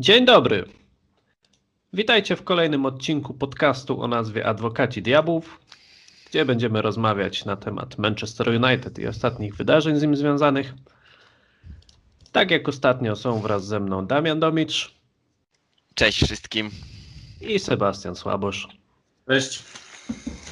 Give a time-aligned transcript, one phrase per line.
[0.00, 0.64] Dzień dobry.
[1.92, 5.60] Witajcie w kolejnym odcinku podcastu o nazwie Adwokaci Diabłów,
[6.30, 10.74] gdzie będziemy rozmawiać na temat Manchester United i ostatnich wydarzeń z nim związanych.
[12.32, 14.94] Tak jak ostatnio są wraz ze mną Damian Domicz
[15.94, 16.70] Cześć wszystkim.
[17.40, 18.68] i Sebastian Słabosz.
[19.28, 19.62] Cześć.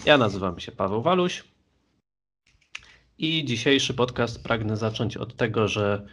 [0.04, 1.44] Ja nazywam się Paweł Waluś
[3.18, 6.06] i dzisiejszy podcast pragnę zacząć od tego, że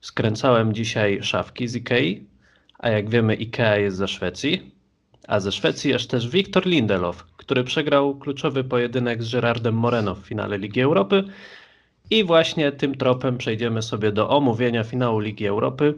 [0.00, 2.37] skręcałem dzisiaj szafki z Ikei,
[2.78, 4.72] a jak wiemy Ikea jest ze Szwecji,
[5.28, 10.26] a ze Szwecji jest też Wiktor Lindelof, który przegrał kluczowy pojedynek z Gerardem Moreno w
[10.26, 11.24] finale Ligi Europy
[12.10, 15.94] i właśnie tym tropem przejdziemy sobie do omówienia finału Ligi Europy.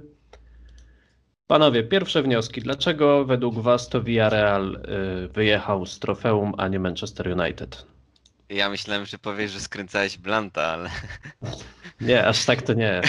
[1.46, 2.60] Panowie, pierwsze wnioski.
[2.60, 4.74] Dlaczego według Was to Villarreal
[5.24, 7.86] y, wyjechał z trofeum, a nie Manchester United?
[8.48, 10.90] Ja myślałem, że powiesz, że skręcałeś Blanta, ale.
[12.00, 13.00] Nie, aż tak to nie.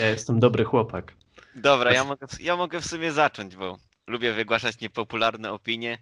[0.00, 1.12] Ja jestem dobry chłopak.
[1.60, 5.98] Dobra, ja mogę, ja mogę w sumie zacząć, bo lubię wygłaszać niepopularne opinie,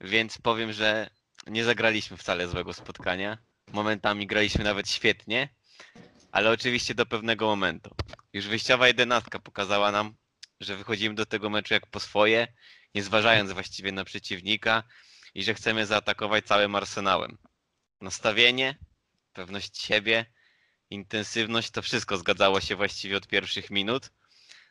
[0.00, 1.10] więc powiem, że
[1.46, 3.38] nie zagraliśmy wcale złego spotkania.
[3.72, 5.48] Momentami graliśmy nawet świetnie,
[6.32, 7.90] ale oczywiście do pewnego momentu.
[8.32, 10.14] Już wyjściowa jedenastka pokazała nam,
[10.60, 12.48] że wychodzimy do tego meczu jak po swoje,
[12.94, 14.82] nie zważając właściwie na przeciwnika
[15.34, 17.38] i że chcemy zaatakować całym arsenałem.
[18.00, 18.78] Nastawienie,
[19.32, 20.26] pewność siebie,
[20.90, 24.10] intensywność, to wszystko zgadzało się właściwie od pierwszych minut.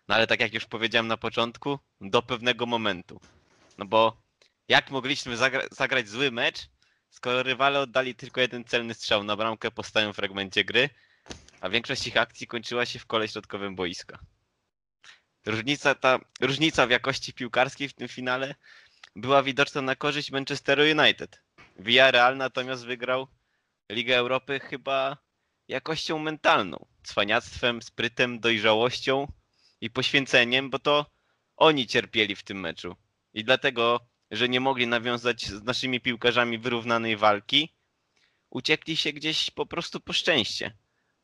[0.07, 3.21] No ale tak jak już powiedziałem na początku, do pewnego momentu.
[3.77, 4.21] No bo
[4.67, 6.69] jak mogliśmy zagra zagrać zły mecz,
[7.09, 10.89] skoro rywale oddali tylko jeden celny strzał na bramkę po stałym fragmencie gry,
[11.61, 14.19] a większość ich akcji kończyła się w kole środkowym boiska.
[15.45, 18.55] Różnica, ta, różnica w jakości piłkarskiej w tym finale
[19.15, 21.41] była widoczna na korzyść Manchesteru United.
[21.79, 23.27] Villarreal natomiast wygrał
[23.91, 25.17] Ligę Europy chyba
[25.67, 29.27] jakością mentalną, cwaniactwem, sprytem, dojrzałością
[29.81, 31.05] i poświęceniem, bo to
[31.57, 32.95] oni cierpieli w tym meczu.
[33.33, 37.73] I dlatego, że nie mogli nawiązać z naszymi piłkarzami wyrównanej walki,
[38.49, 40.77] uciekli się gdzieś po prostu po szczęście.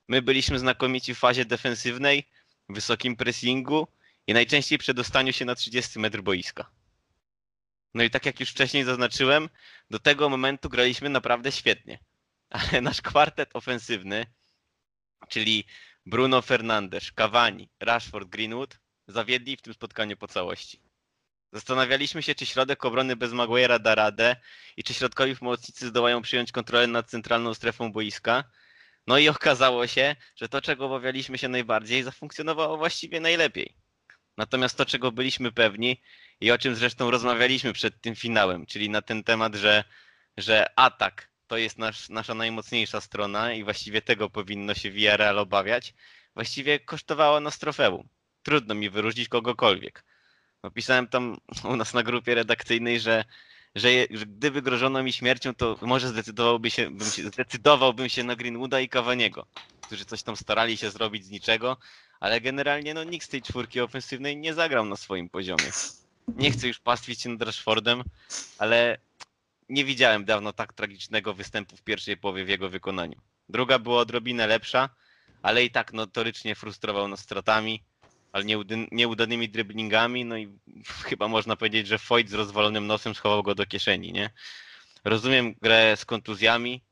[0.07, 2.29] My byliśmy znakomici w fazie defensywnej,
[2.69, 3.87] wysokim pressingu
[4.27, 6.71] i najczęściej przedostaniu się na 30 metr boiska.
[7.93, 9.49] No i tak jak już wcześniej zaznaczyłem,
[9.89, 11.99] do tego momentu graliśmy naprawdę świetnie.
[12.49, 14.25] Ale nasz kwartet ofensywny,
[15.29, 15.65] czyli
[16.07, 20.81] Bruno Fernandes, Cavani, Rashford, Greenwood, zawiedli w tym spotkaniu po całości.
[21.53, 24.35] Zastanawialiśmy się, czy środek obrony bez Maguire'a da radę
[24.77, 28.43] i czy środkowi pomocnicy zdołają przyjąć kontrolę nad centralną strefą boiska.
[29.07, 33.75] No i okazało się, że to, czego obawialiśmy się najbardziej, zafunkcjonowało właściwie najlepiej.
[34.37, 36.01] Natomiast to, czego byliśmy pewni
[36.41, 39.83] i o czym zresztą rozmawialiśmy przed tym finałem, czyli na ten temat, że,
[40.37, 45.93] że atak to jest nasz, nasza najmocniejsza strona i właściwie tego powinno się Villarreal obawiać,
[46.33, 48.07] właściwie kosztowało nas trofeum.
[48.43, 50.03] Trudno mi wyróżnić kogokolwiek.
[50.63, 53.25] Napisałem tam u nas na grupie redakcyjnej, że,
[53.75, 58.23] że, je, że gdyby grożono mi śmiercią, to może zdecydowałby się, bym się, zdecydowałbym się
[58.23, 59.45] na Greenwooda i Cavaniego,
[59.81, 61.77] którzy coś tam starali się zrobić z niczego,
[62.19, 65.71] ale generalnie no, nikt z tej czwórki ofensywnej nie zagrał na swoim poziomie.
[66.27, 68.03] Nie chcę już pastwić się nad Rashfordem,
[68.57, 68.97] ale
[69.69, 73.21] nie widziałem dawno tak tragicznego występu w pierwszej połowie w jego wykonaniu.
[73.49, 74.89] Druga była odrobinę lepsza,
[75.41, 77.83] ale i tak notorycznie frustrował nas stratami,
[78.31, 80.59] ale nieudany, nieudanymi dribblingami, no i
[81.09, 84.29] chyba można powiedzieć, że Foyt z rozwalonym nosem schował go do kieszeni, nie?
[85.05, 86.83] Rozumiem grę z kontuzjami,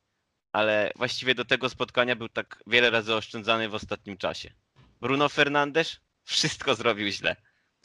[0.52, 4.54] ale właściwie do tego spotkania był tak wiele razy oszczędzany w ostatnim czasie.
[5.02, 7.36] Bruno Fernandes wszystko zrobił źle.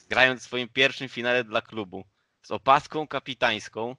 [0.08, 2.04] Grając w swoim pierwszym finale dla klubu
[2.42, 3.96] z opaską kapitańską,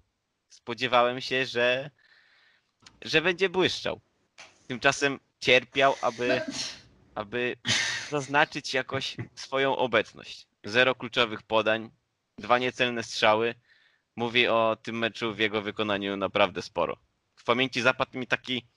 [0.52, 1.92] spodziewałem się, że,
[3.02, 4.02] że będzie błyszczał.
[4.68, 6.42] Tymczasem cierpiał, aby,
[7.16, 7.56] aby
[8.10, 10.48] zaznaczyć jakoś swoją obecność.
[10.64, 11.90] Zero kluczowych podań,
[12.38, 13.56] dwa niecelne strzały.
[14.16, 16.98] Mówi o tym meczu w jego wykonaniu naprawdę sporo.
[17.36, 18.68] W pamięci zapadł mi taki,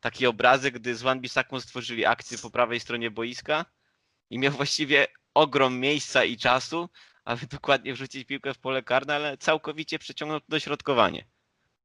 [0.00, 3.64] taki obrazek, gdy z Wan Bissaką stworzyli akcję po prawej stronie boiska
[4.30, 6.88] i miał właściwie ogrom miejsca i czasu,
[7.28, 11.24] aby dokładnie wrzucić piłkę w pole karne, ale całkowicie przeciągnął dośrodkowanie.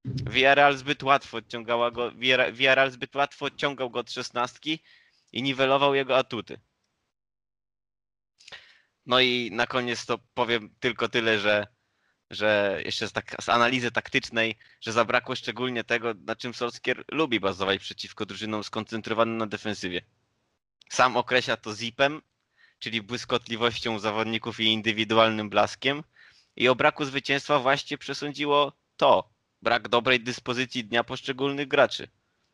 [0.06, 2.12] Villarreal zbyt łatwo odciągała go,
[2.52, 4.80] Villarreal zbyt łatwo odciągał go od szesnastki
[5.32, 6.60] i niwelował jego atuty.
[9.06, 11.68] No i na koniec to powiem tylko tyle, że,
[12.30, 17.40] że jeszcze z, tak, z analizy taktycznej, że zabrakło szczególnie tego, na czym Solskjaer lubi
[17.40, 20.02] bazować przeciwko drużynom skoncentrowanym na defensywie.
[20.90, 22.22] Sam określa to zipem,
[22.84, 26.04] czyli błyskotliwością zawodników i indywidualnym blaskiem.
[26.56, 29.30] I o braku zwycięstwa właśnie przesądziło to,
[29.62, 32.08] brak dobrej dyspozycji dnia poszczególnych graczy.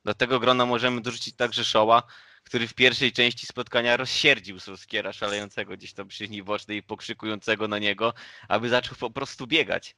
[0.06, 2.04] Do tego grona możemy dorzucić także Showa,
[2.44, 7.68] który w pierwszej części spotkania rozsierdził Solskiera szalejącego gdzieś tam przy linii bocznej i pokrzykującego
[7.68, 8.14] na niego,
[8.48, 9.96] aby zaczął po prostu biegać.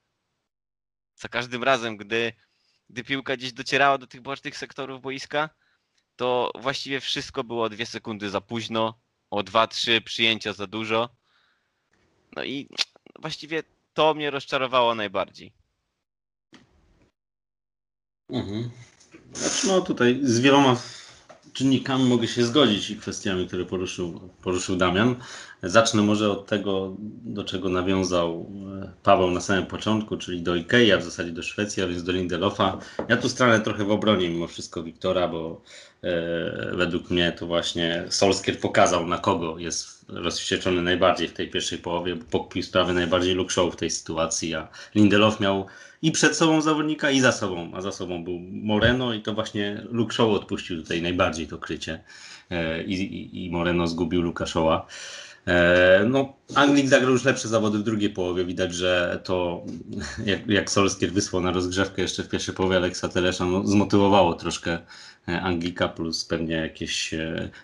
[1.15, 2.33] Za każdym razem, gdy,
[2.89, 5.49] gdy piłka gdzieś docierała do tych bocznych sektorów boiska,
[6.15, 9.01] to właściwie wszystko było dwie sekundy za późno,
[9.31, 11.09] o dwa, trzy przyjęcia za dużo.
[12.35, 12.69] No i
[13.19, 13.63] właściwie
[13.93, 15.53] to mnie rozczarowało najbardziej.
[18.29, 18.71] Mhm.
[19.33, 20.81] Znaczy, no tutaj z wieloma
[21.53, 25.15] czynnikami mogę się zgodzić i kwestiami, które poruszył, poruszył Damian.
[25.63, 28.51] Zacznę może od tego, do czego nawiązał
[28.81, 32.03] e, Paweł na samym początku, czyli do Ikei, a w zasadzie do Szwecji, a więc
[32.03, 32.79] do Lindelofa.
[33.09, 35.61] Ja tu stranę trochę w obronie mimo wszystko Wiktora, bo
[36.03, 41.77] e, według mnie to właśnie Solskier pokazał, na kogo jest rozwścieczony najbardziej w tej pierwszej
[41.77, 45.65] połowie, bo pokpił sprawy najbardziej Luke w tej sytuacji, a Lindelof miał
[46.01, 49.83] i przed sobą zawodnika, i za sobą, a za sobą był Moreno i to właśnie
[49.91, 52.03] Luke odpuścił tutaj najbardziej to krycie
[52.49, 54.45] e, i, i, i Moreno zgubił Luka.
[55.47, 58.45] E, no, Anglik zagrał już lepsze zawody w drugiej połowie.
[58.45, 59.65] Widać, że to,
[60.25, 64.79] jak, jak Solskier wysłał na rozgrzewkę jeszcze w pierwszej połowie Aleksa Telesza, no, zmotywowało troszkę
[65.27, 67.13] e, Anglika, plus pewnie jakieś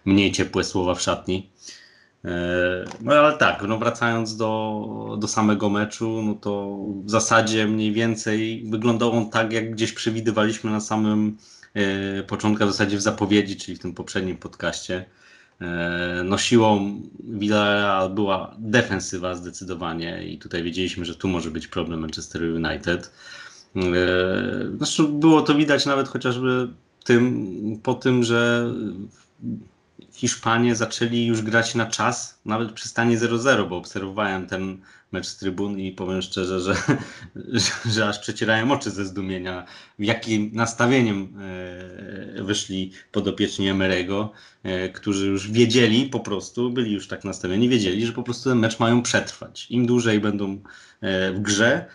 [0.05, 1.49] mniej ciepłe słowa w szatni.
[3.01, 8.63] No ale tak, no wracając do, do samego meczu, no to w zasadzie mniej więcej
[8.69, 11.37] wyglądał on tak, jak gdzieś przewidywaliśmy na samym
[11.73, 15.05] e, początku, w zasadzie w zapowiedzi, czyli w tym poprzednim podcaście.
[15.61, 21.99] E, no siłą Villarreal była defensywa zdecydowanie i tutaj wiedzieliśmy, że tu może być problem
[21.99, 23.11] Manchester United.
[23.75, 23.81] E,
[24.77, 26.67] zresztą było to widać nawet chociażby
[27.03, 28.71] tym, po tym, że
[30.17, 34.81] Hiszpanie zaczęli już grać na czas, nawet przy stanie 0-0, bo obserwowałem ten
[35.11, 36.75] mecz z trybun i powiem szczerze, że,
[37.35, 39.65] że, że aż przecierałem oczy ze zdumienia,
[39.99, 41.33] jakim nastawieniem
[42.37, 44.31] e, wyszli podopieczni Emerego,
[44.63, 48.59] e, którzy już wiedzieli po prostu, byli już tak nastawieni, wiedzieli, że po prostu ten
[48.59, 49.67] mecz mają przetrwać.
[49.69, 50.61] Im dłużej będą
[51.01, 51.85] e, w grze,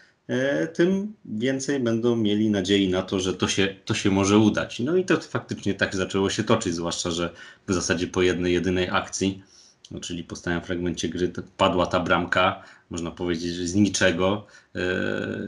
[0.74, 4.80] tym więcej będą mieli nadziei na to, że to się, to się może udać.
[4.80, 7.30] No i to faktycznie tak zaczęło się toczyć, zwłaszcza, że
[7.68, 9.42] w zasadzie po jednej, jedynej akcji,
[9.90, 14.46] no czyli po stałym fragmencie gry padła ta bramka, można powiedzieć, że z niczego.
[14.74, 14.80] E,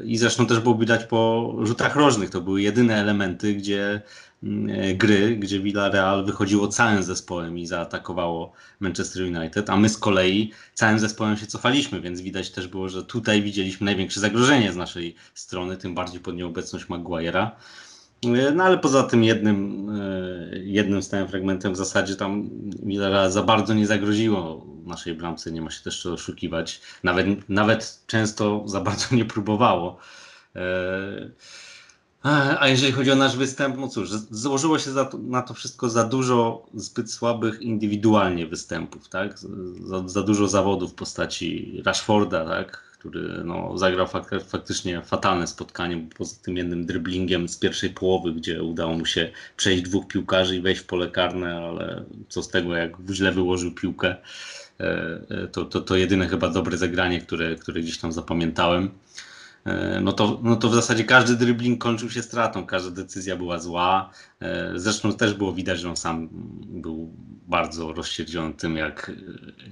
[0.05, 4.03] I zresztą też było widać po rzutach rożnych, to były jedyne elementy, gdzie
[4.34, 4.34] E,
[4.95, 10.99] gry, gdzie Villarreal wychodziło całym zespołem i zaatakowało Manchester United, a my z kolei całym
[10.99, 15.77] zespołem się cofaliśmy, więc widać też było, że tutaj widzieliśmy największe zagrożenie z naszej strony,
[15.77, 17.51] tym bardziej pod nieobecność Maguire'a.
[18.25, 22.51] E, no ale poza tym jednym, e, jednym stałym fragmentem w zasadzie tam
[22.83, 26.81] Villarreal za bardzo nie zagroziło naszej bramce, nie ma się też czego oszukiwać.
[27.03, 29.99] Nawet, nawet często za bardzo nie próbowało.
[32.61, 36.05] A jeżeli chodzi o nasz występ, no cóż, założyło się to, na to wszystko za
[36.05, 39.39] dużo zbyt słabych indywidualnie występów, tak?
[39.85, 42.85] Za, za dużo zawodów w postaci Rashforda, tak?
[43.05, 48.63] który no, zagrał fak faktycznie fatalne spotkanie, poza tym jednym dribblingiem z pierwszej połowy, gdzie
[48.63, 52.75] udało mu się przejść dwóch piłkarzy i wejść w pole karne, ale co z tego,
[52.75, 54.17] jak źle wyłożył piłkę,
[54.81, 54.85] e,
[55.31, 58.91] e, to, to, to jedyne chyba dobre zagranie, które, które gdzieś tam zapamiętałem.
[59.65, 63.59] E, no to, no to w zasadzie każdy dribbling kończył się stratą, każda decyzja była
[63.59, 64.11] zła.
[64.41, 66.29] E, zresztą też było widać, że on sam
[66.63, 67.13] był
[67.47, 69.13] bardzo rozsierdziony tym, jak,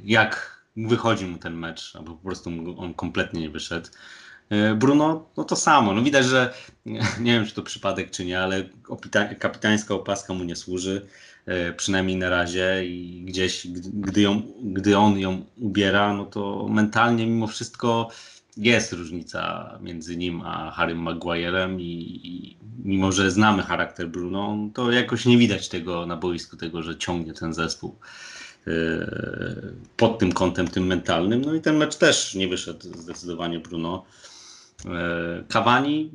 [0.05, 3.89] jak wychodzi mu ten mecz, albo po prostu on kompletnie nie wyszedł.
[4.51, 5.95] E, Bruno, no to samo.
[5.95, 6.55] No widać, że
[7.21, 8.65] nie wiem, czy to przypadek, czy nie, ale
[9.39, 11.07] kapitańska opaska mu nie służy,
[11.77, 17.47] przynajmniej na razie i gdzieś, gdy, ją, gdy on ją ubiera, no to mentalnie mimo
[17.47, 18.09] wszystko
[18.57, 24.93] jest różnica między nim a Harrym Maguirem i, i, mimo, że znamy charakter Bruno, to
[24.93, 27.97] jakoś nie widać tego na boisku, tego, że ciągnie ten zespół
[28.67, 28.73] yy,
[29.97, 31.41] pod tym kątem, tym mentalnym.
[31.41, 34.05] No i ten mecz też nie wyszedł zdecydowanie Bruno.
[34.85, 36.11] Yy, Cavani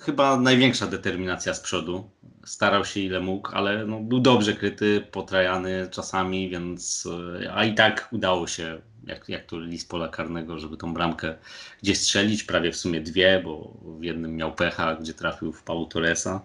[0.00, 2.10] chyba największa determinacja z przodu.
[2.44, 7.08] Starał się ile mógł, ale no, był dobrze kryty, potrajany czasami, więc
[7.40, 11.34] yy, a i tak udało się jak, jak to list pola karnego, żeby tą bramkę
[11.82, 15.86] gdzieś strzelić, prawie w sumie dwie, bo w jednym miał pecha, gdzie trafił w Pau
[15.86, 16.42] Torresa.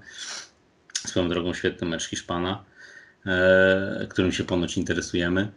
[0.93, 2.63] Swoją drogą świetny mecz Hiszpana,
[3.25, 5.51] e, którym się ponoć interesujemy.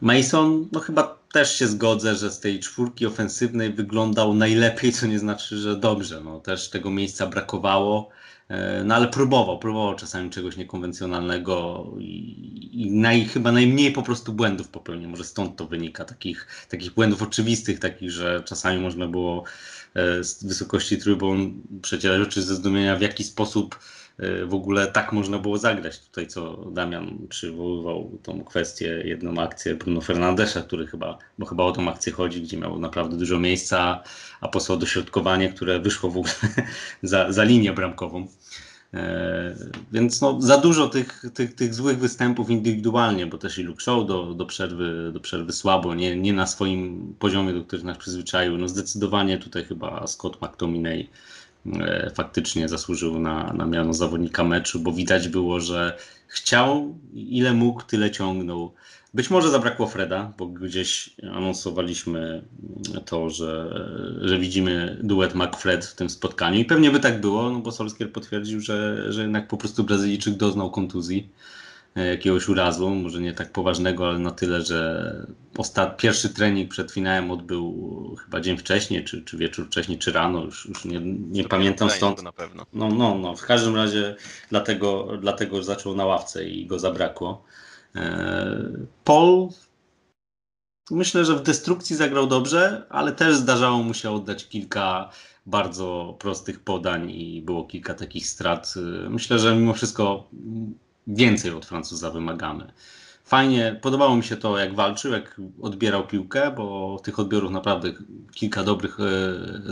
[0.00, 5.18] Mason, no chyba też się zgodzę, że z tej czwórki ofensywnej wyglądał najlepiej, co nie
[5.18, 6.20] znaczy, że dobrze.
[6.20, 8.10] No, też tego miejsca brakowało.
[8.48, 14.32] E, no ale próbował, próbował czasami czegoś niekonwencjonalnego i, i naj, chyba najmniej po prostu
[14.32, 15.10] błędów popełnił.
[15.10, 19.44] Może stąd to wynika, takich, takich błędów oczywistych, takich, że czasami można było
[19.94, 23.78] e, z wysokości trybun przecierać oczy ze zdumienia, w jaki sposób
[24.46, 26.00] w ogóle tak można było zagrać.
[26.00, 31.72] Tutaj co Damian przywoływał tą kwestię, jedną akcję Bruno Fernandesza, który chyba, bo chyba o
[31.72, 34.02] tą akcję chodzi, gdzie miał naprawdę dużo miejsca,
[34.40, 36.34] a posłał dośrodkowanie, które wyszło w ogóle
[37.02, 38.26] za, za linię bramkową.
[38.94, 39.56] E,
[39.92, 44.06] więc no, za dużo tych, tych, tych złych występów indywidualnie, bo też i Luke Show
[44.06, 48.58] do, do, przerwy, do przerwy słabo, nie, nie na swoim poziomie, do których nas przyzwyczaił.
[48.58, 51.08] No zdecydowanie tutaj chyba Scott McTominay
[52.14, 58.10] faktycznie zasłużył na, na miano zawodnika meczu, bo widać było, że chciał, ile mógł, tyle
[58.10, 58.72] ciągnął.
[59.14, 62.42] Być może zabrakło Freda, bo gdzieś anonsowaliśmy
[63.04, 63.84] to, że,
[64.20, 68.12] że widzimy duet McFred w tym spotkaniu i pewnie by tak było, no bo Solskier
[68.12, 71.57] potwierdził, że, że jednak po prostu Brazylijczyk doznał kontuzji, e,
[72.04, 75.12] jakiegoś urazu, może nie tak poważnego, ale na tyle, że
[75.56, 75.96] ostat...
[75.96, 80.66] pierwszy trening przed finałem odbył chyba dzień wcześniej, czy, czy wieczór wcześniej, czy rano, już,
[80.66, 81.00] już nie,
[81.30, 82.22] nie pamiętam stąd.
[82.22, 82.66] Na pewno.
[82.72, 84.16] No, no, no, w każdym razie
[84.50, 87.44] dlatego, dlatego zaczął na ławce i go zabrakło.
[87.96, 88.72] E,
[89.04, 89.48] Paul
[90.90, 95.10] myślę, że w destrukcji zagrał dobrze, ale też zdarzało mu się oddać kilka
[95.46, 98.74] bardzo prostych podań i było kilka takich strat.
[98.76, 100.28] E, myślę, że mimo wszystko
[101.08, 102.72] więcej od Francuza wymagamy.
[103.24, 107.92] Fajnie, podobało mi się to, jak walczył, jak odbierał piłkę, bo tych odbiorów naprawdę
[108.32, 109.04] kilka dobrych e,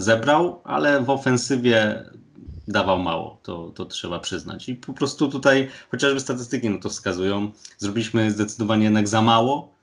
[0.01, 2.05] zebrał, ale w ofensywie
[2.69, 4.69] dawał mało, to, to trzeba przyznać.
[4.69, 9.76] I po prostu tutaj, chociażby statystyki no to wskazują, zrobiliśmy zdecydowanie jednak za mało,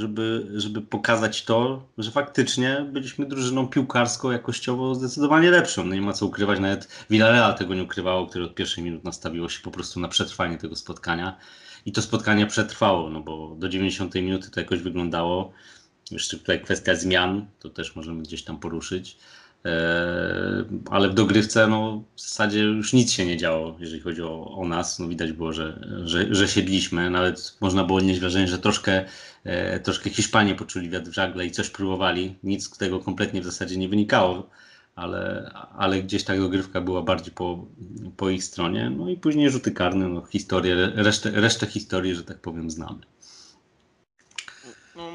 [0.00, 5.84] żeby, żeby pokazać to, że faktycznie byliśmy drużyną piłkarską, jakościowo zdecydowanie lepszą.
[5.84, 9.48] No nie ma co ukrywać, nawet Villarreal tego nie ukrywało, które od pierwszej minut nastawiło
[9.48, 11.36] się po prostu na przetrwanie tego spotkania.
[11.86, 15.52] I to spotkanie przetrwało, no bo do 90 minuty to jakoś wyglądało.
[16.10, 19.16] Jeszcze tutaj kwestia zmian, to też możemy gdzieś tam poruszyć.
[19.64, 24.50] E, ale w dogrywce no, w zasadzie już nic się nie działo, jeżeli chodzi o,
[24.50, 24.98] o nas.
[24.98, 27.10] No, widać było, że, że, że siedliśmy.
[27.10, 29.04] Nawet można było odnieść wrażenie, że troszkę,
[29.44, 32.34] e, troszkę Hiszpanie poczuli wiatr w żagle i coś próbowali.
[32.44, 34.50] Nic z tego kompletnie w zasadzie nie wynikało,
[34.96, 37.66] ale, ale gdzieś ta dogrywka była bardziej po,
[38.16, 38.90] po ich stronie.
[38.90, 42.98] No i później rzuty karne, no, historię, resztę, resztę historii, że tak powiem, znamy.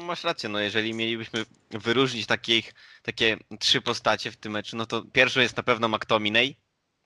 [0.06, 5.02] Masz rację, no jeżeli mielibyśmy wyróżnić takich, takie trzy postacie w tym meczu, no to
[5.12, 6.56] pierwszą jest na pewno McTominay,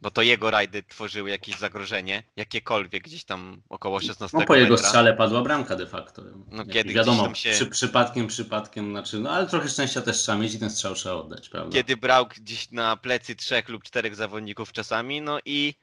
[0.01, 4.71] bo to jego rajdy tworzyły jakieś zagrożenie, jakiekolwiek gdzieś tam około 16 No po jego
[4.75, 4.89] metra.
[4.89, 6.23] strzale padła bramka de facto.
[6.49, 10.39] No, Jak kiedy wiadomo, się- przy, przypadkiem, przypadkiem, znaczy, no ale trochę szczęścia też trzeba
[10.39, 11.73] mieć i ten strzał trzeba oddać, prawda?
[11.73, 15.75] Kiedy brał gdzieś na plecy trzech lub czterech zawodników czasami, no i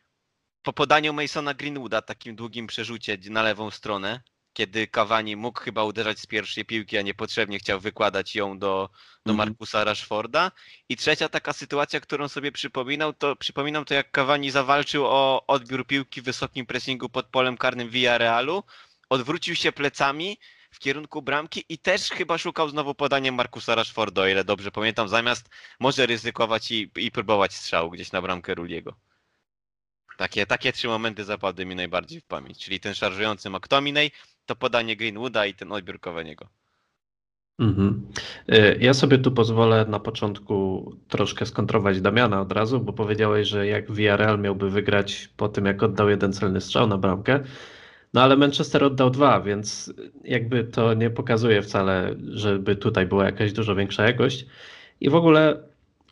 [0.62, 4.22] po podaniu Masona Greenwooda, takim długim przerzucie na lewą stronę,
[4.58, 8.90] kiedy Cavani mógł chyba uderzać z pierwszej piłki, a niepotrzebnie chciał wykładać ją do,
[9.26, 9.38] do Mhm.
[9.38, 10.52] Markusa Rashforda.
[10.90, 15.88] I trzecia taka sytuacja, którą sobie przypominał, to przypominam to jak Cavani zawalczył o odbiór
[15.88, 18.64] piłki w wysokim pressingu pod polem karnym Villarealu,
[19.10, 20.38] odwrócił się plecami
[20.72, 25.10] w kierunku bramki i też chyba szukał znowu podania Markusa Rashforda, o ile dobrze pamiętam,
[25.10, 25.50] zamiast
[25.80, 28.96] może ryzykować i, i próbować strzału gdzieś na bramkę Ruliego.
[30.18, 34.12] Takie, takie trzy momenty zapadły mi najbardziej w pamięć, czyli ten szarżujący McTominay,
[34.48, 36.48] to podanie Greenwooda i ten odbiór Cavaniego.
[37.60, 38.08] Mhm.
[38.54, 43.68] Y, Ja sobie tu pozwolę na początku troszkę skontrować Damiana od razu, bo powiedziałeś, że
[43.68, 47.40] jak Villarreal miałby wygrać po tym, jak oddał jeden celny strzał na bramkę,
[48.14, 53.54] no ale Manchester oddał dwa, więc jakby to nie pokazuje wcale, żeby tutaj była jakaś
[53.54, 54.46] dużo większa jakość.
[55.02, 55.64] I w ogóle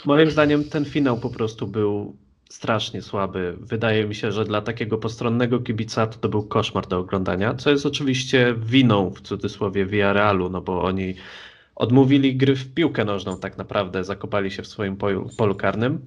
[0.05, 2.15] moim zdaniem ten finał po prostu był
[2.49, 3.55] strasznie słaby.
[3.59, 7.69] Wydaje mi się, że dla takiego postronnego kibica to, to był koszmar do oglądania, co
[7.69, 11.15] jest oczywiście winą w cudzysłowie Villarrealu, no bo oni
[11.75, 14.97] odmówili gry w piłkę nożną tak naprawdę, zakopali się w swoim
[15.37, 16.05] polu, karnym.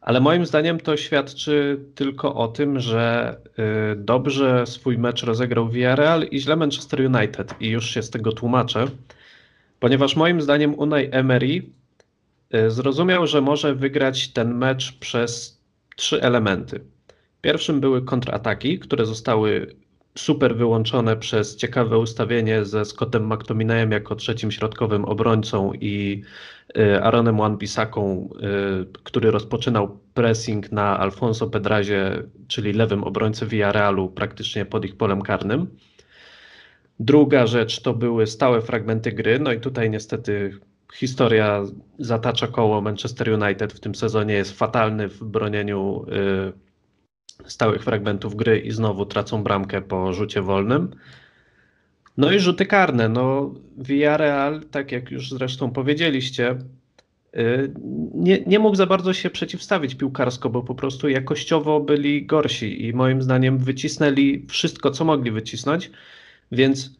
[0.00, 3.36] Ale moim zdaniem to świadczy tylko o tym, że
[3.92, 8.32] y, dobrze swój mecz rozegrał Villarreal i źle Manchester United i już się z tego
[8.32, 8.86] tłumaczę,
[9.80, 11.62] ponieważ moim zdaniem Unai Emery
[12.68, 15.60] zrozumiał, że może wygrać ten mecz przez
[15.96, 16.80] trzy elementy.
[17.40, 19.76] Pierwszym były kontrataki, które zostały
[20.18, 26.22] super wyłączone przez ciekawe ustawienie ze Scottem McTominayem jako trzecim środkowym obrońcą i
[27.02, 28.28] Aaronem Wan-Bissaką,
[28.82, 35.22] y, który rozpoczynał pressing na Alfonso Pedrazie, czyli lewym obrońcy Villarrealu praktycznie pod ich polem
[35.22, 35.66] karnym.
[37.00, 40.58] Druga rzecz to były stałe fragmenty gry, no i tutaj niestety
[40.94, 41.62] historia
[41.98, 46.06] zatacza koło Manchester United w tym sezonie jest fatalny w bronieniu
[47.46, 50.90] y, stałych fragmentów gry i znowu tracą bramkę po rzucie wolnym.
[52.16, 53.08] No i rzuty karne.
[53.08, 56.58] No, Villarreal, tak jak już zresztą powiedzieliście,
[57.36, 57.74] y,
[58.14, 62.92] nie, nie mógł za bardzo się przeciwstawić piłkarsko, bo po prostu jakościowo byli gorsi i
[62.92, 65.90] moim zdaniem wycisnęli wszystko, co mogli wycisnąć,
[66.52, 66.90] więc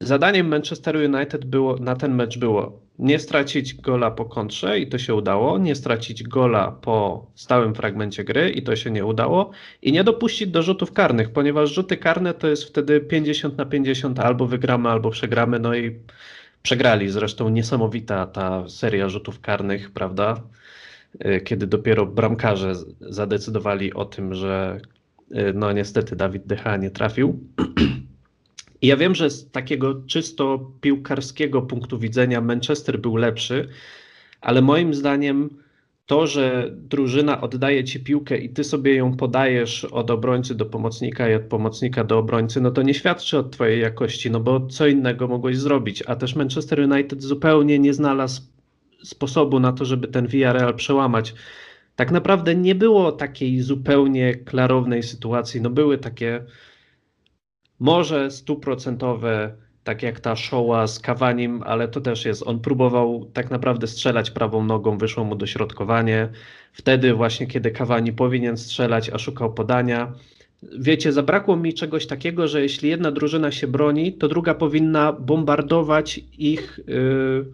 [0.00, 4.98] zadaniem Manchester United było, na ten mecz było nie stracić gola po kontrze i to
[4.98, 9.50] się udało, nie stracić gola po stałym fragmencie gry i to się nie udało
[9.82, 14.20] i nie dopuścić do rzutów karnych, ponieważ rzuty karne to jest wtedy 50 na 50
[14.20, 15.98] albo wygramy, albo przegramy, no i
[16.62, 17.10] przegrali.
[17.10, 20.42] Zresztą niesamowita ta seria rzutów karnych, prawda?
[21.26, 24.80] Y, kiedy dopiero bramkarze zadecydowali o tym, że
[25.30, 27.38] y, no niestety Dawid Decha nie trafił.
[28.84, 33.68] I ja wiem, że z takiego czysto piłkarskiego punktu widzenia Manchester był lepszy,
[34.40, 35.50] ale moim zdaniem
[36.06, 41.30] to, że drużyna oddaje ci piłkę i ty sobie ją podajesz od obrońcy do pomocnika
[41.30, 44.86] i od pomocnika do obrońcy, no to nie świadczy o twojej jakości, no bo co
[44.86, 46.02] innego mogłeś zrobić.
[46.06, 48.42] A też Manchester United zupełnie nie znalazł
[49.02, 51.34] sposobu na to, żeby ten VRL przełamać.
[51.96, 55.60] Tak naprawdę nie było takiej zupełnie klarownej sytuacji.
[55.60, 56.44] No były takie
[57.84, 59.52] może stuprocentowe,
[59.84, 64.30] tak jak ta showa z Kawanim, ale to też jest, on próbował tak naprawdę strzelać
[64.30, 66.28] prawą nogą, wyszło mu dośrodkowanie.
[66.72, 70.12] Wtedy właśnie, kiedy Kawani powinien strzelać, a szukał podania.
[70.78, 76.20] Wiecie, zabrakło mi czegoś takiego, że jeśli jedna drużyna się broni, to druga powinna bombardować
[76.38, 77.46] ich yy,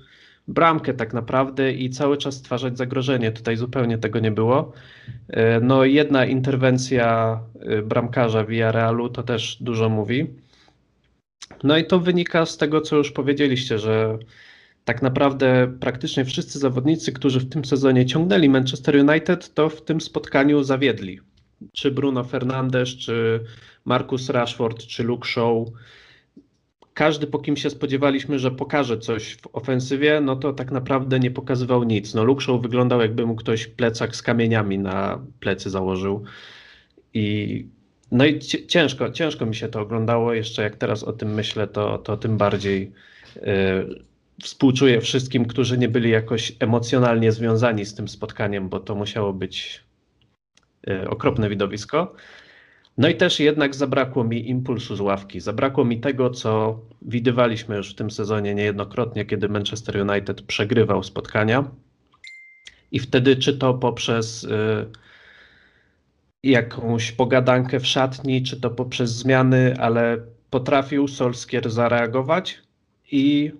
[0.50, 3.32] bramkę tak naprawdę i cały czas stwarzać zagrożenie.
[3.32, 4.72] Tutaj zupełnie tego nie było.
[5.28, 10.26] Yy, no jedna interwencja yy, bramkarza Realu to też dużo mówi.
[11.62, 14.18] No i to wynika z tego, co już powiedzieliście, że
[14.84, 20.00] tak naprawdę praktycznie wszyscy zawodnicy, którzy w tym sezonie ciągnęli Manchester United, to w tym
[20.00, 21.20] spotkaniu zawiedli.
[21.72, 23.40] Czy Bruno Fernandes, czy
[23.84, 25.66] Marcus Rashford, czy Luke Shaw.
[26.94, 31.30] Każdy, po kim się spodziewaliśmy, że pokaże coś w ofensywie, no to tak naprawdę nie
[31.30, 32.14] pokazywał nic.
[32.14, 36.24] No Luke Shaw wyglądał jakby mu ktoś plecak z kamieniami na plecy założył.
[37.14, 37.66] I
[38.12, 40.34] no i ciężko, ciężko mi się to oglądało.
[40.34, 42.92] Jeszcze jak teraz o tym myślę, to, to tym bardziej
[43.36, 43.40] y,
[44.42, 49.84] współczuję wszystkim, którzy nie byli jakoś emocjonalnie związani z tym spotkaniem, bo to musiało być
[50.88, 52.14] y, okropne widowisko.
[53.00, 55.40] No i też jednak zabrakło mi impulsu z ławki.
[55.40, 61.70] Zabrakło mi tego, co widywaliśmy już w tym sezonie niejednokrotnie, kiedy Manchester United przegrywał spotkania.
[62.92, 64.44] I wtedy, czy to poprzez.
[64.44, 64.86] Y,
[66.42, 70.18] jakąś pogadankę w szatni, czy to poprzez zmiany, ale
[70.50, 72.62] potrafił Solskier zareagować
[73.12, 73.52] i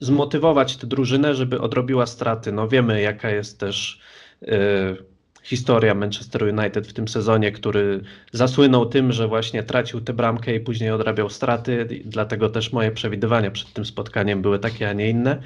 [0.00, 2.52] zmotywować tę drużynę, żeby odrobiła straty.
[2.52, 4.00] No wiemy, jaka jest też
[4.42, 5.09] y,
[5.50, 8.00] historia Manchester United w tym sezonie, który
[8.32, 13.50] zasłynął tym, że właśnie tracił tę bramkę i później odrabiał straty, dlatego też moje przewidywania
[13.50, 15.42] przed tym spotkaniem były takie, a nie inne.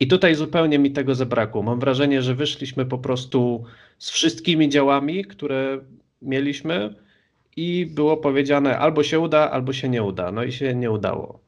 [0.00, 1.62] I tutaj zupełnie mi tego zabrakło.
[1.62, 3.64] Mam wrażenie, że wyszliśmy po prostu
[3.98, 5.78] z wszystkimi działami, które
[6.22, 6.94] mieliśmy
[7.56, 10.32] i było powiedziane albo się uda, albo się nie uda.
[10.32, 11.40] No i się nie udało.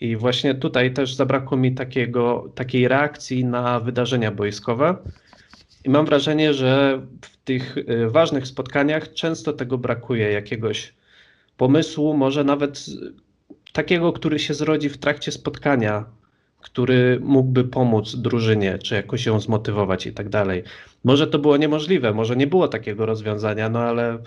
[0.00, 4.96] I właśnie tutaj też zabrakło mi takiego, takiej reakcji na wydarzenia boiskowe.
[5.84, 10.94] I mam wrażenie, że w tych y, ważnych spotkaniach często tego brakuje, jakiegoś
[11.56, 12.86] pomysłu, może nawet
[13.72, 16.04] takiego, który się zrodzi w trakcie spotkania,
[16.60, 20.62] który mógłby pomóc drużynie, czy jakoś ją zmotywować i tak dalej.
[21.04, 24.18] Może to było niemożliwe, może nie było takiego rozwiązania, no ale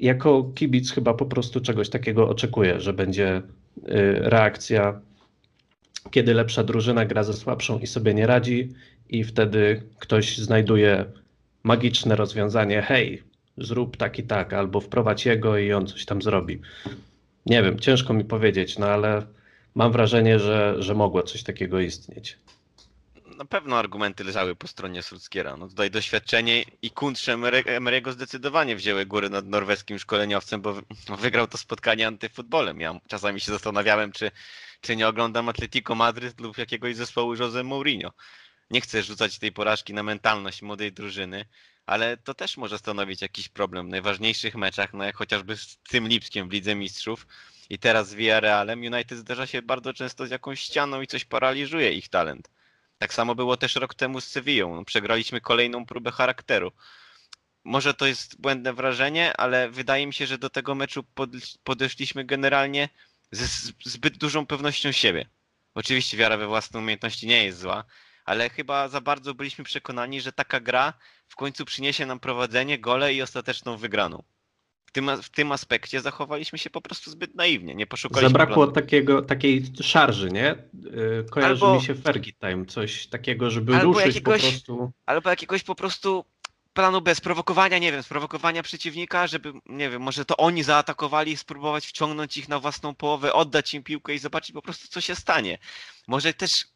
[0.00, 3.42] jako kibic chyba po prostu czegoś takiego oczekuję, że będzie y,
[4.18, 5.00] reakcja,
[6.10, 8.68] kiedy lepsza drużyna gra ze słabszą i sobie nie radzi,
[9.08, 11.04] i wtedy ktoś znajduje
[11.62, 12.82] magiczne rozwiązanie.
[12.82, 13.22] Hej,
[13.58, 16.60] zrób tak i tak, albo wprowadź jego i on coś tam zrobi.
[17.46, 19.26] Nie wiem, ciężko mi powiedzieć, no ale
[19.74, 22.38] mam wrażenie, że, że mogło coś takiego istnieć.
[23.36, 25.56] Na pewno argumenty leżały po stronie Sulskiera.
[25.56, 30.74] No tutaj doświadczenie i kuntrze Emery'ego zdecydowanie wzięły górę nad norweskim szkoleniowcem, bo
[31.18, 32.80] wygrał to spotkanie antyfutbolem.
[32.80, 34.30] Ja czasami się zastanawiałem, czy,
[34.80, 38.12] czy nie oglądam Atletico Madryt lub jakiegoś zespołu Jose Mourinho.
[38.70, 41.44] Nie chcę rzucać tej porażki na mentalność młodej drużyny,
[41.86, 46.08] ale to też może stanowić jakiś problem w najważniejszych meczach, no jak chociażby z tym
[46.08, 47.26] Lipskiem w Lidze Mistrzów
[47.70, 48.80] i teraz z Villarrealem.
[48.80, 52.50] United zderza się bardzo często z jakąś ścianą i coś paraliżuje ich talent.
[52.98, 54.74] Tak samo było też rok temu z Sevillą.
[54.74, 56.72] No, przegraliśmy kolejną próbę charakteru.
[57.64, 61.04] Może to jest błędne wrażenie, ale wydaje mi się, że do tego meczu
[61.64, 62.88] podeszliśmy generalnie
[63.32, 65.26] ze zbyt dużą pewnością siebie.
[65.74, 67.84] Oczywiście wiara we własne umiejętności nie jest zła,
[68.24, 70.92] ale chyba za bardzo byliśmy przekonani, że taka gra
[71.28, 74.22] w końcu przyniesie nam prowadzenie, gole i ostateczną wygraną.
[74.86, 77.74] w tym, w tym aspekcie zachowaliśmy się po prostu zbyt naiwnie.
[77.74, 78.28] Nie poszukaliśmy.
[78.28, 78.72] Zabrakło planu.
[78.72, 80.52] takiego, takiej szarży, nie?
[80.52, 84.92] Y, Kojarzy Albo- mi się Fergie Time, coś takiego, żeby ruszyć jakiegoś- po prostu.
[85.06, 86.24] Albo jakiegoś po prostu
[86.78, 91.86] planu bez prowokowania, nie wiem, sprowokowania przeciwnika, żeby, nie wiem, może to oni zaatakowali, spróbować
[91.86, 95.58] wciągnąć ich na własną połowę, oddać im piłkę i zobaczyć po prostu, co się stanie.
[96.08, 96.66] Może też,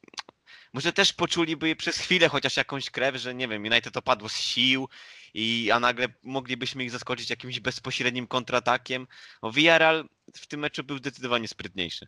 [0.72, 4.88] może też poczuliby przez chwilę chociaż jakąś krew, że nie wiem, United opadło z sił,
[5.34, 9.06] i, a nagle moglibyśmy ich zaskoczyć jakimś bezpośrednim kontratakiem.
[9.42, 12.06] No, Villarreal w tym meczu był zdecydowanie sprytniejszy.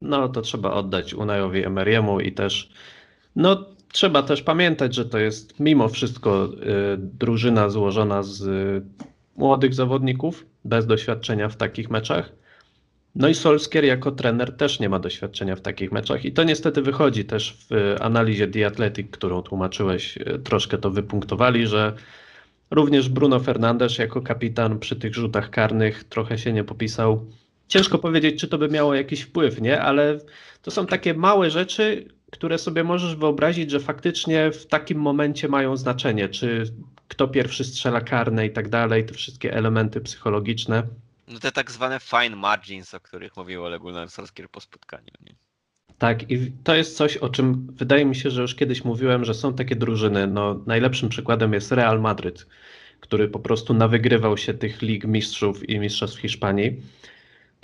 [0.00, 2.70] No to trzeba oddać Unajowi Emeryemu i też,
[3.36, 6.48] no trzeba też pamiętać, że to jest mimo wszystko y,
[6.98, 8.82] drużyna złożona z y,
[9.36, 12.32] młodych zawodników, bez doświadczenia w takich meczach.
[13.14, 16.82] No i Solskier jako trener też nie ma doświadczenia w takich meczach i to niestety
[16.82, 21.92] wychodzi też w y, analizie The Athletic, którą tłumaczyłeś, troszkę to wypunktowali, że
[22.70, 27.26] również Bruno Fernandes jako kapitan przy tych rzutach karnych trochę się nie popisał.
[27.68, 29.80] Ciężko powiedzieć, czy to by miało jakiś wpływ, nie?
[29.80, 30.18] Ale
[30.62, 35.76] to są takie małe rzeczy, które sobie możesz wyobrazić, że faktycznie w takim momencie mają
[35.76, 36.64] znaczenie, czy
[37.08, 40.82] kto pierwszy strzela karne i tak dalej, te wszystkie elementy psychologiczne.
[41.28, 45.10] No te tak zwane fine margins, o których mówił Ole Gunnar Solskjaer po spotkaniu.
[45.26, 45.34] Nie?
[45.98, 49.34] Tak, i to jest coś, o czym wydaje mi się, że już kiedyś mówiłem, że
[49.34, 50.26] są takie drużyny.
[50.26, 52.46] No, najlepszym przykładem jest Real Madryt,
[53.00, 56.82] który po prostu nawygrywał się tych lig mistrzów i mistrzostw Hiszpanii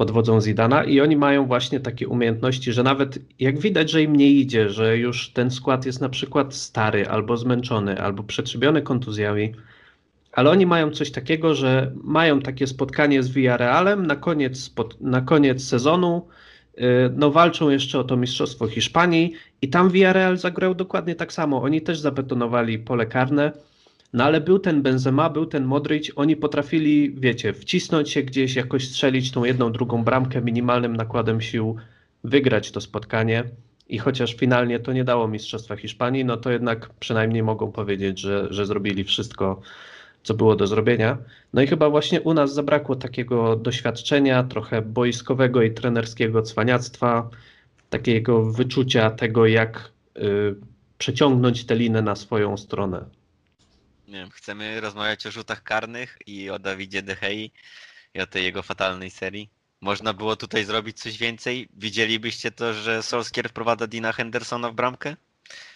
[0.01, 4.17] pod wodzą Zidana i oni mają właśnie takie umiejętności, że nawet jak widać, że im
[4.17, 9.55] nie idzie, że już ten skład jest na przykład stary albo zmęczony, albo przetrzebiony kontuzjami,
[10.33, 15.65] ale oni mają coś takiego, że mają takie spotkanie z Villarrealem na koniec, na koniec
[15.65, 16.29] sezonu,
[16.77, 16.85] yy,
[17.17, 19.33] no walczą jeszcze o to Mistrzostwo Hiszpanii
[19.63, 21.63] i tam Villarreal zagrał dokładnie tak samo.
[21.63, 23.53] Oni też zabetonowali pole karne,
[24.13, 28.89] no ale był ten Benzema, był ten Modric, oni potrafili, wiecie, wcisnąć się gdzieś, jakoś
[28.89, 31.77] strzelić tą jedną, drugą bramkę minimalnym nakładem sił,
[32.25, 33.45] wygrać to spotkanie
[33.89, 38.47] i chociaż finalnie to nie dało Mistrzostwa Hiszpanii, no to jednak przynajmniej mogą powiedzieć, że,
[38.51, 39.61] że zrobili wszystko,
[40.23, 41.19] co było do zrobienia.
[41.53, 47.31] No i chyba właśnie u nas zabrakło takiego doświadczenia, trochę boiskowego i trenerskiego cwaniactwa,
[47.91, 50.55] takiego wyczucia tego, jak y,
[50.99, 53.05] przeciągnąć tę linę na swoją stronę.
[54.11, 57.53] Nie chcemy rozmawiać o rzutach karnych i o Dawidzie De Gei
[58.15, 59.51] i o tej jego fatalnej serii.
[59.81, 61.69] Można było tutaj zrobić coś więcej?
[61.77, 65.17] Widzielibyście to, że Solskier wprowadza Dina Hendersona w bramkę?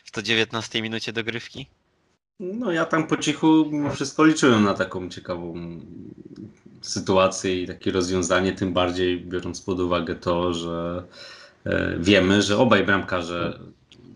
[0.05, 1.67] W 119 minucie dogrywki?
[2.41, 5.55] No ja tam po cichu wszystko liczyłem na taką ciekawą
[6.83, 11.05] sytuację i takie rozwiązanie, tym bardziej biorąc pod uwagę to, że
[11.65, 13.59] e, wiemy, że obaj bramkarze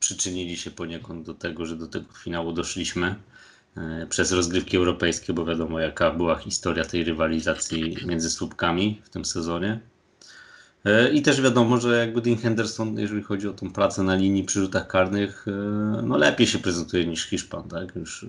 [0.01, 3.17] przyczynili się poniekąd do tego, że do tego finału doszliśmy
[4.09, 9.81] przez rozgrywki europejskie, bo wiadomo jaka była historia tej rywalizacji między słupkami w tym sezonie.
[10.85, 14.45] E, I też wiadomo, że jakby Dean Henderson, jeżeli chodzi o tą pracę na linii
[14.45, 15.53] przy rzutach karnych, e,
[16.03, 17.97] no lepiej się prezentuje niż Hiszpan, tak?
[17.97, 18.27] Już e,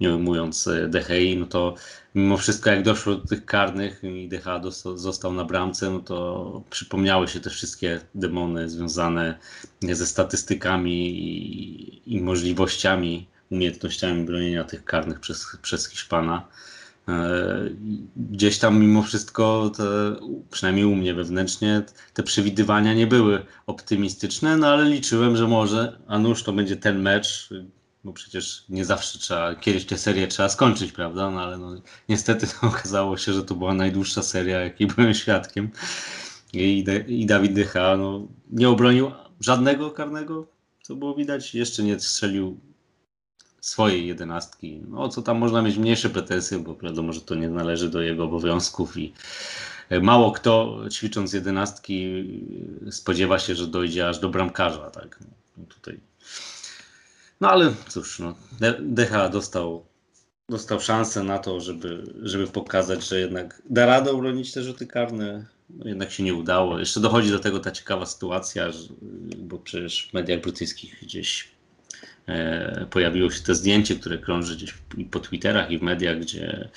[0.00, 1.74] nie ujmując e, De Gea, no to
[2.14, 6.00] mimo wszystko jak doszło do tych karnych i De Gea dosta- został na bramce, no
[6.00, 9.38] to przypomniały się te wszystkie demony związane
[9.82, 10.98] ze statystykami
[12.06, 16.48] i możliwościami, umiejętnościami bronienia tych karnych przez, przez Hiszpana.
[17.08, 17.48] E,
[18.16, 19.84] Gdzieś tam mimo wszystko, te,
[20.50, 21.82] przynajmniej u mnie wewnętrznie,
[22.14, 27.02] te przewidywania nie były optymistyczne, no ale liczyłem, że może, a nuż to będzie ten
[27.02, 27.50] mecz,
[28.04, 31.30] bo przecież nie zawsze trzeba, kiedyś tę serię trzeba skończyć, prawda?
[31.30, 35.70] No ale no, niestety okazało się, że to była najdłuższa seria, jakiej byłem świadkiem.
[36.52, 40.46] I, i Dawid Dycha no, nie obronił żadnego karnego,
[40.82, 41.54] co było widać.
[41.54, 42.60] Jeszcze nie strzelił
[43.68, 44.80] swojej jedenastki.
[44.88, 48.24] No, co tam można mieć mniejsze pretensje, bo wiadomo, że to nie należy do jego
[48.24, 49.12] obowiązków i
[49.88, 52.24] e, mało kto ćwicząc jedenastki
[52.90, 54.90] spodziewa się, że dojdzie aż do bramkarza.
[54.90, 55.18] Tak?
[55.56, 56.00] No, tutaj.
[57.40, 59.84] no ale cóż, no, De- Decha dostał,
[60.48, 65.46] dostał szansę na to, żeby, żeby pokazać, że jednak da radę obronić te rzuty karne.
[65.70, 66.78] No, jednak się nie udało.
[66.78, 68.88] Jeszcze dochodzi do tego ta ciekawa sytuacja, że,
[69.38, 71.57] bo przecież w mediach brytyjskich gdzieś
[72.90, 74.74] pojawiło się to zdjęcie, które krąży gdzieś
[75.10, 76.68] po Twitterach i w mediach, gdzie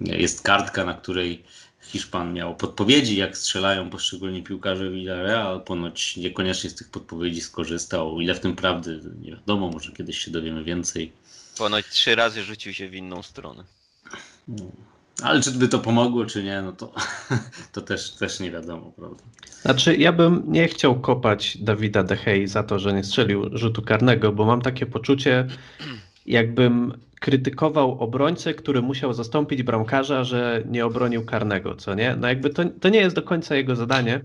[0.00, 1.44] jest kartka, na której
[1.82, 5.64] Hiszpan miał podpowiedzi, jak strzelają poszczególni piłkarze Villarreal.
[5.64, 8.20] Ponoć niekoniecznie z tych podpowiedzi skorzystał.
[8.20, 11.12] Ile w tym prawdy, nie wiadomo, może kiedyś się dowiemy więcej.
[11.58, 13.64] Ponoć trzy razy rzucił się w inną stronę.
[14.48, 14.64] No.
[15.22, 16.92] Ale czy by to pomogło, czy nie, no to,
[17.72, 19.22] to też, też nie wiadomo, prawda?
[19.62, 23.82] Znaczy, ja bym nie chciał kopać Dawida De Gea za to, że nie strzelił rzutu
[23.82, 25.46] karnego, bo mam takie poczucie,
[26.26, 32.16] jakbym krytykował obrońcę, który musiał zastąpić bramkarza, że nie obronił karnego, co nie?
[32.20, 34.20] No jakby to, to nie jest do końca jego zadanie.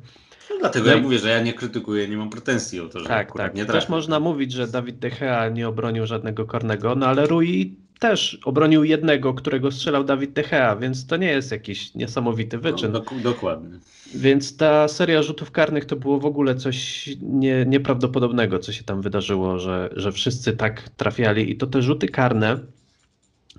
[0.50, 1.02] No dlatego no ja i...
[1.02, 3.56] mówię, że ja nie krytykuję, nie mam pretensji o to, że tak, tak.
[3.56, 3.82] nie trafił.
[3.82, 8.40] Też można mówić, że Dawid De Gea nie obronił żadnego karnego, no ale Rui też
[8.46, 12.92] obronił jednego, którego strzelał Dawid De Gea, więc to nie jest jakiś niesamowity no, wyczyn.
[12.92, 13.80] No, dok dokładnie.
[14.16, 19.02] Więc ta seria rzutów karnych to było w ogóle coś nie, nieprawdopodobnego, co się tam
[19.02, 22.60] wydarzyło, że, że wszyscy tak trafiali i to te rzuty karne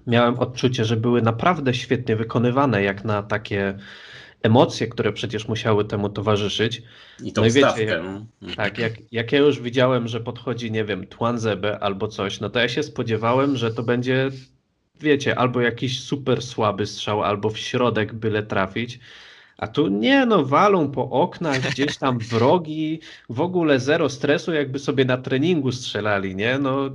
[0.07, 3.75] miałem odczucie, że były naprawdę świetnie wykonywane, jak na takie
[4.45, 6.83] emocje, które przecież musiały temu towarzyszyć.
[7.23, 8.27] I tą no i wiecie, jak, no.
[8.57, 12.59] Tak, jak, jak ja już widziałem, że podchodzi, nie wiem, Twanzebe albo coś, no to
[12.59, 14.31] ja się spodziewałem, że to będzie,
[15.01, 19.01] wiecie, albo jakiś super słaby strzał, albo w środek byle trafić.
[19.59, 24.79] A tu nie, no walą po oknach, gdzieś tam wrogi, w ogóle zero stresu, jakby
[24.79, 26.59] sobie na treningu strzelali, nie?
[26.59, 26.91] No,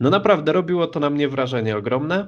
[0.00, 2.26] no naprawdę robiło to na mnie wrażenie ogromne.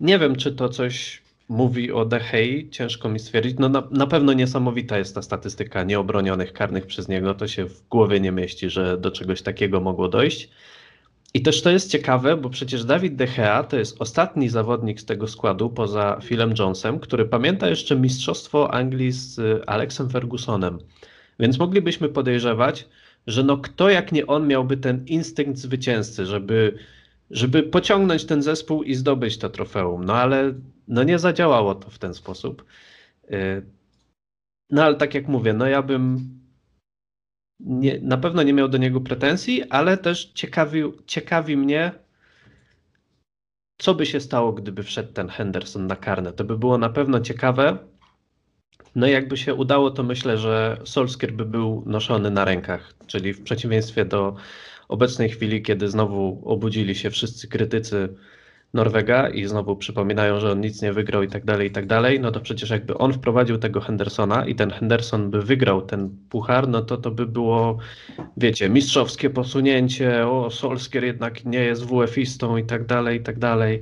[0.00, 3.56] Nie wiem, czy to coś mówi o Dehei, ciężko mi stwierdzić.
[3.58, 7.34] No na, na, pewno niesamowita jest ta statystyka nieobronionych karnych przez niego.
[7.34, 10.50] To się w głowie nie mieści, że do czegoś takiego mogło dojść.
[11.34, 15.04] I też to jest ciekawe, bo przecież Dawid De Gea to jest ostatni zawodnik z
[15.04, 20.78] tego składu poza Philem Jonesem, który pamięta jeszcze mistrzostwo Anglii z Alexem Fergusonem.
[21.40, 22.88] Więc moglibyśmy podejrzewać,
[23.26, 26.78] że no kto jak nie on miałby ten instynkt zwycięzcy, żeby,
[27.30, 30.04] żeby pociągnąć ten zespół i zdobyć to trofeum.
[30.04, 30.54] No ale
[30.88, 32.64] no nie zadziałało to w ten sposób.
[33.30, 33.66] Y,
[34.70, 36.18] no ale tak jak mówię, no ja bym
[37.60, 41.92] nie, na pewno nie miał do niego pretensji, ale też ciekawi, ciekawi mnie,
[43.78, 46.32] co by się stało, gdyby wszedł ten Henderson na karne.
[46.32, 47.78] To by było na pewno ciekawe.
[48.94, 53.32] No i jakby się udało, to myślę, że Solskjaer by był noszony na rękach, czyli
[53.32, 54.36] w przeciwieństwie do
[54.90, 58.08] obecnej chwili, kiedy znowu obudzili się wszyscy krytycy
[58.74, 62.20] Norwega i znowu przypominają, że on nic nie wygrał i tak dalej, i tak dalej,
[62.20, 66.68] no to przecież jakby on wprowadził tego Hendersona i ten Henderson by wygrał ten puchar,
[66.68, 67.78] no to to by było,
[68.36, 73.80] wiecie, mistrzowskie posunięcie, o, Solskier jednak nie jest WF-istą i tak dalej, i tak dalej.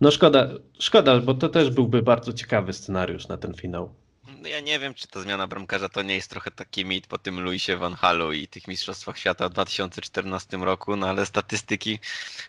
[0.00, 4.05] No szkoda, szkoda, bo to też byłby bardzo ciekawy scenariusz na ten finał.
[4.46, 7.18] No ja nie wiem, czy ta zmiana bramkarza to nie jest trochę taki mit po
[7.18, 11.98] tym Luisie Van Halu i tych Mistrzostwach Świata w 2014 roku, no ale statystyki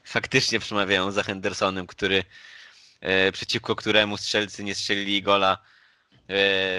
[0.03, 2.23] faktycznie przemawiają za Hendersonem, który
[3.01, 5.57] e, przeciwko któremu strzelcy nie strzelili gola e,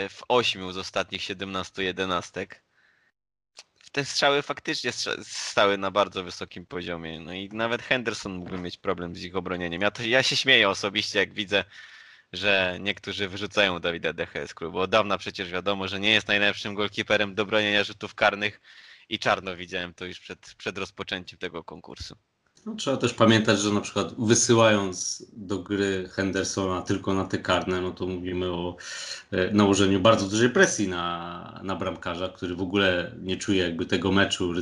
[0.09, 2.63] w 8 z ostatnich 17 jedenastek.
[3.93, 7.21] Te strzały faktycznie stały na bardzo wysokim poziomie.
[7.21, 9.83] No i nawet Henderson mógłby mieć problem z ich obronieniem.
[9.83, 11.65] Ja, to, ja się śmieję osobiście, jak widzę
[12.33, 14.79] że niektórzy wyrzucają Dawida Dechę z klubu.
[14.79, 18.61] Od dawna przecież wiadomo, że nie jest najlepszym golkiperem do bronienia rzutów karnych
[19.09, 22.17] i czarno widziałem to już przed, przed rozpoczęciem tego konkursu.
[22.67, 27.81] No, trzeba też pamiętać, że na przykład wysyłając do gry Hendersona tylko na te karne,
[27.81, 28.77] no to mówimy o
[29.31, 34.13] e, nałożeniu bardzo dużej presji na, na bramkarza, który w ogóle nie czuje jakby tego
[34.13, 34.53] meczu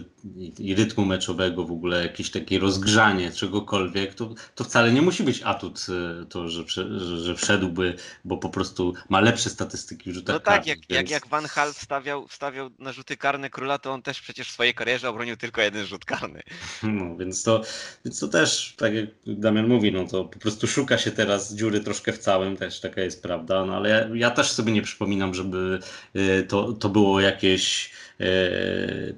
[0.59, 5.43] i rytmu meczowego, w ogóle jakieś takie rozgrzanie czegokolwiek, to, to wcale nie musi być
[5.43, 10.35] atut e, to, że, że, że wszedłby, bo po prostu ma lepsze statystyki w rzutach
[10.35, 10.91] No tak, jak, więc...
[10.91, 14.53] jak, jak Van Hal wstawiał, wstawiał na rzuty karne króla, to on też przecież w
[14.53, 16.43] swojej karierze obronił tylko jeden rzut karny.
[16.83, 17.63] No, więc to
[18.05, 21.81] więc to też, tak jak Damian mówi, no to po prostu szuka się teraz dziury
[21.81, 25.35] troszkę w całym, też taka jest prawda, no ale ja, ja też sobie nie przypominam,
[25.35, 25.79] żeby
[26.17, 27.91] y, to, to było jakieś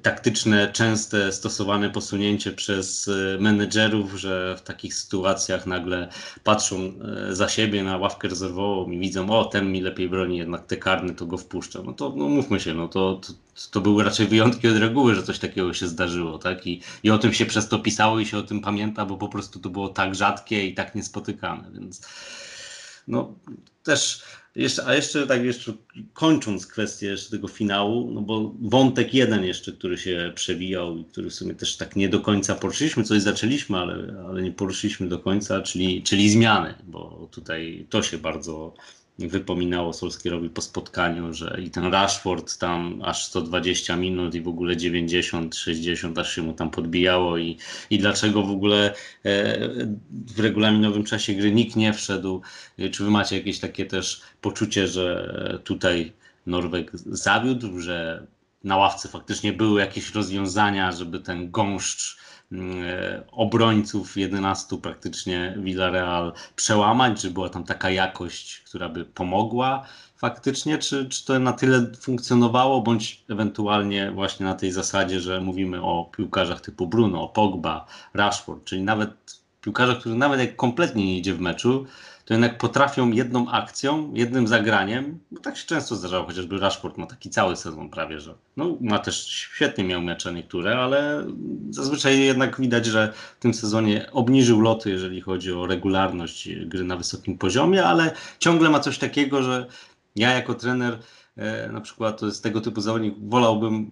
[0.03, 6.09] taktyczne, częste stosowane posunięcie przez e, menedżerów, że w takich sytuacjach nagle
[6.45, 10.67] patrzą e, za siebie na ławkę rezerwową i widzą, o ten mi lepiej broni, jednak
[10.67, 11.83] te karny to go wpuszcza.
[11.83, 13.33] No to no mówmy się, no to, to,
[13.71, 16.67] to były raczej wyjątki od reguły, że coś takiego się zdarzyło, tak?
[16.67, 19.29] I, I o tym się przez to pisało i się o tym pamięta, bo po
[19.29, 22.01] prostu to było tak rzadkie i tak niespotykane, więc
[23.09, 23.35] no
[23.83, 24.23] też
[24.59, 25.73] jeszcze, a jeszcze tak jeszcze
[26.13, 31.31] kończąc kwestię jeszcze tego finału, no bo wątek jeden jeszcze, który się przewijał i który
[31.31, 35.19] w sumie też tak nie do końca poruszyliśmy, coś zaczęliśmy, ale, ale nie poruszyliśmy do
[35.19, 38.75] końca, czyli, czyli zmiany, bo tutaj to się bardzo
[39.19, 44.77] wypominało Solskierowi po spotkaniu, że i ten Rashford tam aż 120 minut i w ogóle
[44.77, 47.57] 90, 60 aż się mu tam podbijało i,
[47.91, 49.69] i dlaczego w ogóle e,
[50.11, 52.43] w regulaminowym czasie gry nikt nie wszedł.
[52.93, 56.13] Czy wy macie jakieś takie też poczucie, że tutaj
[56.47, 58.27] Norweg zawiódł, że
[58.65, 62.28] na ławce faktycznie były jakieś rozwiązania, żeby ten gąszcz E,
[63.33, 71.09] obrońców 11 praktycznie Villarreal przełamać, czy była tam taka jakość, która by pomogła faktycznie, czy,
[71.09, 76.61] czy to na tyle funkcjonowało, bądź ewentualnie właśnie na tej zasadzie, że mówimy o piłkarzach
[76.61, 81.87] typu Bruno, Pogba, Rashford, czyli nawet piłkarze, którzy nawet jak kompletnie nie idzie w meczu,
[82.29, 87.07] to jednak potrafią jedną akcją, jednym zagraniem, bo tak się często zdarzało, chociażby Rashford ma
[87.07, 91.27] taki cały sezon prawie, że no, ma też świetnie miał mecze niektóre, ale
[91.71, 96.97] zazwyczaj jednak widać, że w tym sezonie obniżył loty, jeżeli chodzi o regularność gry na
[96.97, 99.67] wysokim poziomie, ale ciągle ma coś takiego, że
[100.17, 100.99] ja jako trener
[101.37, 103.91] e, na przykład to tego typu zawodnik, wolałbym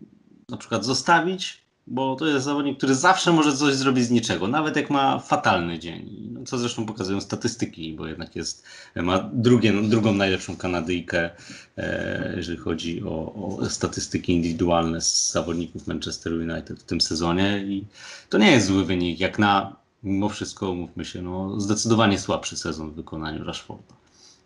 [0.49, 4.77] na przykład zostawić, bo to jest zawodnik, który zawsze może coś zrobić z niczego, nawet
[4.77, 6.29] jak ma fatalny dzień.
[6.33, 8.65] No, co zresztą pokazują statystyki, bo jednak jest,
[8.97, 11.31] ma drugie, drugą najlepszą Kanadyjkę,
[11.77, 17.65] e, jeżeli chodzi o, o, statystyki indywidualne z zawodników Manchester United w tym sezonie.
[17.67, 17.85] I
[18.29, 22.91] to nie jest zły wynik, jak na, mimo wszystko, mówmy się, no, zdecydowanie słabszy sezon
[22.91, 23.95] w wykonaniu Rashforda.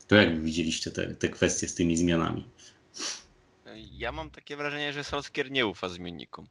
[0.09, 2.44] To jak widzieliście te, te kwestie z tymi zmianami?
[3.92, 6.46] Ja mam takie wrażenie, że Solskier nie ufa zmiennikom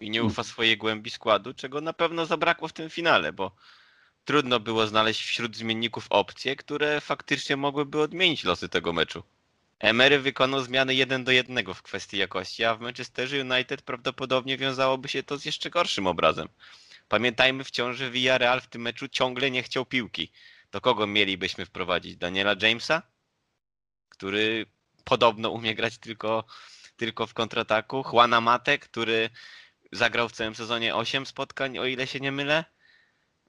[0.00, 3.56] i nie ufa swojej głębi składu, czego na pewno zabrakło w tym finale, bo
[4.24, 9.22] trudno było znaleźć wśród zmienników opcje, które faktycznie mogłyby odmienić losy tego meczu.
[9.78, 15.08] Emery wykonał zmiany 1 do 1 w kwestii jakości, a w Manchesterze United prawdopodobnie wiązałoby
[15.08, 16.48] się to z jeszcze gorszym obrazem.
[17.08, 20.32] Pamiętajmy wciąż, że Villarreal w tym meczu ciągle nie chciał piłki.
[20.70, 22.16] Do kogo mielibyśmy wprowadzić?
[22.16, 23.02] Daniela Jamesa?
[24.08, 24.66] Który
[25.04, 26.44] podobno umie grać tylko,
[26.96, 28.04] tylko w kontrataku.
[28.12, 29.30] Juana Mate, który
[29.92, 32.64] zagrał w całym sezonie 8 spotkań, o ile się nie mylę.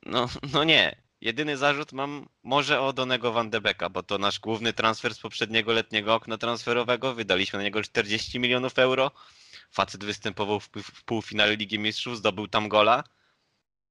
[0.06, 1.02] No, no nie.
[1.22, 5.20] Jedyny zarzut mam może o Donego Van de Becka, bo to nasz główny transfer z
[5.20, 7.16] poprzedniego letniego okna transferowego.
[7.16, 9.12] Wydaliśmy na niego 40 milionów euro.
[9.72, 13.04] Facet występował w, w półfinale Ligi Mistrzów, zdobył tam gola.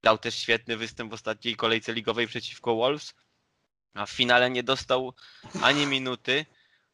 [0.02, 3.14] Dał też świetny występ w ostatniej kolejce ligowej przeciwko Wolves.
[3.94, 5.14] A w finale nie dostał
[5.62, 6.46] ani minuty.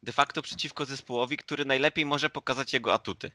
[0.03, 3.31] De facto przeciwko zespołowi, który najlepiej może pokazać jego atuty.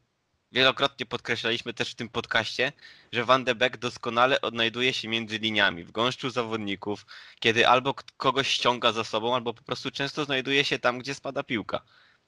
[0.53, 2.73] Wielokrotnie podkreślaliśmy też w tym podcaście,
[3.13, 7.07] że Van de Beek doskonale odnajduje się między liniami, w gąszczu zawodników,
[7.41, 11.43] kiedy albo kogoś ściąga za sobą, albo po prostu często znajduje się tam, gdzie spada
[11.43, 11.81] piłka.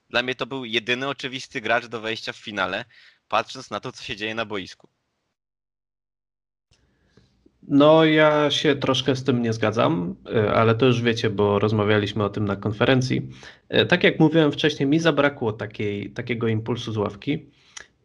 [0.09, 2.85] Dla mnie to był jedyny oczywisty gracz do wejścia w finale,
[3.27, 4.89] patrząc na to, co się dzieje na boisku.
[7.67, 12.23] No, ja się troszkę z tym nie zgadzam, e, ale to już wiecie, bo rozmawialiśmy
[12.23, 13.29] o tym na konferencji.
[13.69, 17.53] E, tak jak mówiłem wcześniej, mi zabrakło takiej, takiego impulsu z ławki.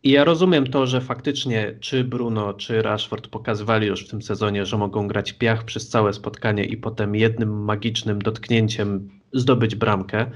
[0.03, 4.67] I ja rozumiem to, że faktycznie czy Bruno, czy Rashford pokazywali już w tym sezonie,
[4.67, 10.31] że mogą grać piach przez całe spotkanie i potem jednym magicznym dotknięciem zdobyć bramkę.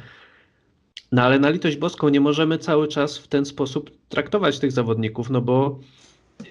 [1.12, 5.30] No ale na litość boską nie możemy cały czas w ten sposób traktować tych zawodników,
[5.30, 5.78] no bo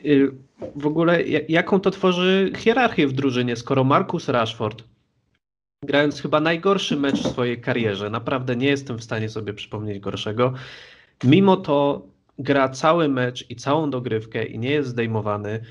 [0.05, 0.31] y,
[0.75, 4.83] w ogóle jaką to tworzy hierarchię w drużynie, skoro Marcus Rashford
[5.83, 10.53] grając chyba najgorszy mecz w swojej karierze, naprawdę nie jestem w stanie sobie przypomnieć gorszego,
[11.23, 12.07] mimo to
[12.43, 15.61] gra cały mecz i całą dogrywkę i nie jest zdejmowany,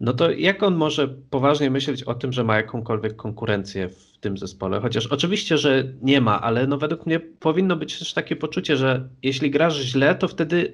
[0.00, 4.38] no to jak on może poważnie myśleć o tym, że ma jakąkolwiek konkurencję w tym
[4.38, 4.80] zespole?
[4.80, 9.08] Chociaż oczywiście, że nie ma, ale no według mnie powinno być też takie poczucie, że
[9.22, 10.72] jeśli grasz źle, to wtedy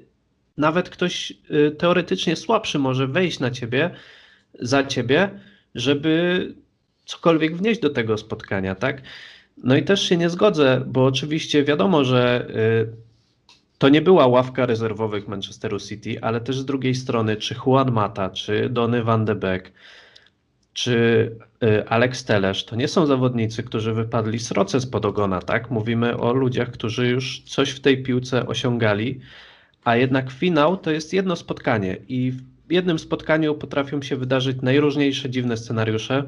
[0.57, 3.91] nawet ktoś y, teoretycznie słabszy może wejść na ciebie,
[4.61, 5.31] za ciebie,
[5.75, 6.55] żeby
[7.05, 9.03] cokolwiek wnieść do tego spotkania, tak?
[9.57, 13.06] No i też się nie zgodzę, bo oczywiście wiadomo, że y,
[13.79, 18.31] to nie była ławka rezerwowych Manchesteru City, ale też z drugiej strony, czy Juan Mata,
[18.31, 19.73] czy Donny van de Beek,
[20.73, 21.31] czy
[21.63, 25.71] y, Alex Telesz, to nie są zawodnicy, którzy wypadli z roce spod ogona, tak?
[25.71, 29.21] Mówimy o ludziach, którzy już coś w tej piłce osiągali,
[29.85, 32.33] a jednak finał to jest jedno spotkanie i
[32.69, 36.25] w jednym spotkaniu potrafią się wydarzyć najróżniejsze dziwne scenariusze.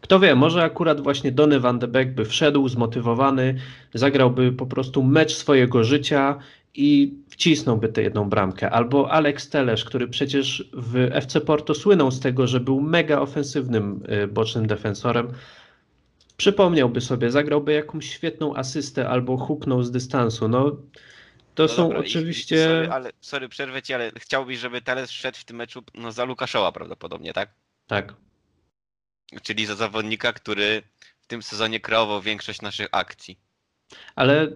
[0.00, 3.54] Kto wie, może akurat właśnie Donny van de Beek by wszedł zmotywowany,
[3.94, 6.38] zagrałby po prostu mecz swojego życia
[6.74, 8.70] i wcisnąłby tę jedną bramkę.
[8.70, 14.04] Albo Alex Telesz, który przecież w FC Porto słynął z tego, że był mega ofensywnym
[14.24, 15.32] y, bocznym defensorem.
[16.36, 20.48] Przypomniałby sobie, zagrałby jakąś świetną asystę albo huknął z dystansu.
[20.48, 20.70] No,
[21.54, 22.56] to no są dobra, oczywiście.
[22.56, 26.12] I, sorry, ale, sorry, przerwę ci, ale chciałbyś, żeby Teles szedł w tym meczu no,
[26.12, 27.48] za Lukaszoła prawdopodobnie, tak?
[27.86, 28.14] Tak.
[29.42, 30.82] Czyli za zawodnika, który
[31.20, 33.38] w tym sezonie kreował większość naszych akcji.
[34.16, 34.48] Ale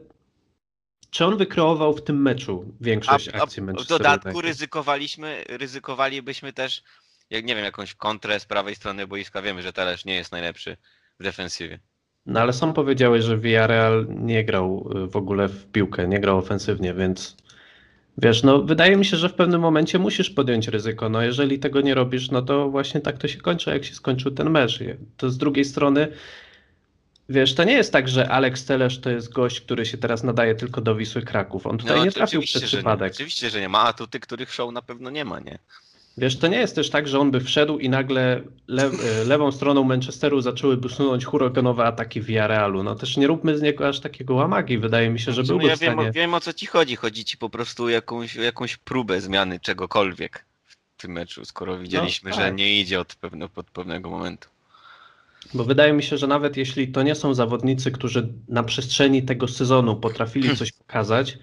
[1.10, 6.82] czy on wykreował w tym meczu większość a, akcji W dodatku ryzykowaliśmy, ryzykowalibyśmy też,
[7.30, 9.42] jak nie wiem, jakąś kontrę z prawej strony boiska.
[9.42, 10.76] Wiemy, że Telesz nie jest najlepszy
[11.20, 11.78] w defensywie.
[12.26, 16.38] No ale sam powiedziałeś, że Villarreal nie grał y, w ogóle w piłkę, nie grał
[16.38, 17.36] ofensywnie, więc
[18.18, 21.08] wiesz, no wydaje mi się, że w pewnym momencie musisz podjąć ryzyko.
[21.08, 24.30] No jeżeli tego nie robisz, no to właśnie tak to się kończy, jak się skończył
[24.30, 24.80] ten mecz.
[25.16, 26.08] To z drugiej strony
[27.28, 30.54] Wiesz, to nie jest tak, że Alex Telesz to jest gość, który się teraz nadaje
[30.54, 31.66] tylko do Wisły Kraków.
[31.66, 33.12] On tutaj no, nie trafił przez przypadek.
[33.12, 33.14] Nie.
[33.14, 35.58] Oczywiście, że nie ma atuty, których show na pewno nie ma, nie?
[36.18, 38.90] Wiesz, to nie jest też tak, że on by wszedł i nagle le
[39.26, 42.82] lewą stroną Manchesteru zaczęłyby sunąć huraganowe ataki Villarrealu.
[42.82, 44.78] No też nie róbmy z niego aż takiego łamagi.
[44.78, 46.02] Wydaje mi się, że sumie byłby ja w stanie...
[46.02, 46.96] wiem, wiem o co ci chodzi.
[46.96, 52.32] Chodzi ci po prostu o jakąś, jakąś próbę zmiany czegokolwiek w tym meczu, skoro widzieliśmy,
[52.32, 52.56] że tak.
[52.56, 54.48] nie idzie od, pewne, od pewnego momentu.
[55.54, 59.48] Bo wydaje mi się, że nawet jeśli to nie są zawodnicy, którzy na przestrzeni tego
[59.48, 61.38] sezonu potrafili coś pokazać,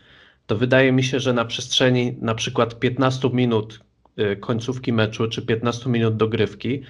[0.48, 3.80] to wydaje mi się, że na przestrzeni na przykład 15 minut
[4.20, 6.82] y, końcówki meczu czy 15 minut dogrywki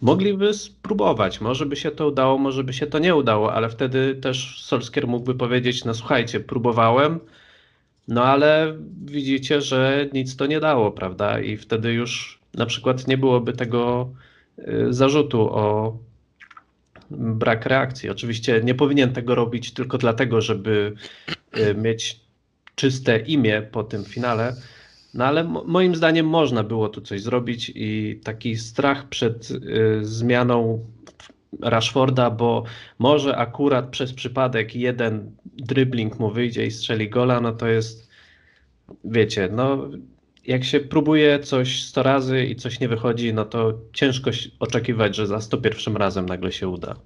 [0.00, 1.40] mogliby spróbować.
[1.40, 5.08] Może by się to udało, może by się to nie udało, ale wtedy też Solskier
[5.08, 7.20] mógłby powiedzieć, no słuchajcie, próbowałem,
[8.08, 11.40] no ale widzicie, że nic to nie dało, prawda?
[11.40, 14.10] I wtedy już na przykład nie byłoby tego
[14.58, 15.96] y, zarzutu o
[17.10, 18.10] brak reakcji.
[18.10, 20.94] Oczywiście nie powinien tego robić tylko dlatego, żeby
[21.56, 22.20] y, mieć
[22.74, 24.56] czyste imię po tym finale,
[25.14, 29.98] no ale mo- moim zdaniem można było tu coś zrobić i taki strach przed y,
[30.02, 30.84] zmianą
[31.62, 32.64] Rashforda, bo
[32.98, 38.08] może akurat przez przypadek jeden dribbling mu wyjdzie i strzeli gola, no to jest,
[39.04, 39.88] wiecie, no
[40.44, 44.30] jak się próbuje coś 100 razy i coś nie wychodzi, no to ciężko
[44.60, 46.96] oczekiwać, że za 101 razem nagle się uda.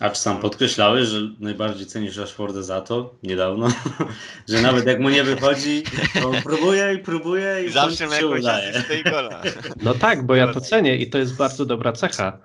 [0.00, 3.68] A czy sam podkreślałeś, że najbardziej cenisz Rashforda za to niedawno,
[4.48, 5.82] że nawet jak mu nie wychodzi,
[6.20, 8.70] to on próbuje i próbuje i Zawsze się udaje.
[8.70, 9.42] asystę i gola.
[9.82, 12.38] No tak, bo ja to cenię i to jest bardzo dobra cecha.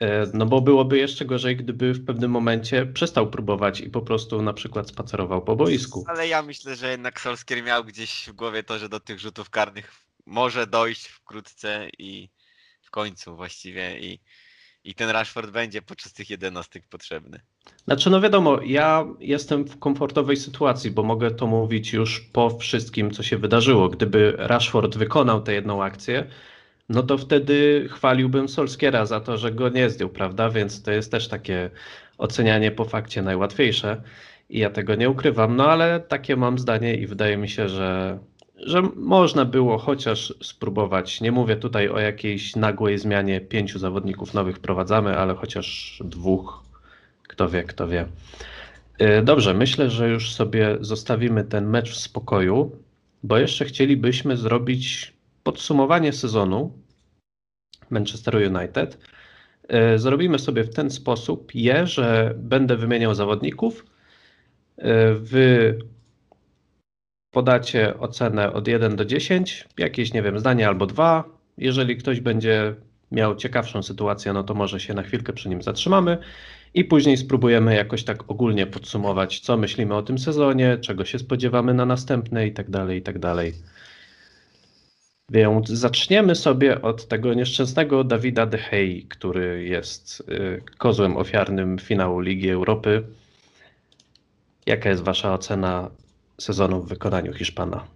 [0.00, 4.42] E, No bo byłoby jeszcze gorzej, gdyby w pewnym momencie przestał próbować i po prostu
[4.42, 6.04] na przykład spacerował po boisku.
[6.08, 9.50] Ale ja myślę, że jednak Solskier miał gdzieś w głowie to, że do tych rzutów
[9.50, 9.92] karnych
[10.26, 12.28] może dojść wkrótce i
[12.82, 14.20] w końcu właściwie i,
[14.84, 17.40] i ten Rashford będzie podczas tych jedenastek potrzebny.
[17.84, 23.10] Znaczy, no wiadomo, ja jestem w komfortowej sytuacji, bo mogę to mówić już po wszystkim,
[23.10, 23.88] co się wydarzyło.
[23.88, 26.26] Gdyby Rashford wykonał tę jedną akcję,
[26.92, 30.50] no to wtedy chwaliłbym Solskiera za to, że go nie zdjął, prawda?
[30.50, 31.70] Więc to jest też takie
[32.18, 34.02] ocenianie po fakcie najłatwiejsze
[34.50, 38.18] i ja tego nie ukrywam, no ale takie mam zdanie i wydaje mi się, że,
[38.56, 41.20] że można było chociaż spróbować.
[41.20, 46.64] Nie mówię tutaj o jakiejś nagłej zmianie pięciu zawodników nowych wprowadzamy, ale chociaż dwóch,
[47.28, 48.06] kto wie, kto wie.
[49.02, 52.70] Y, Dobrze, myślę, że już sobie zostawimy ten mecz w spokoju,
[53.22, 55.12] bo jeszcze chcielibyśmy zrobić
[55.42, 56.72] podsumowanie sezonu
[57.92, 58.98] Manchesteru United.
[59.94, 63.86] Y, Zrobimy sobie w ten sposób je, że będę wymieniał zawodników.
[64.78, 64.84] Y,
[65.14, 65.78] Wy
[67.30, 71.24] podacie ocenę od 1 do 10, jakieś, nie wiem, zdanie albo dwa.
[71.58, 72.74] Jeżeli ktoś będzie
[73.12, 76.18] miał ciekawszą sytuację, no to może się na chwilkę przy nim zatrzymamy
[76.74, 81.74] i później spróbujemy jakoś tak ogólnie podsumować, co myślimy o tym sezonie, czego się spodziewamy
[81.74, 83.52] na następne i tak dalej, i tak dalej.
[85.32, 92.20] Więc zaczniemy sobie od tego nieszczęsnego Dawida De Gea, który jest y, kozłem ofiarnym finału
[92.20, 93.02] Ligi Europy.
[94.66, 95.90] Jaka jest wasza ocena
[96.40, 97.86] sezonu w wykonaniu Hiszpana?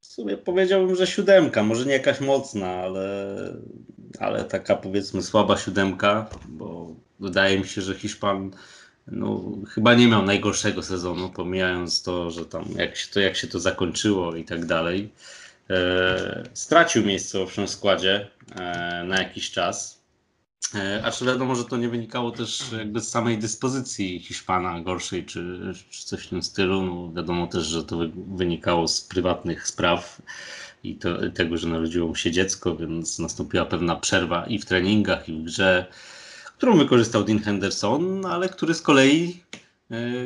[0.00, 3.36] W sumie powiedziałbym, że siódemka, może nie jakaś mocna, ale,
[4.18, 8.50] ale taka powiedzmy słaba siódemka, bo wydaje mi się, że Hiszpan
[9.06, 13.46] no, chyba nie miał najgorszego sezonu, pomijając to, że tam jak się to, jak się
[13.46, 15.10] to zakończyło i tak dalej.
[15.70, 20.02] E, stracił miejsce owszem w składzie e, na jakiś czas.
[20.74, 25.72] E, Acz wiadomo, że to nie wynikało też jakby z samej dyspozycji Hiszpana gorszej czy,
[25.90, 26.82] czy coś w tym stylu.
[26.82, 30.22] No, wiadomo też, że to wy- wynikało z prywatnych spraw
[30.84, 35.28] i to, tego, że narodziło mu się dziecko, więc nastąpiła pewna przerwa i w treningach,
[35.28, 35.86] i w grze,
[36.56, 39.42] którą wykorzystał Dean Henderson, ale który z kolei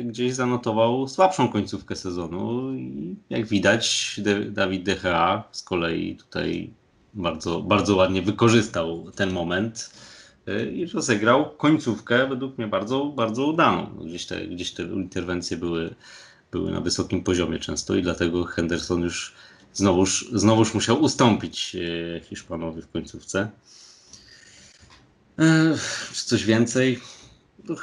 [0.03, 4.15] gdzieś zanotował słabszą końcówkę sezonu i jak widać
[4.51, 6.73] Dawid Gea z kolei tutaj
[7.13, 9.91] bardzo, bardzo ładnie wykorzystał ten moment
[10.47, 13.85] y, i rozegrał końcówkę według mnie bardzo, bardzo udaną.
[14.05, 15.95] Gdzieś te, gdzieś te interwencje były,
[16.51, 19.33] były na wysokim poziomie często i dlatego Henderson już
[19.73, 23.49] znowuż, znowuż musiał ustąpić y, Hiszpanowi w końcówce.
[25.39, 25.75] E,
[26.13, 26.99] Czy coś więcej?
[27.69, 27.75] No,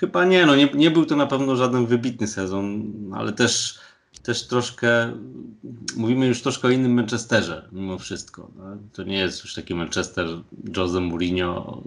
[0.00, 3.78] chyba nie, no nie, nie był to na pewno żaden wybitny sezon, ale też,
[4.22, 5.12] też troszkę,
[5.96, 8.50] mówimy już troszkę o innym Manchesterze mimo wszystko.
[8.56, 8.64] No.
[8.92, 10.26] To nie jest już taki Manchester
[10.76, 11.82] Jose Mourinho,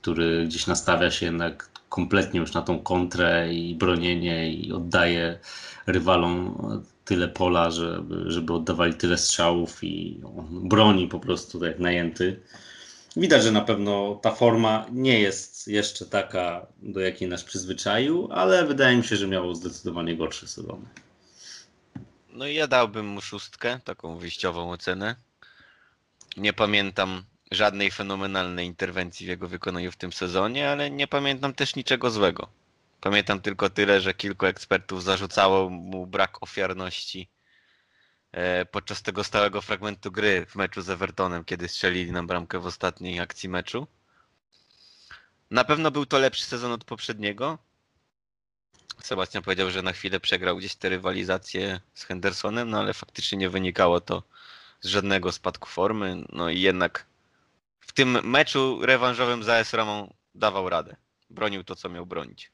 [0.00, 5.38] który gdzieś nastawia się jednak kompletnie już na tą kontrę i bronienie i oddaje
[5.86, 6.54] rywalom
[7.04, 12.40] tyle pola, żeby, żeby oddawali tyle strzałów i on broni po prostu tak najęty.
[13.16, 18.66] Widać, że na pewno ta forma nie jest jeszcze taka, do jakiej nas przyzwyczaił, ale
[18.66, 20.86] wydaje mi się, że miało zdecydowanie gorsze sezony.
[22.28, 25.16] No i ja dałbym mu szóstkę, taką wyjściową ocenę.
[26.36, 31.76] Nie pamiętam żadnej fenomenalnej interwencji w jego wykonaniu w tym sezonie, ale nie pamiętam też
[31.76, 32.48] niczego złego.
[33.00, 37.28] Pamiętam tylko tyle, że kilku ekspertów zarzucało mu brak ofiarności
[38.70, 43.20] podczas tego stałego fragmentu gry w meczu z Evertonem, kiedy strzelili nam bramkę w ostatniej
[43.20, 43.86] akcji meczu.
[45.50, 47.58] Na pewno był to lepszy sezon od poprzedniego.
[49.02, 53.50] Sebastian powiedział, że na chwilę przegrał gdzieś te rywalizacje z Hendersonem, no ale faktycznie nie
[53.50, 54.22] wynikało to
[54.80, 56.24] z żadnego spadku formy.
[56.32, 57.06] No i jednak
[57.80, 60.96] w tym meczu rewanżowym za AS Romą dawał radę.
[61.30, 62.53] Bronił to, co miał bronić.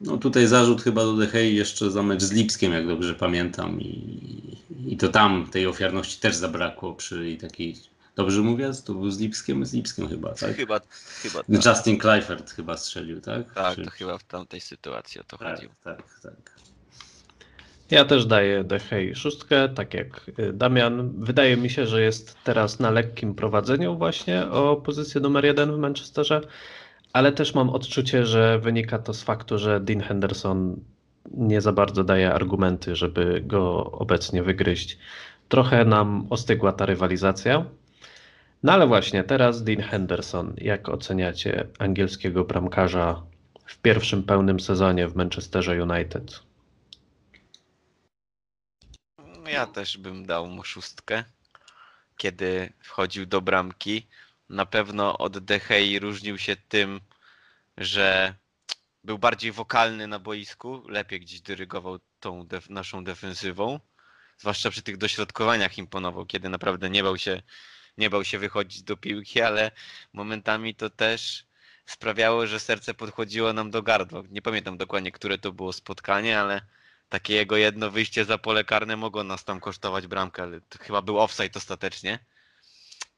[0.00, 3.80] No tutaj zarzut chyba do Dehei jeszcze za mecz z Lipskiem, jak dobrze pamiętam.
[3.80, 7.76] I, I to tam tej ofiarności też zabrakło przy takiej.
[8.16, 8.70] Dobrze mówię?
[8.84, 9.66] To był z Lipskiem?
[9.66, 10.56] Z Lipskiem chyba, tak?
[10.56, 10.80] Chyba,
[11.22, 11.66] chyba tak.
[11.66, 13.54] Justin Kleifert chyba strzelił, tak?
[13.54, 15.72] Tak, Czy- to chyba w tamtej sytuacji o to chodziło.
[15.84, 16.54] tak, tak, tak.
[17.90, 21.12] Ja też daję Dehei szóstkę, tak jak y, Damian.
[21.24, 25.78] Wydaje mi się, że jest teraz na lekkim prowadzeniu właśnie o pozycję numer jeden w
[25.78, 26.40] Manchesterze,
[27.14, 30.80] ale też mam odczucie, że wynika to z faktu, że Dean Henderson
[31.30, 34.98] nie za bardzo daje argumenty, żeby go obecnie wygryźć.
[35.48, 37.64] Trochę nam ostygła ta rywalizacja.
[38.62, 40.54] No ale właśnie teraz Dean Henderson.
[40.58, 43.22] Jak oceniacie angielskiego bramkarza
[43.66, 46.40] w pierwszym pełnym sezonie w Manchesterze United?
[49.52, 51.24] Ja też bym dał mu szóstkę,
[52.16, 54.06] kiedy wchodził do bramki.
[54.48, 57.00] Na pewno od Dehei różnił się tym,
[57.76, 58.34] że
[59.04, 63.80] był bardziej wokalny na boisku, lepiej gdzieś dyrygował tą def- naszą defensywą.
[64.38, 67.42] Zwłaszcza przy tych dośrodkowaniach imponował, kiedy naprawdę nie bał się,
[67.98, 69.70] nie bał się wychodzić do piłki, ale
[70.12, 71.46] momentami to też
[71.86, 74.22] sprawiało, że serce podchodziło nam do gardła.
[74.30, 76.60] Nie pamiętam dokładnie, które to było spotkanie, ale
[77.08, 81.18] takie jego jedno wyjście za pole karne mogło nas tam kosztować bramkę, ale chyba był
[81.20, 82.18] offside ostatecznie.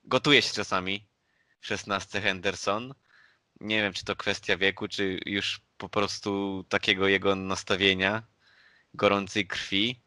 [0.04, 1.06] Gotuje się czasami
[1.66, 2.94] 16 Henderson.
[3.60, 8.22] Nie wiem, czy to kwestia wieku, czy już po prostu takiego jego nastawienia,
[8.94, 10.00] gorącej krwi.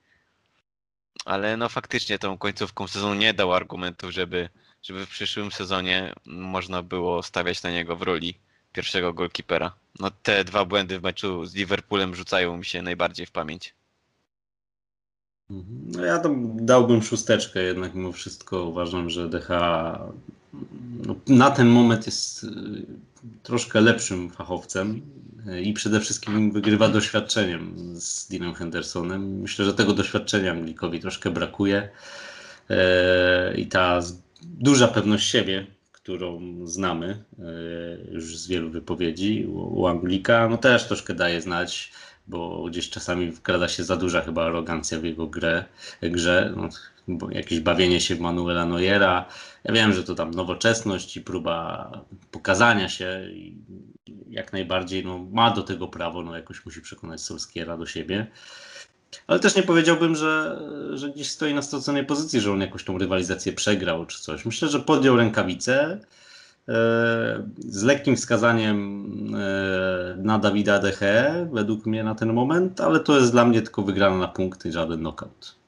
[1.26, 4.50] Ale no faktycznie tą końcówką sezonu nie dał argumentów, żeby,
[4.84, 8.38] żeby w przyszłym sezonie można było stawiać na niego w roli
[8.74, 9.74] pierwszego golkipera.
[10.00, 13.74] No te dwa błędy w meczu z Liverpoolem rzucają mi się najbardziej w pamięć.
[15.50, 15.92] Mhm.
[15.92, 19.50] No ja tam dałbym szósteczkę, jednak mimo wszystko uważam, że DH
[21.28, 22.48] na ten moment jest y,
[23.44, 25.02] troszkę lepszym fachowcem
[25.48, 29.40] y, i przede wszystkim wygrywa doświadczeniem z Deanem Hendersonem.
[29.40, 31.90] Myślę, że tego doświadczenia Anglikowi troszkę brakuje
[32.70, 34.00] E, i ta
[34.44, 37.24] duża pewność siebie, którą znamy
[38.12, 41.92] już z wielu wypowiedzi u, Anglika, no też troszkę daje znać,
[42.28, 45.66] bo gdzieś czasami wkrada się za duża chyba arogancja w jego grę,
[46.02, 46.70] grze, no,
[47.32, 49.26] jakieś bawienie się w Manuela Neuera.
[49.64, 51.92] Ja wiem, że to tam nowoczesność i próba
[52.32, 53.30] pokazania się
[54.30, 58.28] jak najbardziej no, ma do tego prawo, no jakoś musi przekonać Solskiera do siebie.
[59.28, 60.62] Ale też nie powiedziałbym, że,
[60.94, 64.46] że gdzieś stoi na straconej pozycji, że on jakoś tą rywalizację przegrał czy coś.
[64.46, 66.00] Myślę, że podjął rękawice e,
[67.60, 69.06] z lekkim wskazaniem
[69.36, 73.82] e, na Dawida Deche, według mnie na ten moment, ale to jest dla mnie tylko
[73.82, 75.59] wygrana na punkty, żaden knockout.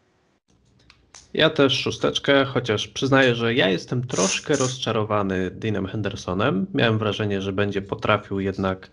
[1.33, 6.67] Ja też szósteczkę, chociaż przyznaję, że ja jestem troszkę rozczarowany Deanem Hendersonem.
[6.73, 8.91] Miałem wrażenie, że będzie potrafił jednak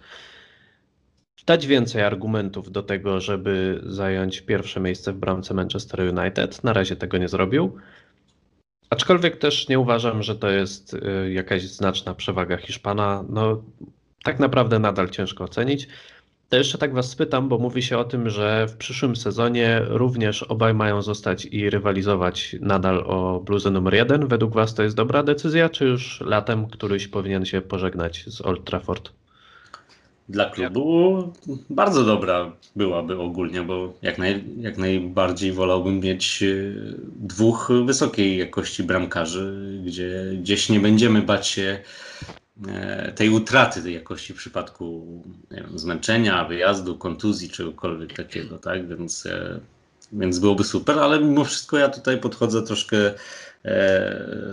[1.46, 6.64] dać więcej argumentów do tego, żeby zająć pierwsze miejsce w bramce Manchester United.
[6.64, 7.76] Na razie tego nie zrobił.
[8.90, 13.24] Aczkolwiek też nie uważam, że to jest y, jakaś znaczna przewaga Hiszpana.
[13.28, 13.62] No,
[14.22, 15.88] tak naprawdę nadal ciężko ocenić.
[16.48, 20.42] To jeszcze tak Was spytam, bo mówi się o tym, że w przyszłym sezonie również
[20.42, 24.26] obaj mają zostać i rywalizować nadal o bluzę numer jeden.
[24.28, 28.64] Według Was to jest dobra decyzja, czy już latem któryś powinien się pożegnać z Old
[28.64, 29.10] Trafford?
[30.28, 31.22] Dla klubu
[31.70, 36.46] bardzo dobra byłaby ogólnie, bo jak, naj, jak najbardziej wolałbym mieć e,
[37.16, 41.78] dwóch wysokiej jakości bramkarzy, gdzie gdzieś nie będziemy bać się
[43.14, 45.06] tej utraty tej jakości w przypadku
[45.50, 48.88] wiem, zmęczenia, wyjazdu, kontuzji, czegokolwiek takiego, tak?
[48.88, 49.60] Więc, e,
[50.12, 53.14] więc byłoby super, ale mimo wszystko ja tutaj podchodzę troszkę e,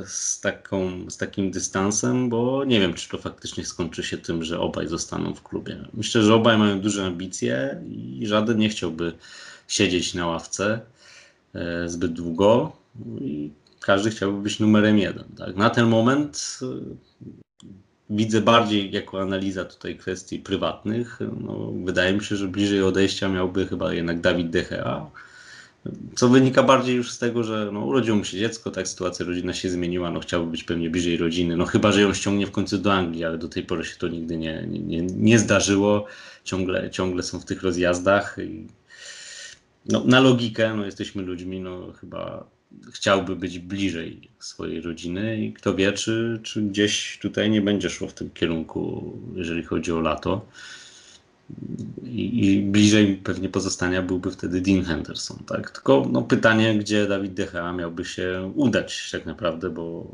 [0.06, 4.60] z, taką, z takim dystansem, bo nie wiem, czy to faktycznie skończy się tym, że
[4.60, 5.78] obaj zostaną w klubie.
[5.94, 7.82] Myślę, że obaj mają duże ambicje
[8.20, 9.14] i żaden nie chciałby
[9.68, 10.80] siedzieć na ławce
[11.54, 12.72] e, zbyt długo
[13.22, 15.26] i każdy chciałby być numerem jeden.
[15.38, 15.56] Tak?
[15.56, 16.66] Na ten moment e,
[18.10, 21.20] widzę bardziej jako analiza tutaj kwestii prywatnych.
[21.42, 25.12] No, wydaje mi się, że bliżej odejścia miałby chyba jednak Dawid De Gea.
[26.16, 29.54] Co wynika bardziej już z tego, że no, urodziło mu się dziecko, tak sytuacja rodzinna
[29.54, 32.78] się zmieniła, no chciałby być pewnie bliżej rodziny, no chyba, że ją ściągnie w końcu
[32.78, 36.06] do Anglii, ale do tej pory się to nigdy nie, nie, nie zdarzyło,
[36.44, 38.38] ciągle, ciągle są w tych rozjazdach.
[38.44, 38.68] I,
[39.86, 42.48] no, na logikę, no jesteśmy ludźmi, no chyba
[42.94, 48.08] chciałby być bliżej swojej rodziny i kto wie, czy, czy gdzieś tutaj nie będzie szło
[48.08, 50.46] w tym kierunku, jeżeli chodzi o lato.
[52.04, 55.72] I, I, bliżej pewnie pozostania byłby wtedy Dean Henderson, tak?
[55.72, 60.12] Tylko no, pytanie, gdzie Dawid De Gea miałby się udać tak naprawdę, bo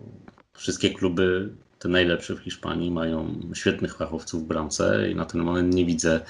[0.53, 1.49] wszystkie kluby
[1.81, 6.21] te najlepsze w Hiszpanii mają świetnych fachowców w bramce i na ten moment nie widzę.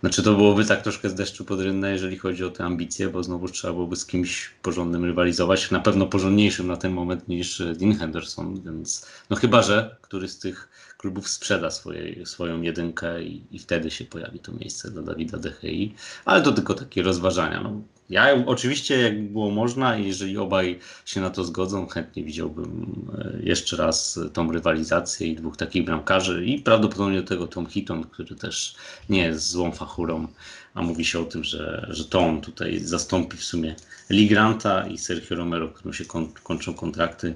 [0.00, 3.22] Znaczy to byłoby tak troszkę z deszczu pod rynne, jeżeli chodzi o te ambicje, bo
[3.22, 7.94] znowu trzeba byłoby z kimś porządnym rywalizować, na pewno porządniejszym na ten moment niż Dean
[7.94, 13.58] Henderson, więc no chyba, że któryś z tych klubów sprzeda swojej, swoją jedynkę i, i
[13.58, 15.94] wtedy się pojawi to miejsce dla Dawida Dehei,
[16.24, 17.62] ale to tylko takie rozważania.
[17.62, 17.82] No,
[18.12, 23.38] ja oczywiście, jak było można i jeżeli obaj się na to zgodzą, chętnie widziałbym e,
[23.42, 28.34] jeszcze raz tą rywalizację i dwóch takich bramkarzy i prawdopodobnie do tego Tom Hitton, który
[28.34, 28.74] też
[29.08, 30.28] nie jest złą fachurą,
[30.74, 33.74] a mówi się o tym, że, że to on tutaj zastąpi w sumie
[34.10, 36.04] Ligranta i Sergio Romero, którym się
[36.42, 37.34] kończą kontrakty.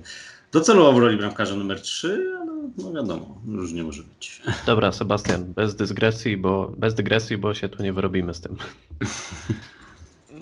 [0.53, 4.43] Docelowo w roli bramkarza numer 3, ale no wiadomo, różnie może być.
[4.67, 8.57] Dobra, Sebastian, bez dygresji, bo bez dygresji, bo się tu nie wyrobimy z tym.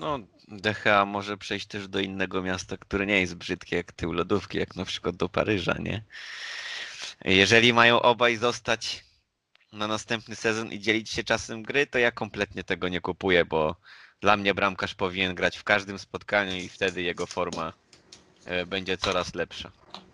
[0.04, 4.58] No, DHA może przejść też do innego miasta, które nie jest brzydkie jak tył lodówki,
[4.58, 6.04] jak na przykład do Paryża, nie?
[7.24, 9.04] Jeżeli mają obaj zostać
[9.72, 13.76] na następny sezon i dzielić się czasem gry, to ja kompletnie tego nie kupuję, bo
[14.20, 17.72] dla mnie bramkarz powinien grać w każdym spotkaniu i wtedy jego forma
[18.44, 19.70] e, będzie coraz lepsza.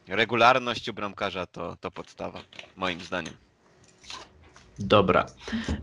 [0.08, 2.42] Regularność u bramkarza to, to podstawa,
[2.76, 3.49] moim zdaniem.
[4.78, 5.26] Dobra.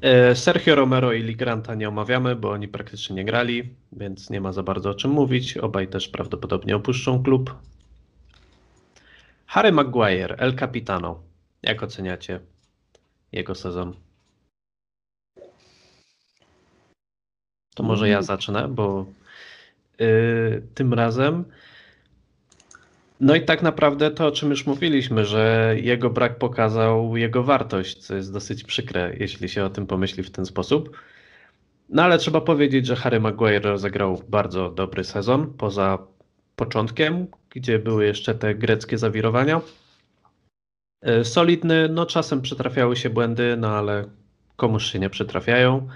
[0.02, 4.54] E, Sergio Romero i Ligranta nie omawiamy, bo oni praktycznie nie grali, więc nie ma
[4.54, 5.58] za bardzo o czym mówić.
[5.58, 7.56] Obaj też prawdopodobnie opuszczą klub.
[9.46, 11.20] Harry Maguire, El Capitano.
[11.64, 12.40] Jak oceniacie
[13.32, 13.94] jego sezon?
[17.76, 19.06] To może ja zacznę, bo
[20.00, 21.46] yy, tym razem
[23.20, 27.98] no i tak naprawdę to, o czym już mówiliśmy, że jego brak pokazał jego wartość,
[27.98, 30.98] co jest dosyć przykre, jeśli się o tym pomyśli w ten sposób.
[31.90, 35.98] No ale trzeba powiedzieć, że Harry Maguire rozegrał bardzo dobry sezon, poza
[36.56, 39.62] początkiem, gdzie były jeszcze te greckie zawirowania.
[41.02, 44.06] E, solidny, no czasem przytrafiały się błędy, no ale
[44.56, 45.88] komuż się nie przytrafiają.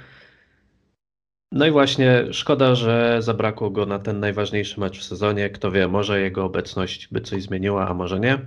[1.51, 5.49] No i właśnie szkoda, że zabrakło go na ten najważniejszy mecz w sezonie.
[5.49, 8.39] Kto wie, może jego obecność by coś zmieniła, a może nie.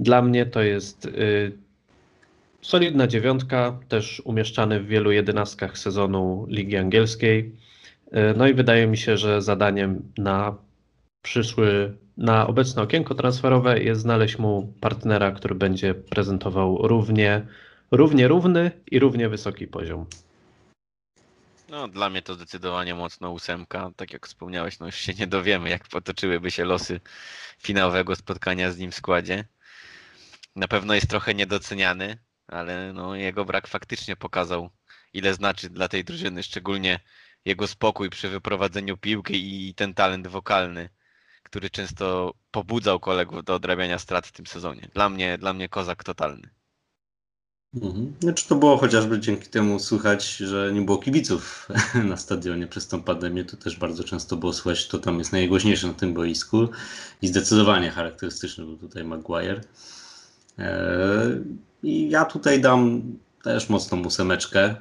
[0.00, 1.52] Dla mnie to jest y,
[2.62, 7.52] solidna dziewiątka, też umieszczany w wielu jedenastkach sezonu Ligi Angielskiej.
[8.06, 10.54] Y, no i wydaje mi się, że zadaniem na
[11.22, 17.46] przyszły, na obecne okienko transferowe jest znaleźć mu partnera, który będzie prezentował równie,
[17.90, 20.06] równie równy i równie wysoki poziom.
[21.74, 23.90] No, dla mnie to zdecydowanie mocno ósemka.
[23.96, 27.00] Tak jak wspomniałeś, no już się nie dowiemy, jak potoczyłyby się losy
[27.58, 29.44] finałowego spotkania z nim w składzie.
[30.56, 34.70] Na pewno jest trochę niedoceniany, ale no, jego brak faktycznie pokazał,
[35.12, 37.00] ile znaczy dla tej drużyny, szczególnie
[37.44, 40.88] jego spokój przy wyprowadzeniu piłki i ten talent wokalny,
[41.42, 44.88] który często pobudzał kolegów do odrabiania strat w tym sezonie.
[44.94, 46.50] Dla mnie, dla mnie kozak totalny.
[47.82, 48.12] Mhm.
[48.20, 51.68] Znaczy to było chociażby dzięki temu słychać, że nie było kibiców
[52.10, 53.44] na stadionie przez tą pandemię.
[53.44, 56.68] To też bardzo często było słychać, to tam jest najgłośniejsze na tym boisku
[57.22, 59.60] i zdecydowanie charakterystyczny był tutaj Maguire.
[60.58, 60.66] Eee,
[61.82, 63.02] I ja tutaj dam
[63.42, 64.74] też mocną ósemeczkę,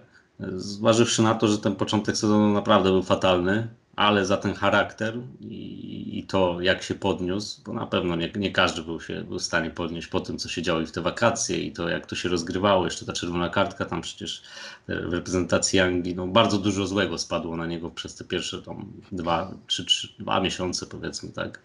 [0.55, 5.82] zważywszy na to, że ten początek sezonu naprawdę był fatalny ale za ten charakter i,
[6.17, 9.43] i, to, jak się podniósł, bo na pewno nie, nie każdy był, się, był w
[9.43, 12.15] stanie podnieść po tym, co się działo i w te wakacje i to, jak to
[12.15, 14.41] się rozgrywało, jeszcze ta czerwona kartka tam przecież
[14.87, 19.53] w reprezentacji Anglii, no bardzo dużo złego spadło na niego przez te pierwsze tam dwa,
[19.67, 21.61] trzy, trzy, dwa miesiące powiedzmy tak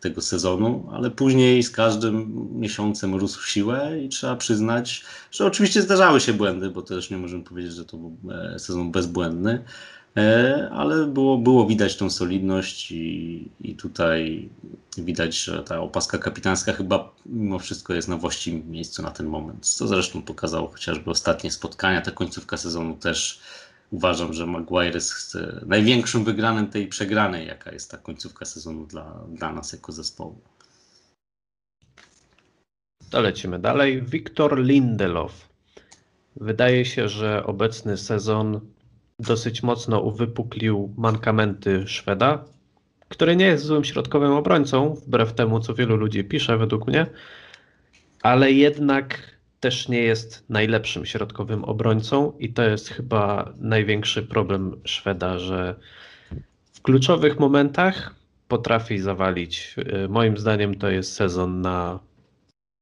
[0.00, 5.82] tego sezonu, ale później z każdym miesiącem rósł w siłę i trzeba przyznać, że oczywiście
[5.82, 9.64] zdarzały się błędy, bo też nie możemy powiedzieć, że to był e, sezon bezbłędny, E,
[10.70, 14.48] ale było, było widać tą solidność i, i tutaj
[14.98, 19.66] widać, że ta opaska kapitańska chyba mimo wszystko jest na właściwym miejscu na ten moment,
[19.66, 23.40] co zresztą pokazało chociażby ostatnie spotkania, ta końcówka sezonu też
[23.90, 29.52] uważam, że Maguire jest największym wygranym tej przegranej, jaka jest ta końcówka sezonu dla, dla
[29.52, 30.40] nas jako zespołu.
[33.10, 34.02] To lecimy dalej.
[34.02, 35.48] Wiktor Lindelof.
[36.36, 38.60] Wydaje się, że obecny sezon
[39.18, 42.44] dosyć mocno uwypuklił mankamenty Szweda,
[43.08, 47.06] który nie jest złym środkowym obrońcą, wbrew temu, co wielu ludzi pisze według mnie,
[48.22, 55.38] ale jednak też nie jest najlepszym środkowym obrońcą i to jest chyba największy problem Szweda,
[55.38, 55.74] że
[56.72, 58.14] w kluczowych momentach
[58.48, 59.74] potrafi zawalić.
[60.04, 62.00] Y, moim zdaniem to jest sezon na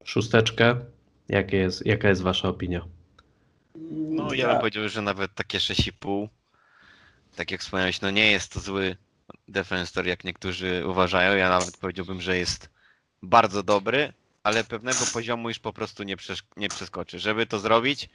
[0.04, 0.76] szósteczkę.
[1.28, 2.93] Jakie jest, jaka jest wasza opinia?
[3.90, 6.28] No ja bym powiedział, że nawet takie 6,5,
[7.36, 8.96] tak jak wspomniałeś, no nie jest to zły
[9.48, 11.36] defensor, jak niektórzy uważają.
[11.36, 12.70] Ja nawet powiedziałbym, że jest
[13.22, 14.12] bardzo dobry,
[14.42, 16.16] ale pewnego poziomu już po prostu nie,
[16.56, 17.18] nie przeskoczy.
[17.18, 18.08] Żeby to zrobić,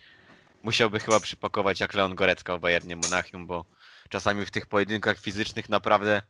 [0.64, 3.66] musiałby chyba przypakować jak Leon Gorecka w Bayernie Monachium, bo
[4.10, 6.22] czasami w tych pojedynkach fizycznych naprawdę,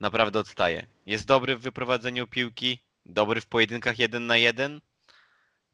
[0.00, 0.86] naprawdę odstaje.
[1.06, 4.80] Jest dobry w wyprowadzeniu piłki, dobry w pojedynkach jeden na jeden,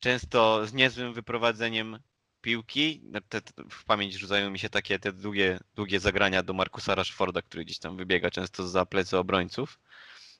[0.00, 1.98] często z niezłym wyprowadzeniem
[2.40, 3.00] piłki.
[3.04, 6.94] No, Te, te, w pamięć rzucają mi się takie te długie, długie zagrania do Markusa
[6.94, 9.78] Rashforda, który gdzieś tam wybiega często za plecy obrońców.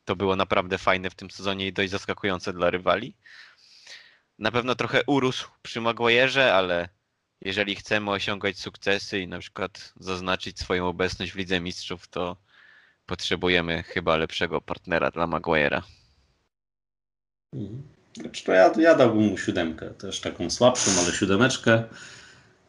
[0.05, 3.15] To było naprawdę fajne w tym sezonie i dość zaskakujące dla rywali.
[4.39, 6.89] Na pewno trochę urósł przy Maguire'ze, ale
[7.41, 12.37] jeżeli chcemy osiągać sukcesy i na przykład zaznaczyć swoją obecność w Lidze Mistrzów, to
[13.07, 15.83] potrzebujemy chyba lepszego partnera dla Maguire'a.
[17.53, 17.98] Mhm.
[18.21, 21.83] Znaczy to ja, ja dałbym mu siódemkę, też taką słabszą, ale siódemeczkę.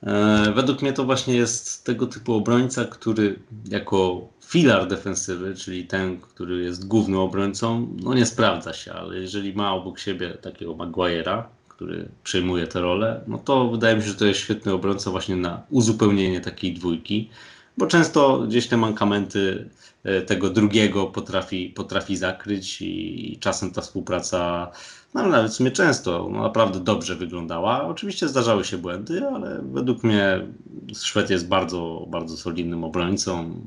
[0.04, 3.40] E, według mnie to właśnie jest tego typu obrońca, który
[3.70, 9.54] jako filar defensywy, czyli ten, który jest głównym obrońcą, no nie sprawdza się, ale jeżeli
[9.54, 14.16] ma obok siebie takiego Maguire'a, który przejmuje tę rolę, no to wydaje mi się, że
[14.16, 17.30] to jest świetny obrońca właśnie na uzupełnienie takiej dwójki,
[17.78, 19.70] bo często gdzieś te mankamenty
[20.04, 24.72] e, tego drugiego potrafi, potrafi zakryć i czasem ta współpraca
[25.14, 27.84] no nawet w sumie często no, naprawdę dobrze wyglądała.
[27.84, 30.48] Oczywiście zdarzały się błędy, ale według mnie
[30.96, 33.62] Szwed jest bardzo, bardzo solidnym obrońcą.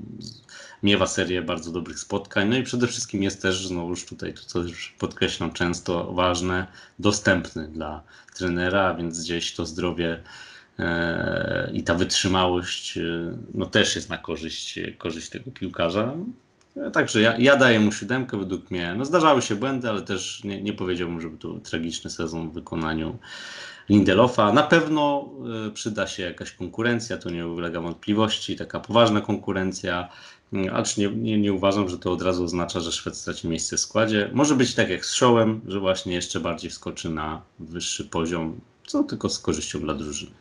[0.82, 2.48] Miewa serię bardzo dobrych spotkań.
[2.48, 6.66] No i przede wszystkim jest też, znowu już tutaj, to już podkreślam często, ważne,
[6.98, 8.02] dostępny dla
[8.34, 10.22] trenera, więc gdzieś to zdrowie
[10.78, 13.02] e, i ta wytrzymałość e,
[13.54, 16.14] no też jest na korzyść, korzyść tego piłkarza.
[16.92, 18.94] Także ja, ja daję mu siódemkę według mnie.
[18.98, 23.18] No zdarzały się błędy, ale też nie, nie powiedziałbym, żeby to tragiczny sezon w wykonaniu
[23.88, 24.52] Lindelofa.
[24.52, 25.30] Na pewno
[25.68, 30.08] y, przyda się jakaś konkurencja, to nie ulega wątpliwości, taka poważna konkurencja,
[30.54, 33.76] y, acz nie, nie, nie uważam, że to od razu oznacza, że Szwed straci miejsce
[33.76, 34.30] w składzie.
[34.32, 39.02] Może być tak jak z Showem, że właśnie jeszcze bardziej wskoczy na wyższy poziom, co
[39.02, 40.32] tylko z korzyścią dla drużyny.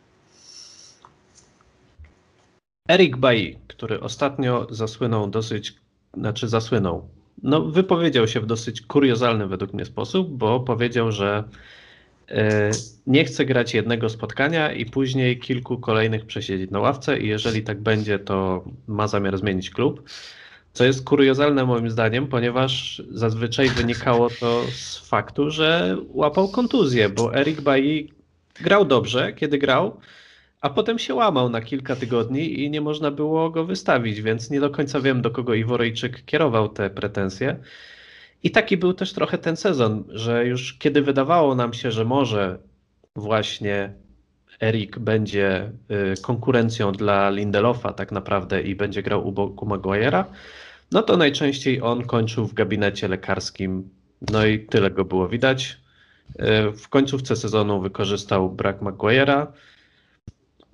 [2.89, 5.75] Erik Bailly, który ostatnio zasłynął dosyć,
[6.13, 7.09] znaczy zasłynął,
[7.43, 11.43] no wypowiedział się w dosyć kuriozalny według mnie sposób, bo powiedział, że
[12.29, 12.71] e,
[13.07, 17.81] nie chce grać jednego spotkania i później kilku kolejnych przesiedzieć na ławce i jeżeli tak
[17.81, 20.09] będzie, to ma zamiar zmienić klub.
[20.73, 27.35] Co jest kuriozalne moim zdaniem, ponieważ zazwyczaj wynikało to z faktu, że łapał kontuzję, bo
[27.35, 28.07] Erik Bailly
[28.61, 29.97] grał dobrze, kiedy grał,
[30.61, 34.59] a potem się łamał na kilka tygodni i nie można było go wystawić, więc nie
[34.59, 37.59] do końca wiem, do kogo Iworyjczyk kierował te pretensje.
[38.43, 42.59] I taki był też trochę ten sezon, że już kiedy wydawało nam się, że może
[43.15, 43.93] właśnie
[44.61, 45.71] Erik będzie
[46.13, 50.23] y, konkurencją dla Lindelofa tak naprawdę i będzie grał u boku Maguire'a,
[50.91, 53.89] no to najczęściej on kończył w gabinecie lekarskim,
[54.31, 55.77] no i tyle go było widać.
[56.29, 59.47] Y, W końcówce sezonu wykorzystał brak Maguire'a.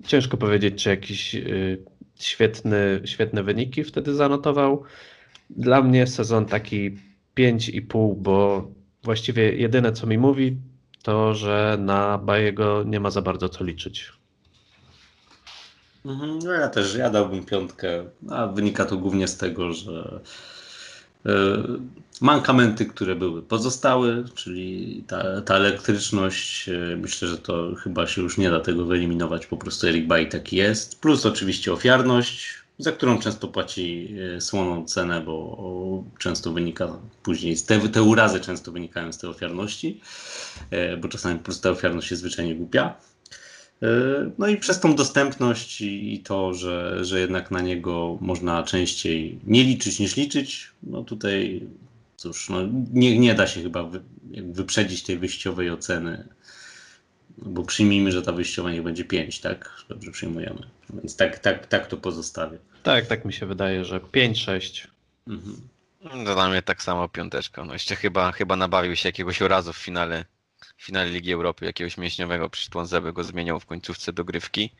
[0.06, 1.84] Ciężko powiedzieć, czy jakiś y,
[2.20, 4.82] świetny, świetne wyniki wtedy zanotował.
[5.50, 6.90] Dla mnie sezon taki
[7.36, 8.68] 5,5, bo
[9.02, 10.56] właściwie jedyne co mi mówi,
[11.02, 14.12] to że na Bajego nie ma za bardzo co liczyć.
[16.04, 20.20] Mhm, No ja też, ja dałbym piątkę, a wynika to głównie z tego, że
[22.20, 28.38] mankamenty, które były pozostały, czyli ta, ta elektryczność, e, myślę, że to chyba się już
[28.38, 33.18] nie da tego wyeliminować, po prostu Eric Bay taki jest, plus oczywiście ofiarność, za którą
[33.18, 36.88] często płaci e, słoną cenę, bo często wynika
[37.22, 40.00] później, te, te urazy często wynikają z tej ofiarności,
[40.70, 42.94] e, bo czasami po prostu ta ofiarność jest zwyczajnie głupia.
[43.82, 43.86] E,
[44.38, 49.64] No i przez tą dostępność i to, że, że jednak na niego można częściej nie
[49.64, 51.62] liczyć niż liczyć, no tutaj
[52.16, 52.58] cóż, no
[52.92, 54.00] nie, nie da się chyba wy,
[54.42, 56.28] wyprzedzić tej wyjściowej oceny,
[57.38, 59.70] no bo przyjmijmy, że ta wyjściowa niech będzie 5, tak?
[59.88, 60.60] Dobrze przyjmujemy.
[60.94, 62.58] Więc tak, tak, tak to pozostawię.
[62.82, 64.86] Tak, tak mi się wydaje, że 5-6.
[65.28, 65.56] Mhm.
[66.04, 67.64] No, Dla mnie tak samo piąteczka.
[67.64, 70.24] No jeszcze chyba, chyba nabawił się jakiegoś urazu w finale,
[70.78, 74.70] w finale Ligi Europy, jakiegoś mięśniowego, przecież Tłonzebe go zmieniał w końcówce dogrywki.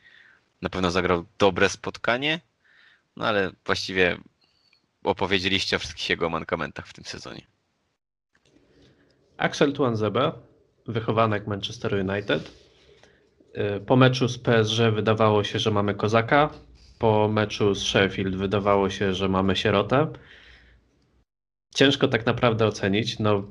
[0.62, 2.40] Na pewno zagrał dobre spotkanie,
[3.16, 4.18] no ale właściwie
[5.04, 7.42] opowiedzieliście o wszystkich jego mankamentach w tym sezonie.
[9.36, 10.32] Axel Tuanzebe,
[10.86, 12.52] wychowanek Manchester United.
[13.76, 16.50] Y, po meczu z PSG wydawało się, że mamy kozaka.
[16.98, 20.06] Po meczu z Sheffield wydawało się, że mamy sierotę.
[21.74, 23.18] Ciężko tak naprawdę ocenić.
[23.18, 23.42] No,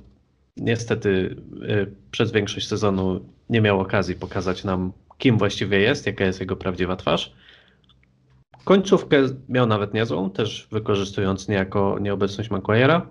[0.58, 6.39] niestety y, przez większość sezonu nie miał okazji pokazać nam, kim właściwie jest, jaka jest
[6.39, 7.34] jego prawdziwa twarz.
[8.64, 13.01] Końcówkę miał nawet niezłą, też wykorzystując niejako nieobecność Maguire'a.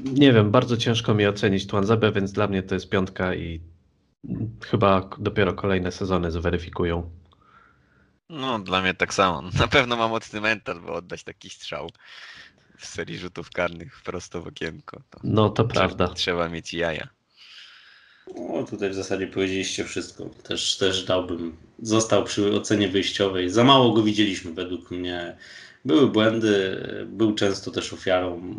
[0.00, 3.60] Nie wiem, bardzo ciężko mi ocenić Tuanzebę, więc dla mnie to jest piątka i
[4.64, 7.10] chyba dopiero kolejne sezony zweryfikują.
[8.28, 9.42] No, dla mnie tak samo.
[9.60, 11.90] Na pewno ma mocny mental, by oddać taki strzał
[12.78, 15.00] w serii rzutów karnych prosto w okienko.
[15.10, 16.08] To No to trzeba, prawda.
[16.08, 17.08] trzeba mieć jaja.
[18.36, 20.24] No, tutaj w zasadzie powiedzieliście wszystko.
[20.42, 21.56] Też, też dałbym.
[21.82, 23.50] Został przy ocenie wyjściowej.
[23.50, 25.36] Za mało go widzieliśmy według mnie.
[25.84, 28.54] Były błędy, był często też ofiarą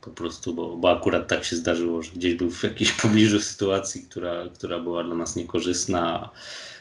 [0.00, 4.02] po prostu, bo, bo akurat tak się zdarzyło, że gdzieś był w jakiejś pobliżu sytuacji,
[4.02, 6.30] która, która była dla nas niekorzystna.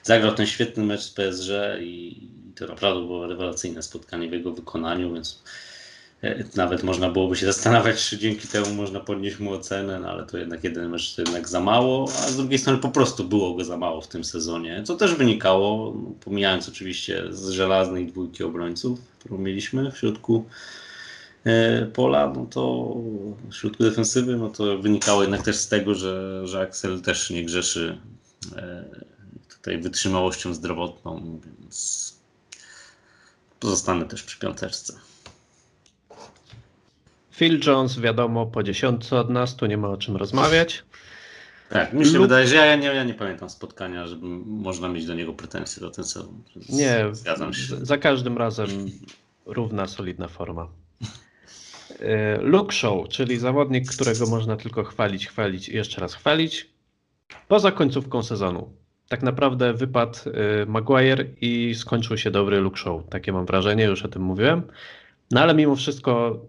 [0.03, 1.49] Zagrał ten świetny mecz z PSG
[1.82, 5.43] i to naprawdę było rewelacyjne spotkanie w jego wykonaniu, więc
[6.55, 10.38] nawet można byłoby się zastanawiać, czy dzięki temu można podnieść mu ocenę, no ale to
[10.38, 13.63] jednak jeden mecz to jednak za mało, a z drugiej strony po prostu było go
[13.63, 19.38] za mało w tym sezonie, co też wynikało, pomijając oczywiście z żelaznej dwójki obrońców, którą
[19.38, 20.45] mieliśmy w środku
[21.43, 22.93] e, pola, no to
[23.49, 27.45] w środku defensywy, no to wynikało jednak też z tego, że, że Axel też nie
[27.45, 27.97] grzeszy
[28.55, 28.86] e,
[29.49, 32.15] tutaj wytrzymałością zdrowotną, więc
[33.59, 34.93] pozostanę też przy piąteczce.
[37.36, 40.84] Phil Jones, wiadomo, po dziesiątce od nas, tu nie ma o czym rozmawiać.
[41.70, 45.06] Tak, mi się wydaje, że ja, ja, nie, ja nie pamiętam spotkania, żeby można mieć
[45.06, 46.06] do niego pretensje do ten
[46.56, 47.86] więc Nie, Zgadzam się.
[47.86, 48.70] za każdym razem
[49.46, 50.68] równa, solidna forma.
[52.00, 56.70] E, Luke Shaw, czyli zawodnik, którego można tylko chwalić, chwalić i jeszcze raz chwalić,
[57.48, 58.74] poza końcówką sezonu.
[59.10, 63.10] Tak naprawdę wypadł e, Maguire i skończył się dobry Luke Shaw.
[63.10, 64.62] Takie mam wrażenie, już o tym mówiłem.
[65.32, 66.40] No ale mimo wszystko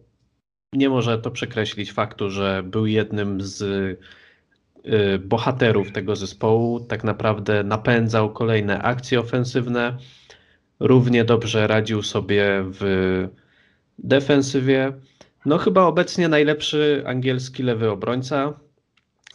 [0.73, 6.81] nie może to przekreślić faktu, że był jednym z y, bohaterów tego zespołu.
[6.81, 9.97] Tak naprawdę napędzał kolejne akcje ofensywne.
[10.81, 13.29] Równie dobrze radził sobie w
[13.99, 14.93] defensywie.
[15.47, 18.53] No chyba obecnie najlepszy angielski lewy obrońca.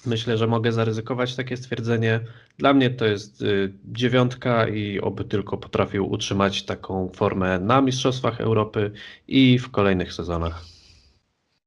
[0.05, 2.19] Myślę, że mogę zaryzykować takie stwierdzenie.
[2.57, 8.41] Dla mnie to jest y, dziewiątka i oby tylko potrafił utrzymać taką formę na Mistrzostwach
[8.41, 8.91] Europy
[9.27, 10.70] i w kolejnych sezonach.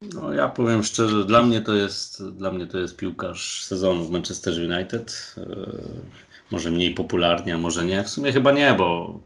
[0.03, 4.11] No, ja powiem szczerze, dla mnie to jest, dla mnie to jest piłkarz sezonu w
[4.11, 5.34] Manchester United.
[5.38, 5.45] E,
[6.51, 8.05] Może mniej popularnie, a może nie.
[8.05, 9.20] W sumie chyba nie, bo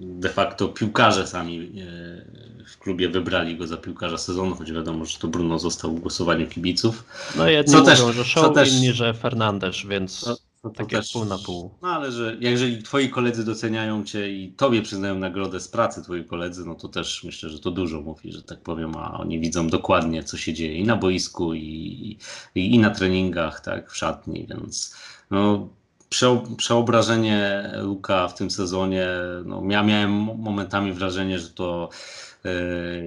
[0.00, 5.18] de facto piłkarze sami e, w klubie wybrali go za piłkarza sezonu, choć wiadomo, że
[5.18, 7.04] to Bruno został w głosowaniu kibiców.
[7.36, 10.92] No jedni Co mówią, też- że Show, też- inni, że Fernandes, więc To- to tak
[10.92, 11.70] jak pół na pół.
[11.82, 16.24] No ale że jeżeli twoi koledzy doceniają cię i tobie przyznają nagrodę z pracy twoi
[16.24, 19.66] koledzy, no to też myślę, że to dużo mówi, że tak powiem, a oni widzą
[19.68, 22.18] dokładnie, co się dzieje i na boisku, i,
[22.54, 24.96] i, i na treningach, tak, w szatni, więc
[25.30, 25.68] no,
[26.08, 29.06] prze, przeobrażenie Luka w tym sezonie,
[29.44, 31.88] no, ja miałem momentami wrażenie, że to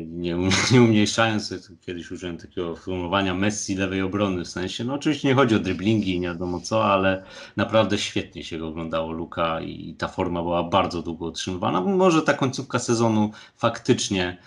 [0.07, 5.27] nie, um- nie umniejszając, kiedyś użyłem takiego sformułowania Messi lewej obrony, w sensie, no oczywiście
[5.27, 7.23] nie chodzi o driblingi i nie wiadomo co, ale
[7.55, 11.81] naprawdę świetnie się go oglądało Luka i ta forma była bardzo długo utrzymywana.
[11.81, 14.37] Może ta końcówka sezonu faktycznie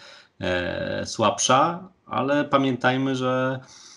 [0.41, 3.88] e, słabsza, ale pamiętajmy, że e,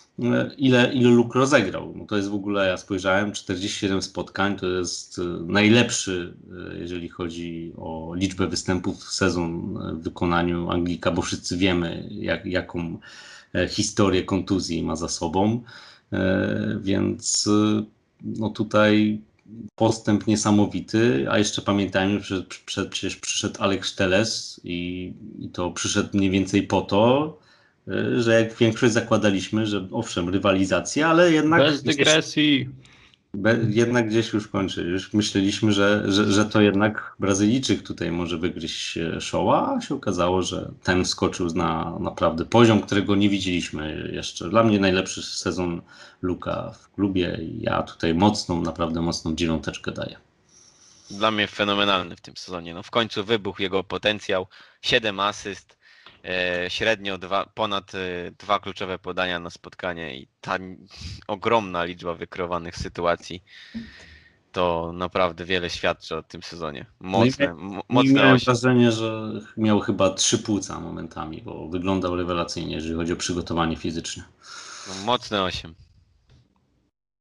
[0.57, 1.93] ile, ile Luke rozegrał.
[1.95, 6.33] No to jest w ogóle, ja spojrzałem, 47 spotkań, to jest e, najlepszy,
[6.73, 12.07] e, jeżeli chodzi o liczbę występów w sezon e, w wykonaniu Anglika, bo wszyscy wiemy,
[12.11, 12.97] jak, jaką
[13.55, 15.63] e, historię kontuzji ma za sobą.
[16.13, 17.83] E, Więc e,
[18.23, 19.21] no tutaj
[19.75, 26.29] postęp niesamowity, a jeszcze pamiętajmy, że przecież przyszedł Alex Teles i, i to przyszedł mniej
[26.29, 27.37] więcej po to,
[28.17, 32.69] że jak większość zakładaliśmy, że owszem, rywalizacja, ale jednak Bez dygresji.
[33.33, 34.83] Be, jednak gdzieś już kończy.
[34.83, 39.95] Już myśleliśmy, że, że, że to jednak Brazylijczyk tutaj może wygryźć e, Showa, a się
[39.95, 44.49] okazało, że ten skoczył na naprawdę poziom, którego nie widzieliśmy jeszcze.
[44.49, 45.81] Dla mnie najlepszy sezon
[46.21, 50.17] Luka w klubie i ja tutaj mocną, naprawdę mocną dziewiąteczkę daję.
[51.11, 52.73] Dla mnie fenomenalny w tym sezonie.
[52.73, 54.47] No w końcu wybuchł jego potencjał.
[54.81, 55.80] 7 asyst, e,
[56.69, 60.57] średnio dwa, ponad e, dwa kluczowe podania na spotkanie i ta
[61.27, 63.43] ogromna liczba wykrowanych sytuacji.
[64.51, 66.85] to naprawdę wiele świadczy o tym sezonie.
[67.01, 68.45] No Mocne, I mocne miałem osiem.
[68.45, 74.23] wrażenie, że miał chyba trzy płuca momentami, bo wyglądał rewelacyjnie, jeżeli chodzi o przygotowanie fizyczne.
[74.87, 75.75] No, mocne 8.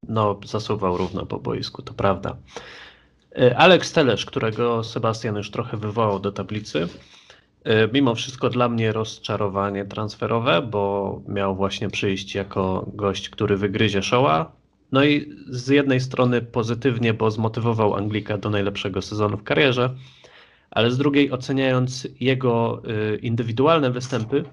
[0.08, 2.36] No, zasuwał równo po boisku, to prawda.
[3.38, 6.88] E, Alex Telesz, którego Sebastian już trochę wywołał do tablicy, e,
[7.92, 14.52] mimo wszystko dla mnie rozczarowanie transferowe, bo miał właśnie przyjść jako gość, który wygryzie showa.
[14.92, 19.94] No i z jednej strony pozytywnie, bo zmotywował Anglika do najlepszego sezonu w karierze,
[20.70, 24.44] ale z drugiej oceniając jego e, indywidualne występy,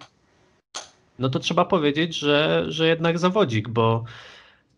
[1.20, 4.04] no to trzeba powiedzieć, że, że jednak zawodzik, bo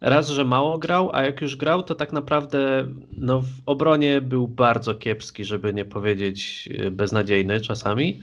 [0.02, 2.88] Raz, że mało grał, a jak już grał, to tak naprawdę
[3.18, 8.20] no, w obronie był bardzo kiepski, żeby nie powiedzieć y, beznadziejny czasami.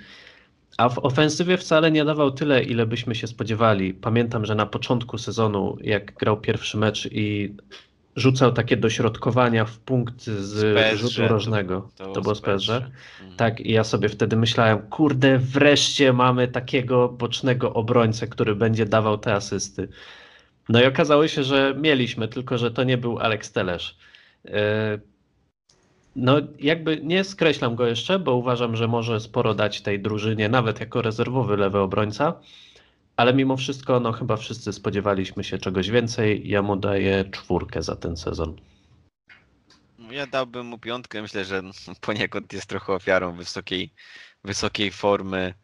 [0.79, 3.95] A w ofensywie wcale nie dawał tyle, ile byśmy się spodziewali.
[3.95, 7.55] Pamiętam, że na początku sezonu, jak grał pierwszy mecz i
[8.17, 11.89] rzucał takie dośrodkowania w punkt z PSG, rzutu to- rożnego.
[11.97, 12.71] To, było z PSG.
[12.71, 12.93] Mhm.
[13.37, 19.19] Tak, i ja sobie wtedy myślałem, kurde, wreszcie mamy takiego bocznego obrońcę, który będzie dawał
[19.19, 19.89] te asysty.
[20.69, 23.99] No i okazało się, że mieliśmy, tylko że to nie był Alex Telesz.
[24.45, 24.53] Yy,
[26.17, 30.81] No, jakby nie skreślam go jeszcze, bo uważam, że może sporo dać tej drużynie, nawet
[30.81, 32.41] jako rezerwowy lewy obrońca,
[33.17, 36.49] ale mimo wszystko, no chyba wszyscy spodziewaliśmy się czegoś więcej.
[36.49, 38.57] Ja mu daję czwórkę za ten sezon.
[40.11, 41.23] Ja dałbym mu piątkę.
[41.23, 41.63] Myślę, że
[42.01, 43.93] poniekąd jest trochę ofiarą wysokiej,
[44.45, 45.55] wysokiej formy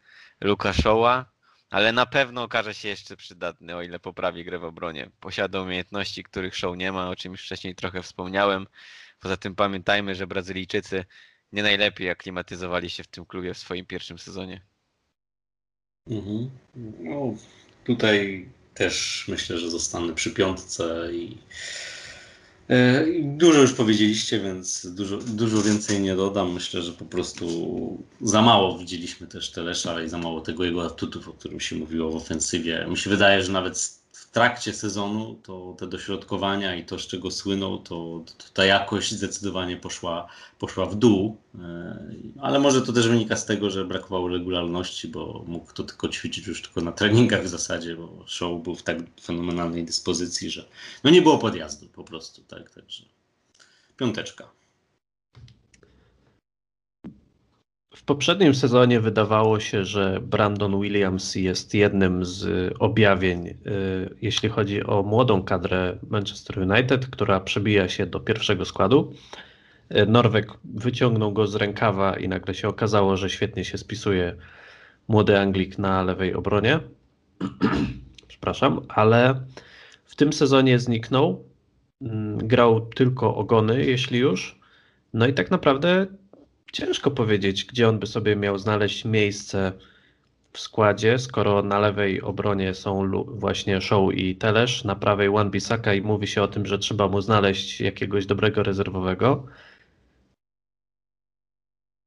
[0.41, 1.32] Lukaszoła,
[1.73, 5.11] ale na pewno okaże się jeszcze przydatny, o ile poprawi grę w obronie.
[5.21, 8.67] Posiada umiejętności, których Show nie ma, o czym już wcześniej trochę wspomniałem.
[9.21, 11.05] Poza tym pamiętajmy, że Brazylijczycy
[11.53, 14.61] nie najlepiej aklimatyzowali się w tym klubie w swoim pierwszym sezonie.
[16.07, 16.51] Mhm.
[17.01, 17.35] No,
[17.85, 21.39] tutaj też myślę, że zostanę przy piątce i
[23.23, 26.53] dużo już powiedzieliście, więc dużo, dużo więcej nie dodam.
[26.53, 27.47] Myślę, że po prostu
[28.21, 31.77] za mało widzieliśmy też Telesza, ale i za mało tego jego atutów, o którym się
[31.77, 32.87] mówiło w ofensywie.
[32.91, 34.02] Mi się wydaje, że nawet
[34.33, 39.77] trakcie sezonu to te dośrodkowania i to, z czego słynął, to, to ta jakość zdecydowanie
[39.77, 40.29] poszła,
[40.59, 41.37] poszła w dół.
[41.61, 41.99] E,
[42.41, 46.47] Ale może to też wynika z tego, że brakowało regularności, bo mógł to tylko ćwiczyć
[46.47, 50.65] już tylko na treningach w zasadzie, bo show był w tak fenomenalnej dyspozycji, że
[51.05, 53.05] no nie było podjazdu po prostu, tak, także
[53.97, 54.62] piąteczka.
[57.97, 63.55] W poprzednim sezonie wydawało się, że Brandon Williams jest jednym z objawień, y,
[64.23, 69.13] jeśli chodzi o młodą kadrę Manchester United, która przebija się do pierwszego składu.
[69.97, 74.37] Y, Norweg wyciągnął go z rękawa i nagle się okazało, że świetnie się spisuje
[75.09, 76.81] młody Anglik na lewej obronie.
[78.29, 79.41] Przepraszam, ale
[80.05, 81.45] w tym sezonie zniknął.
[82.03, 84.61] Mm, Grał tylko ogony, jeśli już.
[85.15, 86.07] No i tak naprawdę
[86.73, 89.73] Ciężko powiedzieć, gdzie on by sobie miał znaleźć miejsce
[90.53, 95.95] w składzie, skoro na lewej obronie są właśnie Show i Telesz, na prawej Wan Bissaka
[95.95, 99.47] i mówi się o tym, że trzeba mu znaleźć jakiegoś dobrego rezerwowego.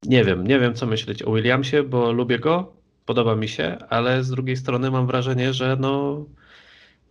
[0.03, 2.74] Nie wiem, nie wiem co myśleć o Williamsie, bo lubię go,
[3.05, 6.26] podoba mi się, ale z drugiej strony mam wrażenie, że no,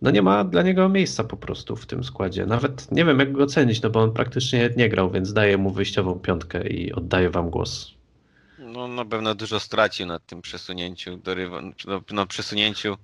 [0.01, 2.45] no nie ma dla niego miejsca po prostu w tym składzie.
[2.45, 5.69] Nawet nie wiem jak go ocenić, no bo on praktycznie nie grał, więc daję mu
[5.69, 7.91] wyjściową piątkę i oddaję wam głos.
[8.59, 11.35] No na pewno dużo stracił na tym przesunięciu do
[11.85, 12.97] no, no, przesunięciu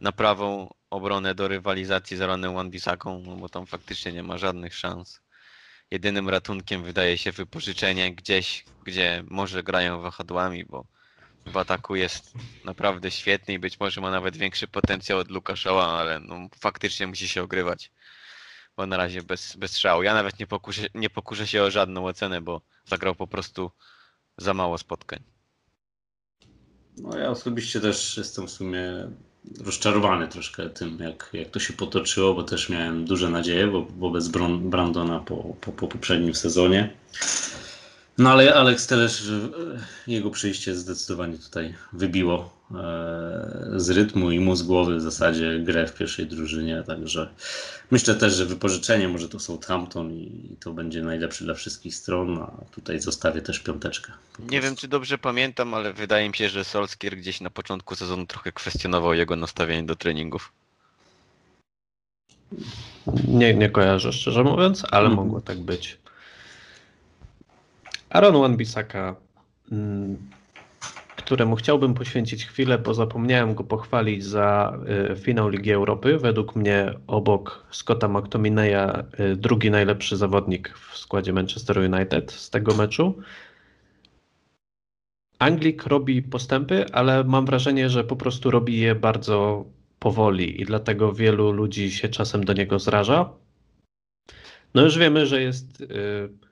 [0.00, 4.74] na prawą obronę do rywalizacji z Aaronem Wan-Bissaką, no bo tam faktycznie nie ma żadnych
[4.74, 5.20] szans.
[5.90, 10.84] Jedynym ratunkiem wydaje się wypożyczenie gdzieś, gdzie może grają wahadłami, bo
[11.46, 12.32] w ataku jest
[12.64, 17.28] naprawdę świetny i być może ma nawet większy potencjał od Lukaszoła, ale no, faktycznie musi
[17.28, 17.92] się ogrywać.
[18.76, 20.02] Bo na razie bez, bez strzału.
[20.02, 23.70] Ja nawet nie pokuszę, nie pokuszę się o żadną ocenę, bo zagrał po prostu
[24.38, 25.22] za mało spotkań.
[26.96, 29.10] No ja osobiście też jestem w sumie
[29.60, 34.28] rozczarowany troszkę tym, jak, jak to się potoczyło, bo też miałem duże nadzieje wo- wobec
[34.58, 36.96] Brandona po, po, po poprzednim sezonie.
[38.20, 39.30] No ale Alex Telesz, e,
[40.06, 42.74] jego przyjście zdecydowanie tutaj wybiło e,
[43.76, 47.28] z rytmu i mu z głowy w zasadzie grę w pierwszej drużynie, także
[47.90, 52.50] myślę też, że wypożyczenie może to Southampton i to będzie najlepsze dla wszystkich stron, a
[52.70, 54.12] tutaj zostawię też piąteczkę.
[54.50, 58.26] Nie wiem, czy dobrze pamiętam, ale wydaje mi się, że Solskier gdzieś na początku sezonu
[58.26, 60.52] trochę kwestionował jego nastawienie do treningów.
[63.28, 65.16] Nie, nie kojarzę szczerze mówiąc, ale Mhm.
[65.26, 65.99] mogło tak być.
[68.10, 69.14] Aaron Wan-Bissaka,
[69.72, 70.16] mm,
[71.16, 74.78] któremu chciałbym poświęcić chwilę, bo zapomniałem go pochwalić za
[75.12, 76.18] y, finał Ligi Europy.
[76.18, 82.74] Według mnie obok Scotta McTominaya y, drugi najlepszy zawodnik w składzie Manchester United z tego
[82.74, 83.18] meczu.
[85.38, 89.64] Anglik robi postępy, ale mam wrażenie, że po prostu robi je bardzo
[89.98, 93.32] powoli i dlatego wielu ludzi się czasem do niego zraża.
[94.74, 96.49] No już wiemy, że jest y,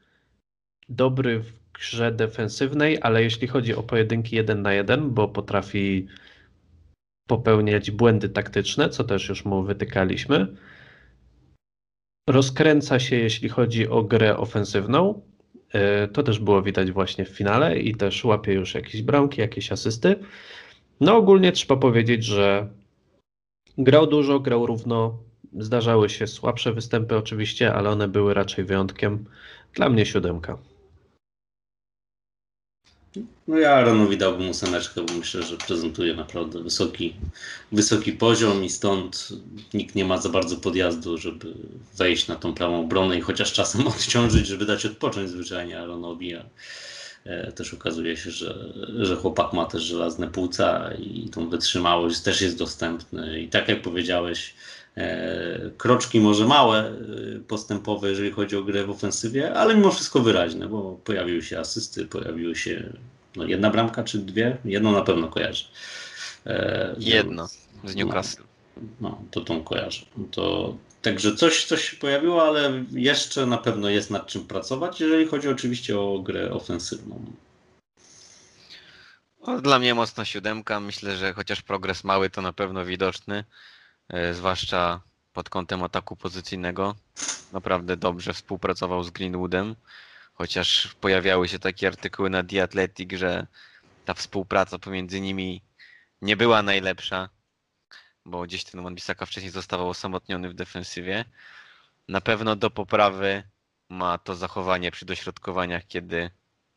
[0.89, 6.07] dobry w grze defensywnej, ale jeśli chodzi o pojedynki jeden na jeden, bo potrafi
[7.27, 10.57] popełniać błędy taktyczne, co też już mu wytykaliśmy.
[12.29, 15.23] Rozkręca się, jeśli chodzi o grę ofensywną.
[16.05, 19.73] Y, to też było widać właśnie w finale i też łapie już jakieś bramki, jakieś
[19.73, 20.17] asysty.
[21.01, 22.69] No ogólnie trzeba powiedzieć, że
[23.79, 25.19] grał dużo, grał równo.
[25.59, 29.25] Zdarzały się słabsze występy oczywiście, ale one były raczej wyjątkiem.
[29.75, 30.59] Dla mnie siódemka.
[33.49, 37.15] No ja Aaronowi dałbym ósemeczkę, bo myślę, że prezentuje naprawdę wysoki,
[37.73, 39.29] wysoki poziom i stąd
[39.75, 41.55] nikt nie ma za bardzo podjazdu, żeby
[41.97, 46.35] wejść na tą prawą obronę i chociaż czasem odciążyć, żeby dać odpocząć zwyczajnie Aaronowi.
[46.35, 46.45] A
[47.25, 52.41] e, też okazuje się, że, że chłopak ma też żelazne płuca i tą wytrzymałość też
[52.41, 53.41] jest dostępny.
[53.41, 54.55] I tak jak powiedziałeś,
[55.77, 56.95] kroczki może małe, e,
[57.49, 62.07] postępowe, jeżeli chodzi o grę w ofensywie, ale mimo wszystko wyraźne, bo pojawiły się asysty,
[62.07, 62.93] pojawiły się
[63.37, 64.57] no, jedna bramka czy dwie?
[64.65, 65.65] Jedną na pewno kojarzę.
[66.47, 67.49] E, Jedno
[67.85, 68.43] z Newcastle.
[69.01, 70.07] No, to tą kojarzę.
[70.31, 75.27] To, także coś, coś się pojawiło, ale jeszcze na pewno jest nad czym pracować, jeżeli
[75.27, 77.25] chodzi oczywiście o grę ofensywną.
[79.47, 80.81] No, Dla mnie mocno siódemka.
[80.81, 83.45] Myślę, że chociaż progres mały, to na pewno widoczny.
[84.09, 85.01] E, Zwłaszcza
[85.33, 86.97] pod kątem ataku pozycyjnego.
[87.53, 89.77] Naprawdę dobrze współpracował z Greenwoodem.
[90.35, 93.47] Chociaż pojawiały się takie artykuły na The Athletic, że
[94.05, 95.63] ta współpraca pomiędzy nimi
[96.23, 97.29] nie była najlepsza,
[98.25, 101.25] bo gdzieś ten Wan-Bissaka wcześniej zostawał osamotniony w defensywie.
[102.09, 103.43] Na pewno do poprawy
[103.89, 106.31] ma to zachowanie przy dośrodkowaniach, kiedy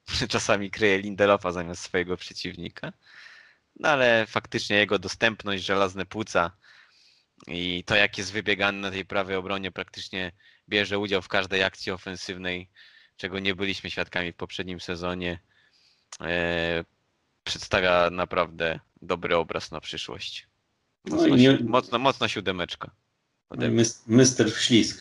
[0.30, 2.94] czasami kryje Lindelofa zamiast swojego przeciwnika.
[3.80, 6.52] No ale faktycznie jego dostępność, żelazne płuca
[7.48, 10.32] i to jak jest wybiegany na tej prawej obronie, praktycznie
[10.70, 12.70] bierze udział w każdej akcji ofensywnej,
[13.18, 15.40] czego nie byliśmy świadkami w poprzednim sezonie.
[16.22, 16.84] E,
[17.44, 20.48] przedstawia naprawdę dobry obraz na przyszłość.
[21.06, 22.92] No Mocno, i nie, mocno, mocno siódemeczka.
[23.52, 23.68] no
[24.08, 24.48] Mister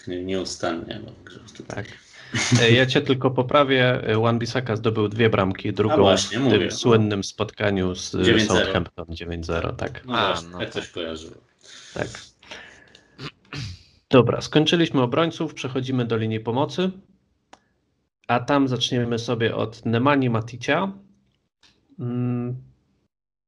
[0.09, 1.01] nie- nieustannie.
[1.05, 1.13] No,
[1.57, 1.85] tutaj.
[1.85, 1.87] Tak.
[2.63, 4.03] E, Ja cię tylko poprawię.
[4.23, 6.77] Wan Bissaka zdobył dwie bramki, drugą właśnie, w mówię, tym no.
[6.77, 8.47] słynnym spotkaniu z 9-0.
[8.47, 10.05] Southampton 9-0, tak.
[10.05, 11.35] No A, właśnie, no tak coś kojarzyło.
[11.95, 12.09] tak.
[14.11, 16.91] Dobra, skończyliśmy obrońców, przechodzimy do linii pomocy.
[18.29, 20.93] A tam zaczniemy sobie od Nemani Maticia.
[21.99, 22.57] Mm,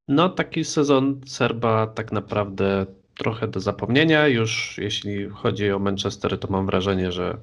[0.09, 4.29] No, taki sezon Serba tak naprawdę trochę do zapomnienia.
[4.29, 7.39] Już jeśli chodzi o Manchester, to mam wrażenie, że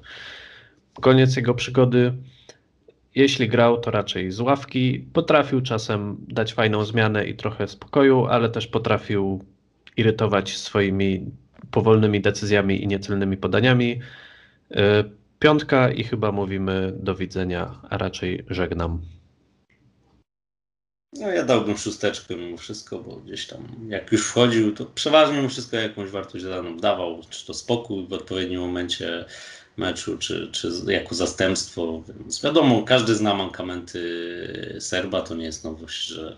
[1.00, 2.12] koniec jego przygody.
[3.14, 5.06] Jeśli grał, to raczej z ławki.
[5.12, 9.44] Potrafił czasem dać fajną zmianę i trochę spokoju, ale też potrafił
[9.96, 11.30] irytować swoimi
[11.70, 14.00] powolnymi decyzjami i niecelnymi podaniami.
[14.70, 14.76] Y,
[15.38, 19.00] Piątka i chyba mówimy do widzenia, a raczej żegnam.
[21.12, 25.48] No ja dałbym szósteczkę mimo wszystko, bo gdzieś tam jak już wchodził, to przeważnie mimo
[25.48, 29.24] wszystko jakąś wartość dodaną dawał, czy to spokój w odpowiednim momencie
[29.76, 36.06] meczu, czy, czy jako zastępstwo, więc wiadomo, każdy zna mankamenty Serba, to nie jest nowość,
[36.06, 36.36] że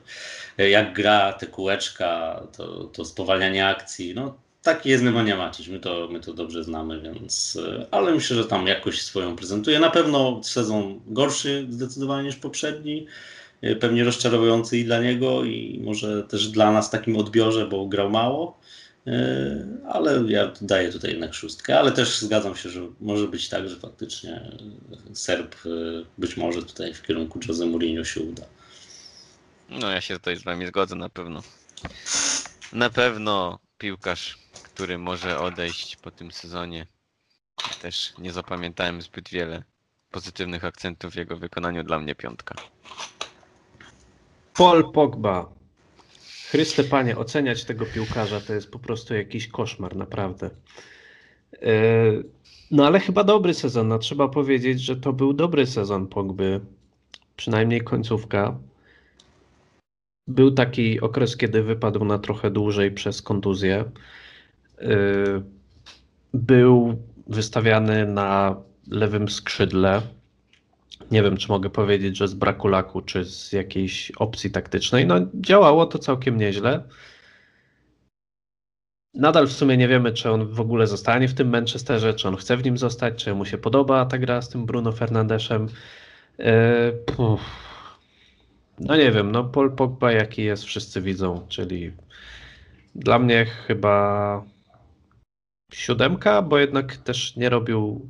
[0.58, 6.08] jak gra te kółeczka, to, to spowalnianie akcji, no taki jest Nemanja Macić, my to,
[6.10, 7.58] my to dobrze znamy, więc,
[7.90, 9.80] ale myślę, że tam jakoś swoją prezentuje.
[9.80, 13.06] Na pewno sezon gorszy zdecydowanie niż poprzedni,
[13.80, 18.10] pewnie rozczarowujący i dla niego, i może też dla nas w takim odbiorze, bo grał
[18.10, 18.58] mało.
[19.06, 19.12] Yy,
[19.88, 23.76] Ale ja daję tutaj jednak szóstkę, ale też zgadzam się, że może być tak, że
[23.76, 24.50] faktycznie
[25.12, 25.54] Serb
[26.18, 28.42] być może tutaj w kierunku Jose Mourinho się uda.
[29.68, 31.42] No ja się tutaj z wami zgodzę na pewno.
[32.72, 34.38] Na pewno piłkarz,
[34.74, 36.86] który może odejść po tym sezonie.
[37.82, 39.62] Też nie zapamiętałem zbyt wiele
[40.10, 41.84] pozytywnych akcentów w jego wykonaniu.
[41.84, 42.54] Dla mnie piątka.
[44.54, 45.52] Paul Pogba.
[46.50, 50.50] Chryste Panie, oceniać tego piłkarza to jest po prostu jakiś koszmar, naprawdę.
[51.62, 52.24] Yy,
[52.70, 53.88] No ale chyba dobry sezon.
[53.88, 56.60] No, trzeba powiedzieć, że to był dobry sezon Pogby.
[57.36, 58.58] Przynajmniej końcówka.
[60.26, 63.84] Był taki okres, kiedy wypadł na trochę dłużej przez kontuzję.
[64.82, 65.42] Yy,
[66.34, 66.96] Był
[67.26, 68.56] wystawiany na
[68.90, 70.02] lewym skrzydle.
[71.10, 75.06] Nie wiem, czy mogę powiedzieć, że z braku laku, czy z jakiejś opcji taktycznej.
[75.06, 76.82] No, działało to całkiem nieźle.
[79.14, 82.36] Nadal w sumie nie wiemy, czy on w ogóle zostanie w tym Manchesterze, czy on
[82.36, 85.68] chce w nim zostać, czy mu się podoba ta gra z tym Bruno Fernandeszem.
[87.06, 87.40] Puf.
[88.78, 91.92] No nie wiem, no Paul Pogba jaki jest, wszyscy widzą, czyli
[92.94, 94.44] dla mnie chyba
[95.74, 98.08] siódemka, bo jednak też nie robił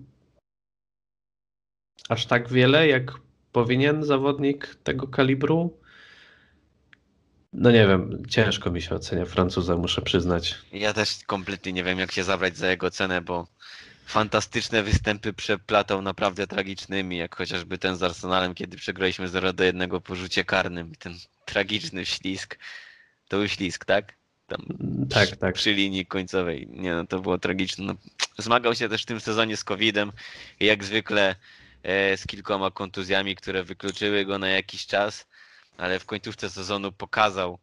[2.09, 3.13] aż tak wiele, jak
[3.53, 5.79] powinien zawodnik tego kalibru.
[7.53, 10.59] No nie wiem, ciężko mi się ocenia Francuza, muszę przyznać.
[10.73, 13.47] Ja też kompletnie nie wiem, jak się zabrać za jego cenę, bo
[14.07, 20.01] fantastyczne występy przeplatał naprawdę tragicznymi, jak chociażby ten z Arsenalem, kiedy przegraliśmy 0 do 1
[20.01, 20.95] po rzucie karnym.
[20.95, 21.15] Ten
[21.45, 22.59] tragiczny ślisk.
[23.29, 24.22] To był ślisk, tak?
[24.53, 24.67] Tam
[25.11, 25.55] Tak, przy, tak.
[25.55, 26.69] przy linii końcowej.
[26.71, 27.85] Nie no, to było tragiczne.
[27.85, 27.95] No,
[28.39, 30.13] zmagał się też w tym sezonie z COVID-em
[30.61, 31.37] jak zwykle
[31.83, 35.27] e, z kilkoma kontuzjami, które wykluczyły go na jakiś czas,
[35.79, 37.59] ale w końcówce sezonu pokazał,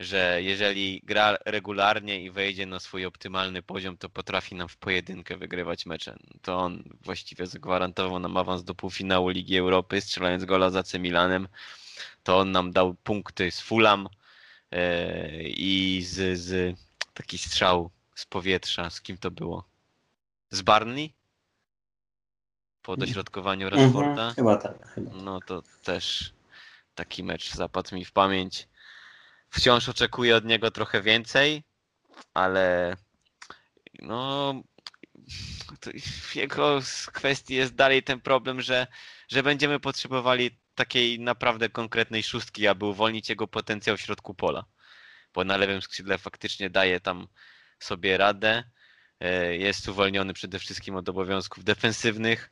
[0.00, 5.36] że jeżeli gra regularnie i wejdzie na swój optymalny poziom, to potrafi nam w pojedynkę
[5.36, 6.16] wygrywać mecze.
[6.42, 11.48] To on właściwie zagwarantował nam awans do półfinału Ligi Europy, strzelając gola za C Milanem.
[12.22, 14.08] To on nam dał punkty z Fulham
[15.44, 16.78] i z, z
[17.14, 18.90] taki strzał z powietrza.
[18.90, 19.68] Z kim to było?
[20.50, 21.14] Z Barney?
[22.82, 24.10] Po dośrodkowaniu Rashforda.
[24.10, 24.88] Mhm, chyba tak.
[24.88, 25.10] Chyba.
[25.14, 26.32] No to też
[26.94, 28.68] taki mecz zapadł mi w pamięć.
[29.50, 31.64] Wciąż oczekuję od niego trochę więcej,
[32.34, 32.96] ale
[33.98, 34.54] no
[36.34, 36.80] jego
[37.12, 38.86] kwestii jest dalej ten problem, że,
[39.28, 44.64] że będziemy potrzebowali takiej naprawdę konkretnej szóstki, aby uwolnić jego potencjał w środku pola.
[45.34, 47.28] Bo na lewym skrzydle faktycznie daje tam
[47.78, 48.64] sobie radę.
[49.20, 52.50] e, Jest uwolniony przede wszystkim od obowiązków defensywnych,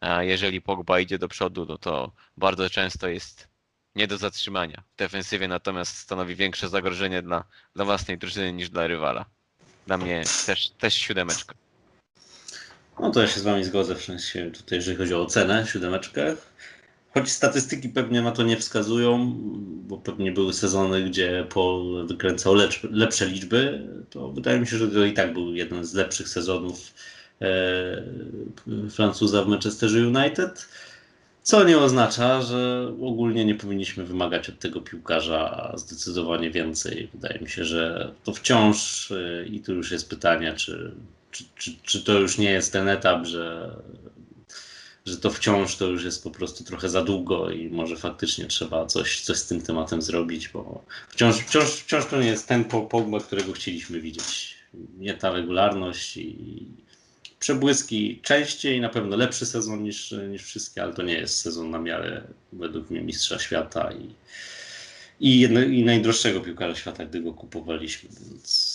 [0.00, 3.48] a jeżeli Pogba idzie do przodu, no to bardzo często jest
[3.94, 4.82] nie do zatrzymania.
[4.94, 7.44] W defensywie natomiast stanowi większe zagrożenie dla,
[7.74, 9.24] dla własnej drużyny niż dla rywala.
[9.86, 11.54] Dla mnie też, też siódemeczka.
[13.00, 16.36] No to ja się z Wami zgodzę w sensie tutaj, jeżeli chodzi o ocenę, siódemeczkę.
[17.14, 19.34] Choć statystyki pewnie na to nie wskazują,
[19.88, 24.88] bo pewnie były sezony, gdzie Paul wykręcał lecz, lepsze liczby, to wydaje mi się, że
[24.88, 26.94] to i tak był jeden z lepszych sezonów
[27.42, 28.02] e,
[28.90, 30.68] Francuza w Manchesterze United.
[31.42, 37.08] Co nie oznacza, że ogólnie nie powinniśmy wymagać od tego piłkarza zdecydowanie więcej.
[37.14, 40.94] Wydaje mi się, że to wciąż e, i tu już jest pytanie, czy,
[41.30, 43.76] czy, czy, czy to już nie jest ten etap, że,
[45.06, 48.86] że to wciąż to już jest po prostu trochę za długo i może faktycznie trzeba
[48.86, 52.82] coś, coś z tym tematem zrobić, bo wciąż, wciąż, wciąż to nie jest ten Po-
[52.82, 54.54] Pogba, którego chcieliśmy widzieć.
[54.98, 56.66] Nie ta regularność i
[57.38, 61.78] przebłyski częściej, na pewno lepszy sezon niż, niż wszystkie, ale to nie jest sezon na
[61.78, 62.22] miarę
[62.52, 64.14] według mnie mistrza świata i,
[65.20, 68.73] i, jedno, i najdroższego piłkarza świata, gdy go kupowaliśmy, więc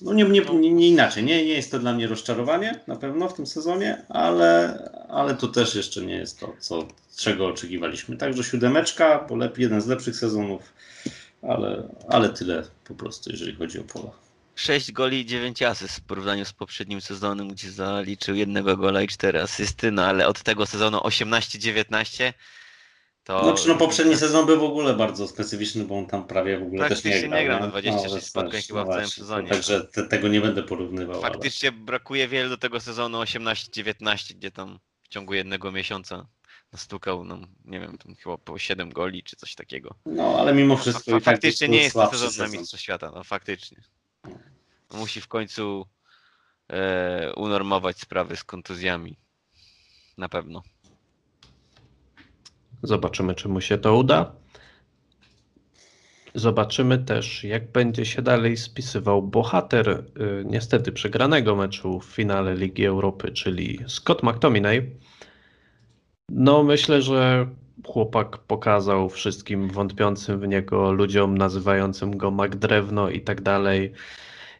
[0.00, 1.24] no nie, nie, nie, nie inaczej.
[1.24, 5.48] Nie, nie jest to dla mnie rozczarowanie na pewno w tym sezonie, ale, ale to
[5.48, 8.16] też jeszcze nie jest to, co, czego oczekiwaliśmy.
[8.16, 10.72] Także siódemeczka, bo lep, jeden z lepszych sezonów,
[11.42, 14.10] ale, ale tyle po prostu, jeżeli chodzi o pola.
[14.54, 19.08] 6 goli i 9 asyst w porównaniu z poprzednim sezonem, gdzie zaliczył jednego gola i
[19.08, 22.32] 4 asysty, no ale od tego sezonu 18-19
[23.28, 23.44] to...
[23.44, 26.88] Znaczy, no poprzedni sezon był w ogóle bardzo specyficzny, bo on tam prawie w ogóle
[26.88, 27.40] też nie grał.
[27.40, 29.48] nie grał, no 26 więc spotkań chyba w całym właśnie, sezonie.
[29.48, 31.22] Także te, tego nie będę porównywał.
[31.24, 36.26] ale- Faktycznie brakuje wiele do tego sezonu 18-19, gdzie tam w ciągu jednego miesiąca
[36.72, 39.94] nastukał nam, nie wiem, tam chyba po 7 goli czy coś takiego.
[40.06, 41.10] No, ale mimo Fa- wszystko.
[41.12, 42.58] tak faktycznie nie jest to sezon na.
[42.58, 43.82] Mistrza Świata, no faktycznie.
[44.92, 45.86] Musi w końcu
[46.72, 49.16] e, unormować sprawy z kontuzjami.
[50.18, 50.62] Na pewno.
[52.82, 54.32] Zobaczymy, czy mu się to uda.
[56.34, 60.04] Zobaczymy też, jak będzie się dalej spisywał bohater y,
[60.46, 64.90] niestety przegranego meczu w finale Ligi Europy, czyli Scott McTominay.
[66.30, 67.48] No, myślę, że
[67.86, 73.92] chłopak pokazał wszystkim wątpiącym w niego ludziom, nazywającym go McDrewno i tak dalej,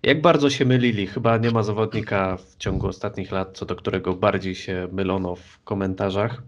[0.03, 1.07] jak bardzo się mylili.
[1.07, 5.63] Chyba nie ma zawodnika w ciągu ostatnich lat, co do którego bardziej się mylono w
[5.65, 6.43] komentarzach.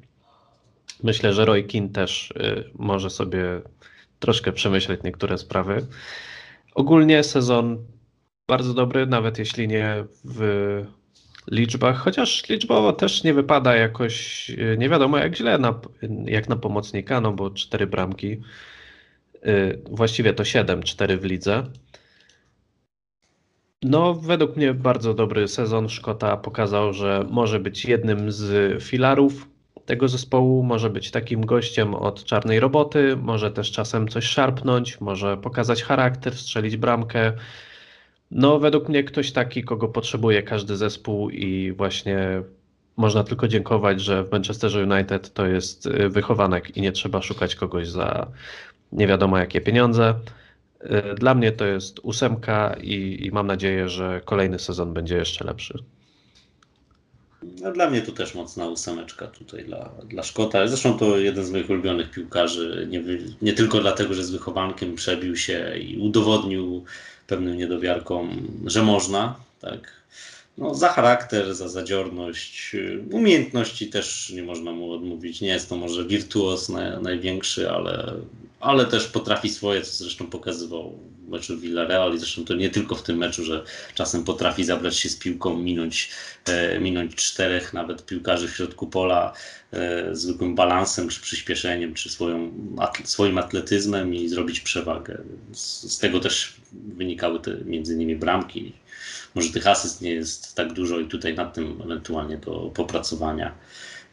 [1.02, 3.60] Myślę, że Roy Keane też y, może sobie
[4.18, 5.86] troszkę przemyśleć niektóre sprawy.
[6.74, 7.86] Ogólnie sezon
[8.48, 10.40] bardzo dobry, nawet jeśli nie w
[11.50, 15.80] liczbach, chociaż liczbowo też nie wypada jakoś y, nie wiadomo jak źle, na,
[16.24, 18.40] jak na pomocnika, no bo cztery bramki,
[19.46, 21.66] y, właściwie to siedem, cztery w lidze.
[23.82, 29.48] No, według mnie bardzo dobry sezon Szkota pokazał, że może być jednym z filarów
[29.86, 35.36] tego zespołu, może być takim gościem od czarnej roboty, może też czasem coś szarpnąć, może
[35.36, 37.32] pokazać charakter, strzelić bramkę.
[38.30, 42.42] No, według mnie ktoś taki, kogo potrzebuje każdy zespół i właśnie
[42.96, 47.54] można tylko dziękować, że w Manchesterze United to jest y, wychowanek i nie trzeba szukać
[47.54, 48.32] kogoś za
[48.92, 50.14] nie wiadomo jakie pieniądze.
[50.84, 55.44] Y, Dla mnie to jest ósemka i, i mam nadzieję, że kolejny sezon będzie jeszcze
[55.44, 55.78] lepszy.
[57.60, 60.66] No, dla mnie to też mocna ósemeczka tutaj dla, dla Szkota.
[60.66, 62.86] Zresztą to jeden z moich ulubionych piłkarzy.
[62.90, 63.02] Nie,
[63.42, 66.84] nie tylko dlatego, że z wychowankiem przebił się i udowodnił
[67.26, 69.34] pewnym niedowiarkom, że można.
[69.60, 69.92] Tak.
[70.60, 75.40] No, za charakter, za zadziorność, y, umiejętności też nie można mu odmówić.
[75.40, 78.12] Nie jest to może wirtuos na, największy, ale,
[78.60, 82.94] ale też potrafi swoje, co zresztą pokazywał w meczu Villarreal i zresztą to nie tylko
[82.94, 83.64] w tym meczu, że
[83.94, 86.10] czasem potrafi zabrać się z piłką, minąć,
[86.46, 89.32] e, minąć czterech nawet piłkarzy w środku pola
[89.72, 92.52] e, zwykłym balansem, czy przyspieszeniem, czy swoją,
[93.04, 95.22] swoim atletyzmem i zrobić przewagę.
[95.52, 98.72] Z, z tego też wynikały te między innymi bramki.
[99.34, 103.54] Może tych asyst nie jest tak dużo i tutaj nad tym ewentualnie do popracowania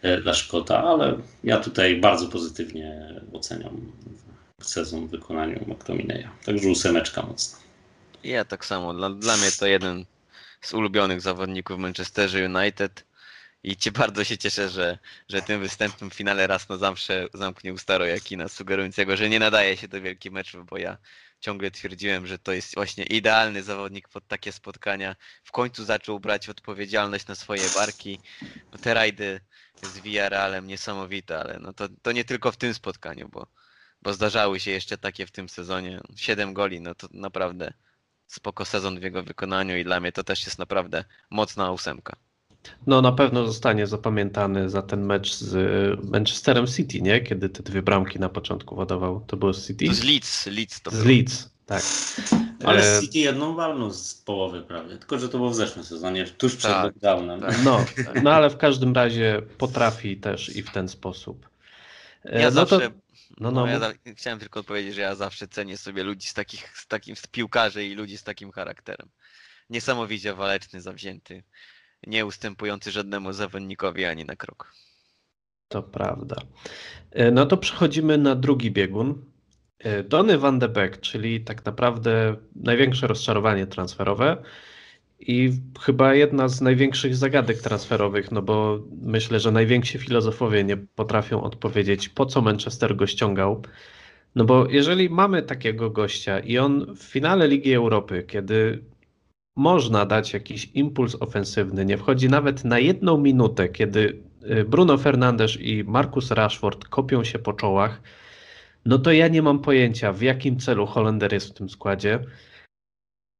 [0.02, 3.92] e, dla Szkota, ale ja tutaj bardzo pozytywnie oceniam
[4.62, 6.30] sezon w wykonaniu McTominaya.
[6.46, 7.60] Także ósemeczka mocna.
[8.24, 8.94] Ja tak samo.
[8.94, 10.06] Dla, dla mnie to jeden
[10.62, 13.08] z ulubionych zawodników Manchesterze United.
[13.64, 14.98] I ci bardzo się cieszę, że,
[15.30, 19.78] że tym występem w finale raz na zawsze zamknie usta Rojakina, sugerującego, że nie nadaje
[19.78, 20.98] się do wielkich meczów, bo ja
[21.40, 25.16] ciągle twierdziłem, że to jest właśnie idealny zawodnik pod takie spotkania.
[25.44, 28.20] W końcu zaczął brać odpowiedzialność na swoje barki.
[28.72, 29.42] No te rajdy
[29.82, 33.48] z Villarrealem niesamowite, ale no to, to nie tylko w tym spotkaniu, bo,
[34.02, 36.02] bo zdarzały się jeszcze takie w tym sezonie.
[36.16, 37.74] Siedem goli, no to naprawdę
[38.28, 42.16] spoko sezon w jego wykonaniu i dla mnie to też jest naprawdę mocna ósemka.
[42.88, 45.54] No na pewno zostanie zapamiętany za ten mecz z
[46.04, 47.22] y, Manchesterem City, nie?
[47.22, 49.24] Kiedy te dwie bramki na początku wodował.
[49.28, 49.86] To było z City?
[49.88, 51.06] To z Leeds, Leeds to Z było.
[51.08, 51.84] Leeds, tak.
[52.66, 56.26] Ale E, City jedną walną z połowy prawie, tylko że to było w zeszłym sezonie,
[56.28, 57.42] tuż przed Tak, lockdownem.
[57.42, 57.64] tak.
[57.64, 57.86] No,
[58.24, 61.50] no ale w każdym razie potrafi też i w ten sposób.
[62.26, 62.92] E, Ja no to- zawsze,
[63.40, 66.78] no, no, no, ja chciałem tylko powiedzieć, że ja zawsze cenię sobie ludzi z takich,
[66.78, 69.10] z takim z piłkarzy i ludzi z takim charakterem.
[69.70, 71.44] Niesamowicie waleczny, zawzięty,
[72.08, 74.74] nie ustępujący żadnemu zawodnikowi ani na krok.
[75.68, 76.36] To prawda.
[77.12, 79.26] E, No to przechodzimy na drugi biegun.
[79.80, 84.44] E, Donny van de Beek, czyli tak naprawdę największe rozczarowanie transferowe
[85.20, 85.52] i
[85.82, 92.10] chyba jedna z największych zagadek transferowych, no bo myślę, że najwięksi filozofowie nie potrafią odpowiedzieć,
[92.10, 93.62] po co Manchester go ściągał.
[94.36, 98.84] No bo jeżeli mamy takiego gościa i on w finale Ligi Europy, kiedy
[99.58, 104.22] można dać jakiś impuls ofensywny, nie wchodzi nawet na jedną minutę, kiedy
[104.52, 108.02] y, Bruno Fernandes i Marcus Rashford kopią się po czołach,
[108.86, 112.20] no to ja nie mam pojęcia, w jakim celu Holender jest w tym składzie.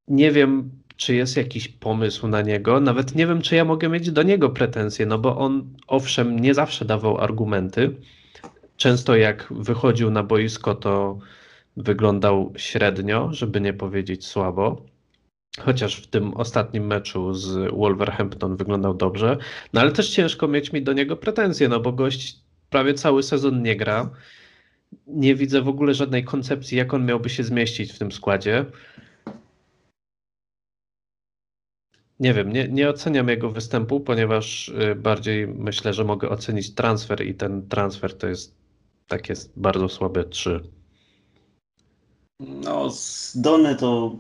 [0.08, 2.80] Nie wiem, czy jest jakiś pomysł na niego.
[2.80, 6.54] Nawet nie wiem, czy ja mogę mieć do niego pretensje, no bo on owszem nie
[6.54, 7.96] zawsze dawał argumenty.
[8.78, 11.20] Często jak wychodził na boisko, to
[11.78, 14.97] wyglądał średnio, żeby nie powiedzieć słabo.
[15.60, 19.38] Chociaż w tym ostatnim meczu z Wolverhampton wyglądał dobrze.
[19.74, 23.62] No ale też ciężko mieć mi do niego pretensje, no bo gość prawie cały sezon
[23.62, 24.10] nie gra.
[25.08, 28.66] Nie widzę w ogóle żadnej koncepcji, jak on miałby się zmieścić w tym składzie.
[32.20, 37.26] Nie wiem, nie, nie oceniam jego występu, ponieważ y, bardziej myślę, że mogę ocenić transfer
[37.26, 38.56] i ten transfer to jest
[39.08, 40.64] takie bardzo słabe 3.
[42.40, 44.20] No, z Dony to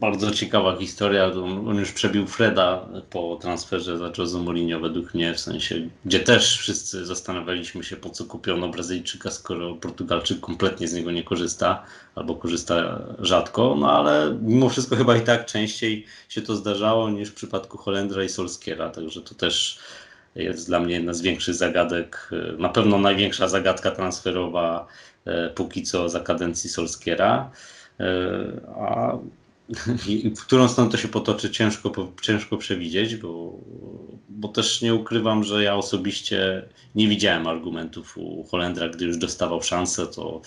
[0.00, 1.24] bardzo ciekawa historia.
[1.68, 6.58] On już przebił Freda po transferze za Jose Mourinho według mnie, w sensie, gdzie też
[6.58, 11.84] wszyscy zastanawialiśmy się, po co kupiono Brazylijczyka, skoro Portugalczyk kompletnie z niego nie korzysta,
[12.14, 17.28] albo korzysta rzadko, no ale mimo wszystko chyba i tak częściej się to zdarzało niż
[17.28, 19.78] w przypadku Holendra i Solskiera, także to też
[20.34, 24.86] jest dla mnie jedna z większych zagadek, na pewno największa zagadka transferowa
[25.24, 27.50] e, póki co za kadencji Solskiera.
[28.00, 28.06] E,
[28.78, 29.18] A
[30.08, 33.58] i w którą stronę to się potoczy, ciężko, ciężko przewidzieć, bo,
[34.28, 39.62] bo też nie ukrywam, że ja osobiście nie widziałem argumentów u Holendra, gdy już dostawał
[39.62, 40.40] szansę, to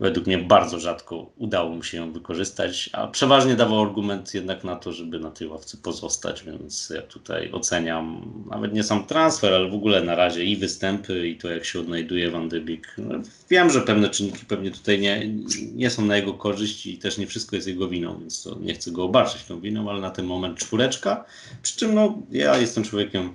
[0.00, 4.76] według mnie bardzo rzadko udało mu się ją wykorzystać, a przeważnie dawał argument jednak na
[4.76, 9.70] to, żeby na tej ławce pozostać, więc ja tutaj oceniam nawet nie sam transfer, ale
[9.70, 12.94] w ogóle na razie i występy, i to jak się odnajduje Van de Beek.
[12.98, 13.14] No,
[13.50, 15.28] wiem, że pewne czynniki pewnie tutaj nie,
[15.74, 18.74] nie są na jego korzyść i też nie wszystko jest jego winą, więc to nie
[18.74, 21.24] chcę go obarczać tą winą, ale na ten moment czwóreczka,
[21.62, 23.34] przy czym no, ja jestem człowiekiem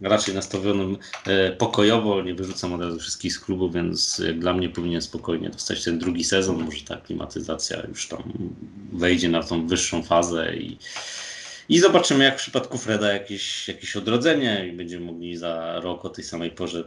[0.00, 0.96] raczej nastawionym
[1.26, 5.50] e, pokojowo, nie wyrzucam od razu wszystkich z klubu, więc jak dla mnie powinien spokojnie
[5.50, 8.22] dostać ten drugi sezon, może ta klimatyzacja już tam
[8.92, 10.78] wejdzie na tą wyższą fazę i,
[11.68, 16.08] i zobaczymy jak w przypadku Freda jakieś, jakieś odrodzenie i będziemy mogli za rok o
[16.08, 16.84] tej samej porze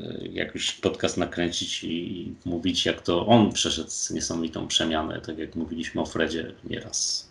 [0.00, 6.00] e, jakiś podcast nakręcić i mówić jak to on przeszedł niesamowitą przemianę, tak jak mówiliśmy
[6.00, 7.28] o Fredzie nieraz.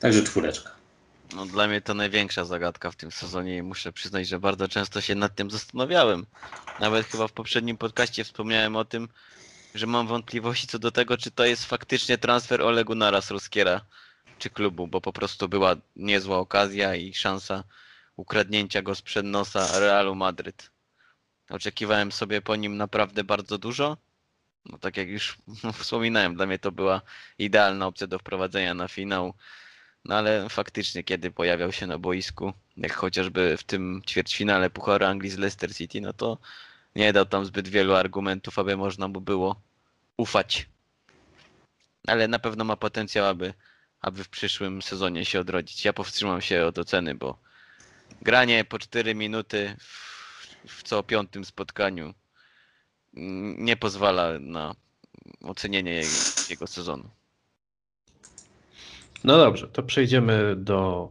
[0.00, 0.81] Także czwóreczka.
[1.34, 5.00] No, dla mnie to największa zagadka w tym sezonie i muszę przyznać, że bardzo często
[5.00, 6.26] się nad tym zastanawiałem.
[6.80, 9.08] Nawet chyba w poprzednim podcaście wspomniałem o tym,
[9.74, 13.80] że mam wątpliwości co do tego, czy to jest faktycznie transfer Olegu Naras Ruskiera
[14.38, 17.64] czy klubu, bo po prostu była niezła okazja i szansa
[18.16, 20.70] ukradnięcia go sprzed nosa Realu Madryt.
[21.50, 23.96] Oczekiwałem sobie po nim naprawdę bardzo dużo.
[24.64, 25.38] No tak jak już
[25.80, 27.00] wspominałem, dla mnie to była
[27.38, 29.34] idealna opcja do wprowadzenia na finał.
[30.04, 35.30] No ale faktycznie, kiedy pojawiał się na boisku, jak chociażby w tym ćwierćfinale Pucharu Anglii
[35.30, 36.38] z Leicester City, no to
[36.96, 39.60] nie dał tam zbyt wielu argumentów, aby można mu było
[40.16, 40.68] ufać.
[42.06, 43.54] Ale na pewno ma potencjał, aby,
[44.00, 45.84] aby w przyszłym sezonie się odrodzić.
[45.84, 47.38] Ja powstrzymam się od oceny, bo
[48.22, 52.14] granie po 4 minuty w, w co piątym spotkaniu
[53.58, 54.74] nie pozwala na
[55.42, 56.16] ocenienie jego,
[56.50, 57.10] jego sezonu.
[59.24, 61.08] No dobrze, to przejdziemy do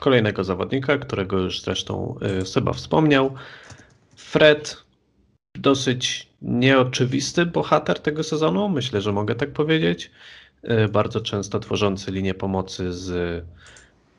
[0.00, 3.34] kolejnego zawodnika, którego już zresztą y, Seba wspomniał.
[4.16, 4.76] Fred,
[5.54, 10.10] dosyć nieoczywisty bohater tego sezonu, myślę, że mogę tak powiedzieć.
[10.64, 13.44] Y, bardzo często tworzący linię pomocy z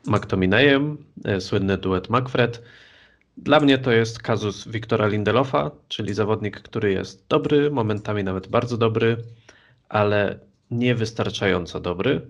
[0.06, 0.96] McTominayem,
[1.36, 2.62] y, słynny duet McFred.
[3.36, 8.76] Dla mnie to jest kazus Wiktora Lindelofa, czyli zawodnik, który jest dobry, momentami nawet bardzo
[8.76, 9.16] dobry,
[9.88, 10.38] ale
[10.70, 12.20] niewystarczająco dobry.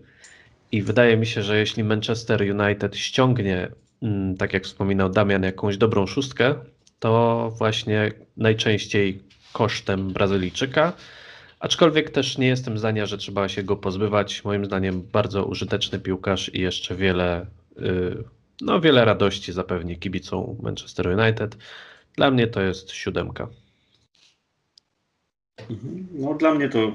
[0.73, 3.69] I wydaje mi się, że jeśli Manchester United ściągnie,
[4.03, 6.55] mm, tak jak wspominał Damian, jakąś dobrą szóstkę,
[6.99, 9.23] to właśnie najczęściej
[9.53, 10.93] kosztem Brazylijczyka.
[11.61, 14.45] Aczkolwiek też nie jestem zdania, że trzeba się go pozbywać.
[14.45, 17.47] Moim zdaniem bardzo użyteczny piłkarz i jeszcze wiele,
[17.79, 18.25] y,
[18.61, 21.57] no wiele radości zapewni kibicom Manchester United.
[22.17, 23.49] Dla mnie to jest siódemka.
[25.71, 26.07] Mhm.
[26.13, 26.93] No dla mnie to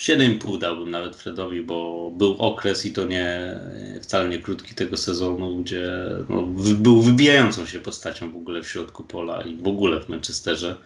[0.00, 3.58] 7,5 dałbym nawet Fredowi, bo był okres i to nie
[4.02, 5.90] wcale nie krótki tego sezonu, gdzie
[6.28, 6.42] no,
[6.76, 10.76] był wybijającą się postacią w ogóle w środku pola i w ogóle w Manchesterze,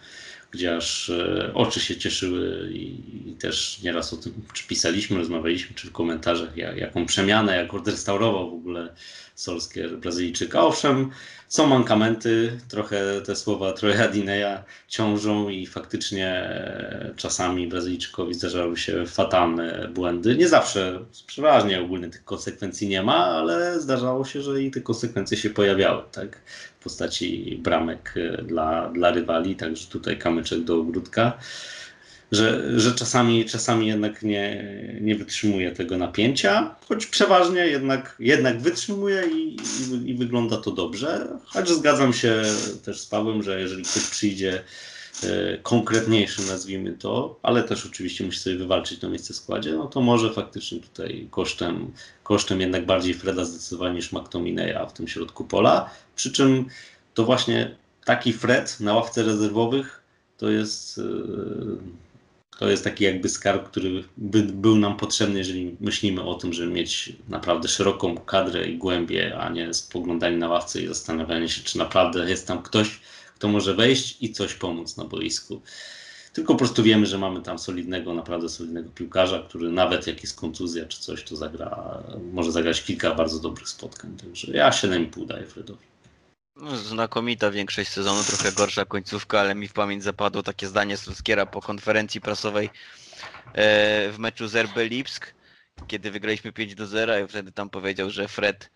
[0.51, 2.85] gdzie aż e, oczy się cieszyły i,
[3.29, 7.73] i też nieraz o tym czy pisaliśmy, rozmawialiśmy, czy w komentarzach, jak, jaką przemianę, jak
[7.73, 8.95] odrestaurował w ogóle
[9.35, 10.61] Solskier Brazylijczyka.
[10.61, 11.11] Owszem,
[11.47, 19.05] są mankamenty, trochę te słowa Troja Dineya ciążą i faktycznie e, czasami Brazylijczykowi zdarzały się
[19.05, 20.37] fatalne błędy.
[20.37, 25.37] Nie zawsze, przeważnie ogólnie tych konsekwencji nie ma, ale zdarzało się, że i te konsekwencje
[25.37, 26.41] się pojawiały, tak?
[26.79, 31.37] W postaci bramek e, dla, dla rywali, także tutaj kamyczek do ogródka
[32.31, 34.65] że, że czasami, czasami jednak nie,
[35.01, 41.27] nie wytrzymuje tego napięcia, choć przeważnie jednak, jednak wytrzymuje i, i, i, wygląda to dobrze.
[41.45, 42.43] Choć zgadzam się
[42.83, 44.63] też z Pawłem, że jeżeli ktoś przyjdzie
[45.23, 49.87] e, konkretniejszy, nazwijmy to, ale też oczywiście musi sobie wywalczyć to miejsce w składzie, no
[49.87, 51.91] to może faktycznie tutaj kosztem,
[52.23, 55.89] kosztem jednak bardziej Freda zdecydowanie niż McTominaya w tym środku pola.
[56.15, 56.65] Przy czym
[57.13, 57.75] to właśnie
[58.05, 60.01] taki Fred na ławce rezerwowych
[60.37, 60.97] to jest.
[60.97, 61.77] Yy,
[62.59, 66.71] to jest taki jakby skarb, który by był nam potrzebny, jeżeli myślimy o tym, żeby
[66.71, 71.77] mieć naprawdę szeroką kadrę i głębię, a nie spoglądanie na ławce i zastanawianie się, czy
[71.77, 72.99] naprawdę jest tam ktoś,
[73.35, 75.61] kto może wejść i coś pomóc na boisku.
[76.33, 80.39] Tylko po prostu wiemy, że mamy tam solidnego, naprawdę solidnego piłkarza, który nawet jak jest
[80.39, 84.17] kontuzja czy coś, to zagra, może zagrać kilka bardzo dobrych spotkań.
[84.17, 85.94] Także ja 7,5 daję Fredowi.
[86.55, 91.45] No, znakomita większość sezonu, trochę gorsza końcówka, ale mi w pamięć zapadło takie zdanie Sulskiera
[91.45, 92.69] po konferencji prasowej
[93.53, 95.33] e, w meczu z RB Lipsk,
[95.87, 98.71] kiedy wygraliśmy 5 do 0 i wtedy tam powiedział, że Fred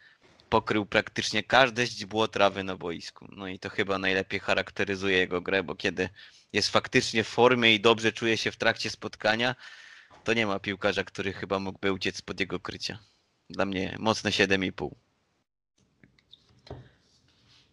[0.50, 3.28] pokrył praktycznie każde źdźbło trawy na boisku.
[3.32, 6.10] No i to chyba najlepiej charakteryzuje jego grę, bo kiedy
[6.54, 9.56] jest faktycznie w formie i dobrze czuje się w trakcie spotkania,
[10.24, 13.00] to nie ma piłkarza, który chyba mógłby uciec spod jego krycia.
[13.50, 15.09] Dla mnie mocne 7,5.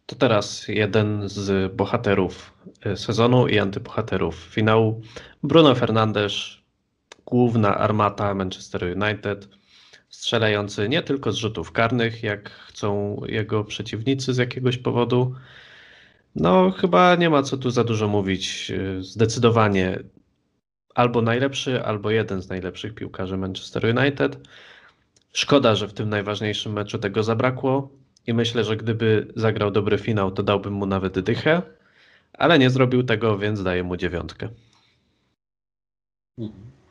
[0.06, 5.00] To teraz jeden z bohaterów e, sezonu i antybohaterów finału.
[5.42, 6.34] Bruno Fernandes,
[7.26, 9.48] główna armata Manchester United,
[10.08, 15.34] strzelający nie tylko z rzutów karnych, jak chcą jego przeciwnicy z jakiegoś powodu.
[16.34, 18.70] No, chyba nie ma co tu za dużo mówić.
[18.70, 19.98] E, zdecydowanie
[20.94, 24.48] albo najlepszy, albo jeden z najlepszych piłkarzy Manchester United.
[25.32, 27.90] Szkoda, że w tym najważniejszym meczu tego zabrakło
[28.26, 31.62] i myślę, że gdyby zagrał dobry finał, to dałbym mu nawet dychę,
[32.32, 34.48] ale nie zrobił tego, więc daję mu dziewiątkę.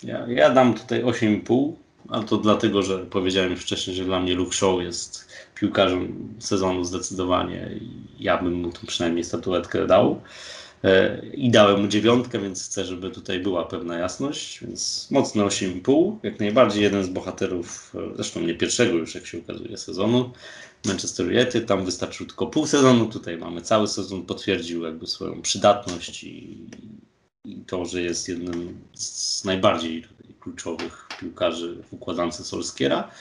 [0.03, 1.73] Ja, ja dam tutaj 8,5,
[2.09, 7.69] ale to dlatego, że powiedziałem wcześniej, że dla mnie Luke Shaw jest piłkarzem sezonu zdecydowanie
[7.81, 10.21] i ja bym mu tu przynajmniej statuetkę dał.
[10.83, 16.15] E, I dałem mu dziewiątkę, więc chcę, żeby tutaj była pewna jasność, więc mocne 8,5.
[16.23, 20.31] Jak najbardziej jeden z bohaterów, e, zresztą nie pierwszego już, jak się okazuje, sezonu.
[20.85, 26.23] Manchester United, tam wystarczył tylko pół sezonu, tutaj mamy cały sezon, potwierdził jakby swoją przydatność
[26.23, 26.67] i,
[27.45, 30.07] i to, że jest jednym z najbardziej
[30.39, 33.11] kluczowych piłkarzy w układance Solskiera.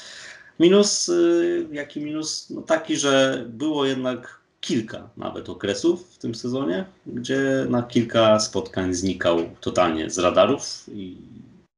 [0.61, 2.51] Minus, y, jaki minus?
[2.51, 8.95] No taki, że było jednak kilka nawet okresów w tym sezonie, gdzie na kilka spotkań
[8.95, 10.85] znikał totalnie z radarów.
[10.93, 11.17] I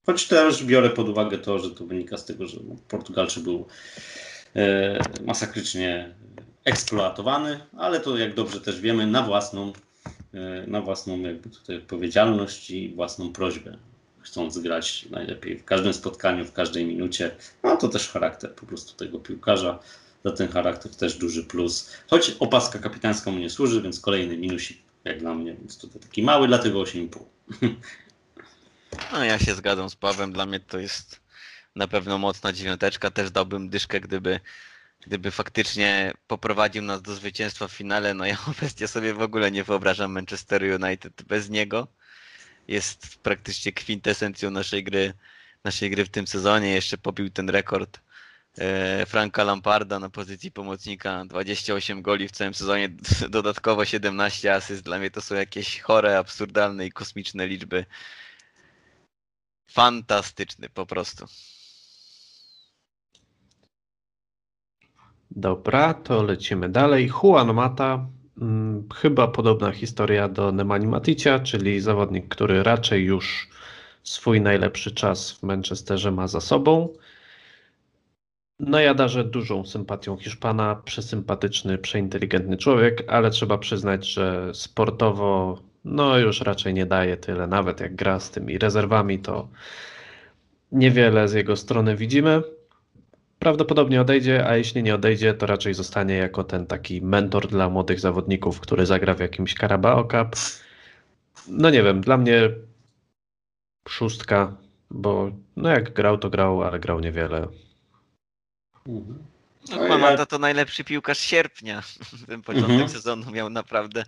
[0.06, 3.66] choć też biorę pod uwagę to, że to wynika z tego, że no, Portugalczy był
[5.24, 6.14] masakrycznie
[6.64, 9.72] eksploatowany, ale to jak dobrze też wiemy, na własną,
[10.34, 13.76] e, na własną jakby tutaj odpowiedzialność i własną prośbę
[14.26, 17.36] chcąc grać najlepiej w każdym spotkaniu, w każdej minucie.
[17.62, 19.78] No to też charakter po prostu tego piłkarza.
[20.24, 21.90] Za ten charakter też duży plus.
[22.10, 26.22] Choć opaska kapitańska mu nie służy, więc kolejny minusik jak dla mnie, więc tutaj taki
[26.22, 27.18] mały, dlatego 8,5.
[29.12, 31.20] No ja się zgadzam z Pawem, dla mnie to jest
[31.76, 34.40] na pewno mocna dziewiąteczka, też dałbym dyszkę, gdyby,
[35.06, 39.64] gdyby faktycznie poprowadził nas do zwycięstwa w finale, no ja obecnie sobie w ogóle nie
[39.64, 41.88] wyobrażam Manchester United bez niego.
[42.68, 45.12] Jest praktycznie kwintesencją naszej gry,
[45.64, 48.00] naszej gry w tym sezonie, jeszcze pobił ten rekord
[48.58, 52.88] e, Franka Lamparda na pozycji pomocnika, 28 goli w całym sezonie,
[53.30, 57.86] dodatkowo 17 asyst, dla mnie to są jakieś chore, absurdalne i kosmiczne liczby.
[59.66, 61.26] Fantastyczny po prostu.
[65.36, 67.10] Dobra, to lecimy dalej.
[67.22, 68.06] Juan Mata,
[68.38, 73.48] hmm, chyba podobna historia do Nemani Maticia, czyli zawodnik, który raczej już
[74.02, 76.88] swój najlepszy czas w Manchesterze ma za sobą.
[78.60, 86.18] No ja darzę dużą sympatią Hiszpana, przesympatyczny, przeinteligentny człowiek, ale trzeba przyznać, że sportowo no
[86.18, 89.48] już raczej nie daje tyle, nawet jak gra z tymi rezerwami, to
[90.72, 92.55] niewiele z jego strony widzimy.
[93.38, 98.00] Prawdopodobnie odejdzie, a jeśli nie odejdzie, to raczej zostanie jako ten taki mentor dla młodych
[98.00, 100.36] zawodników, który zagra w jakimś Carabao Cup.
[101.48, 102.50] No nie wiem, dla mnie
[103.88, 104.56] szóstka,
[104.90, 107.48] bo no jak grał, to grał, ale grał niewiele.
[108.86, 109.18] Mhm.
[109.70, 111.82] No, Mamata to najlepszy piłkarz sierpnia.
[112.28, 112.88] Ten początek mhm.
[112.88, 114.04] sezonu miał naprawdę,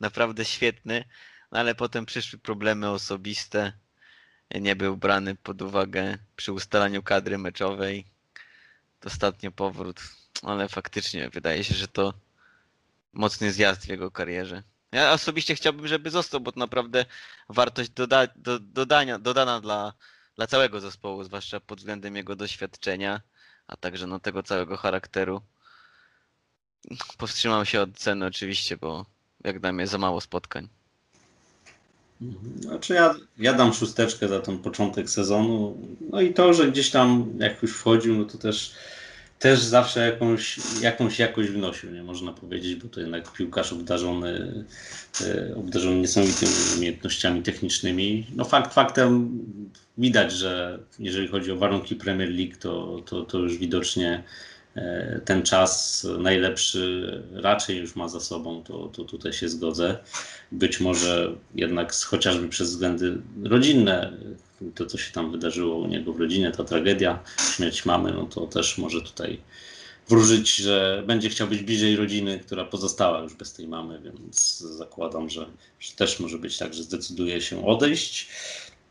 [0.00, 1.04] naprawdę świetny,
[1.52, 3.72] no ale potem przyszły problemy osobiste.
[4.54, 8.13] Nie był brany pod uwagę przy ustalaniu kadry meczowej.
[9.04, 10.00] Ostatnio powrót,
[10.42, 12.14] ale faktycznie wydaje się, że to
[13.12, 14.62] mocny zjazd w jego karierze.
[14.92, 17.06] Ja osobiście chciałbym, żeby został, bo to naprawdę
[17.48, 19.92] wartość doda do, dodania, dodana dla,
[20.36, 23.20] dla całego zespołu, zwłaszcza pod względem jego doświadczenia
[23.66, 25.42] a także no, tego całego charakteru.
[27.18, 29.06] Powstrzymał się od ceny oczywiście, bo
[29.44, 30.68] jak dla mnie za mało spotkań.
[32.60, 35.76] Znaczy ja, ja dam szósteczkę za ten początek sezonu.
[36.10, 38.72] No i to, że gdzieś tam jak już wchodził, no to też,
[39.38, 44.64] też zawsze jakąś, jakąś jakość wnosił, nie można powiedzieć, bo to jednak piłkarz obdarzony,
[45.20, 48.26] e, obdarzony niesamowitymi umiejętnościami technicznymi.
[48.36, 49.38] No fakt faktem
[49.98, 54.22] widać, że jeżeli chodzi o warunki Premier League, to, to, to już widocznie
[55.24, 59.98] ten czas najlepszy raczej już ma za sobą, to, to tutaj się zgodzę.
[60.52, 64.12] Być może jednak chociażby przez względy rodzinne,
[64.74, 67.22] to co się tam wydarzyło u niego w rodzinie, ta tragedia,
[67.56, 69.40] śmierć mamy, no to też może tutaj
[70.08, 75.30] wróżyć, że będzie chciał być bliżej rodziny, która pozostała już bez tej mamy, więc zakładam,
[75.30, 75.46] że,
[75.80, 78.28] że też może być tak, że zdecyduje się odejść.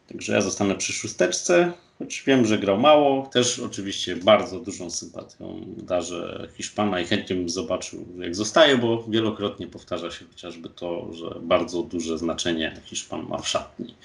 [0.08, 3.30] Także ja zostanę przy szósteczce, choć wiem, że grał mało.
[3.34, 9.68] Też oczywiście bardzo dużą sympatią darzę Hiszpana i chętnie bym zobaczył, jak zostaje, bo wielokrotnie
[9.68, 13.96] powtarza się chociażby to, że bardzo duże znaczenie Hiszpan ma w szatni.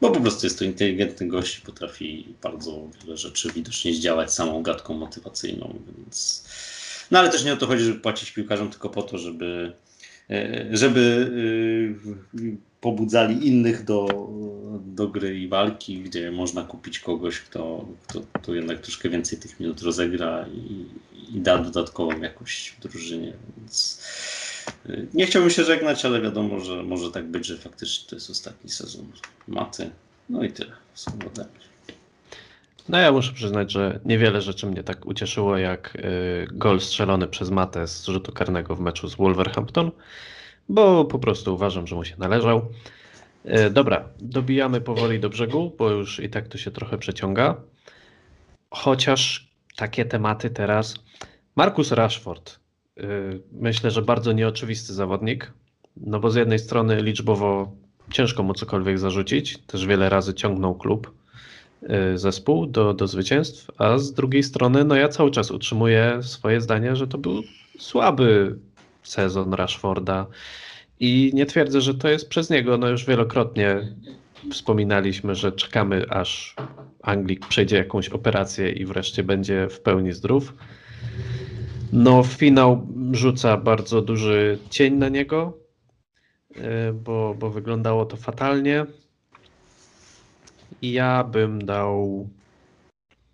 [0.00, 4.62] Bo po prostu jest to inteligentny gość i potrafi bardzo wiele rzeczy widocznie zdziałać samą
[4.62, 6.44] gadką motywacyjną, więc...
[7.10, 9.72] No ale też nie o to chodzi, żeby płacić piłkarzom tylko po to, żeby
[10.70, 11.30] żeby
[12.34, 14.28] e, pobudzali innych do,
[14.86, 19.60] do gry i walki, gdzie można kupić kogoś, kto, kto, kto jednak troszkę więcej tych
[19.60, 20.86] minut rozegra i,
[21.36, 23.32] i da dodatkową jakość w drużynie.
[23.56, 24.04] Więc
[24.88, 28.30] y, nie chciałbym się żegnać, ale wiadomo, że może tak być, że faktycznie to jest
[28.30, 29.06] ostatni sezon
[29.48, 29.90] maty.
[30.28, 30.72] No i tyle.
[32.90, 37.50] No ja muszę przyznać, że niewiele rzeczy mnie tak ucieszyło jak y, gol strzelony przez
[37.50, 39.90] Matę z rzutu karnego w meczu z Wolverhampton,
[40.68, 42.68] bo po prostu uważam, że mu się należał.
[43.46, 47.56] Y, dobra, dobijamy powoli do brzegu, bo już i tak to się trochę przeciąga.
[48.70, 50.94] Chociaż takie tematy teraz.
[51.56, 52.58] Marcus Rashford.
[52.98, 55.52] y, Myślę, że bardzo nieoczywisty zawodnik.
[55.96, 57.72] No bo z jednej strony liczbowo
[58.10, 59.58] ciężko mu cokolwiek zarzucić.
[59.58, 61.19] Też wiele razy ciągnął klub,
[62.14, 66.96] zespół do, do zwycięstw, a z drugiej strony, no ja cały czas utrzymuję swoje zdanie,
[66.96, 67.42] że to był
[67.78, 68.58] słaby
[69.02, 70.26] sezon Rashforda
[71.00, 72.78] i nie twierdzę, że to jest przez niego.
[72.78, 73.94] No już wielokrotnie
[74.50, 76.56] wspominaliśmy, że czekamy aż
[77.02, 80.54] Anglik przejdzie jakąś operację i wreszcie będzie w pełni zdrów.
[81.92, 85.58] No, finał rzuca bardzo duży cień na niego,
[86.56, 88.86] y, bo, bo wyglądało to fatalnie.
[90.82, 92.28] Ja bym dał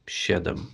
[0.06, 0.66] 7.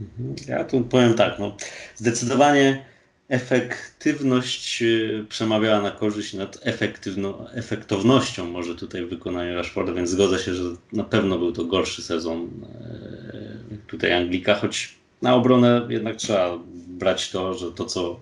[0.00, 0.34] Mhm.
[0.48, 1.56] Ja tu powiem tak, no,
[1.96, 2.84] zdecydowanie
[3.28, 10.38] efektywność y, przemawiała na korzyść nad efektywno, efektownością może tutaj w wykonaniu Rashforda, więc zgodzę
[10.38, 10.62] się, że
[10.92, 16.58] na pewno był to gorszy sezon e, tutaj Anglika, choć na obronę jednak trzeba
[16.88, 18.20] brać to, że to co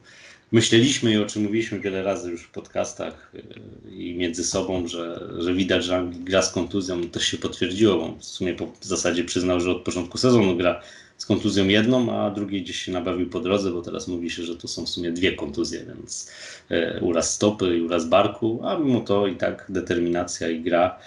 [0.53, 5.29] myśleliśmy i o czym mówiliśmy wiele razy już w podcastach y, i między sobą, że,
[5.39, 8.85] że widać, że Anglik gra z kontuzją, to się potwierdziło, bo w sumie po w
[8.85, 10.81] zasadzie przyznał, że od początku sezonu gra
[11.19, 14.57] z kontuzją jedną, a drugiej gdzieś się nabawił po drodze, bo teraz mówi się, że
[14.57, 16.31] to są w sumie dwie kontuzje, więc
[16.71, 20.99] e, uraz stopy i uraz barku, a mimo to i tak determinacja i gra.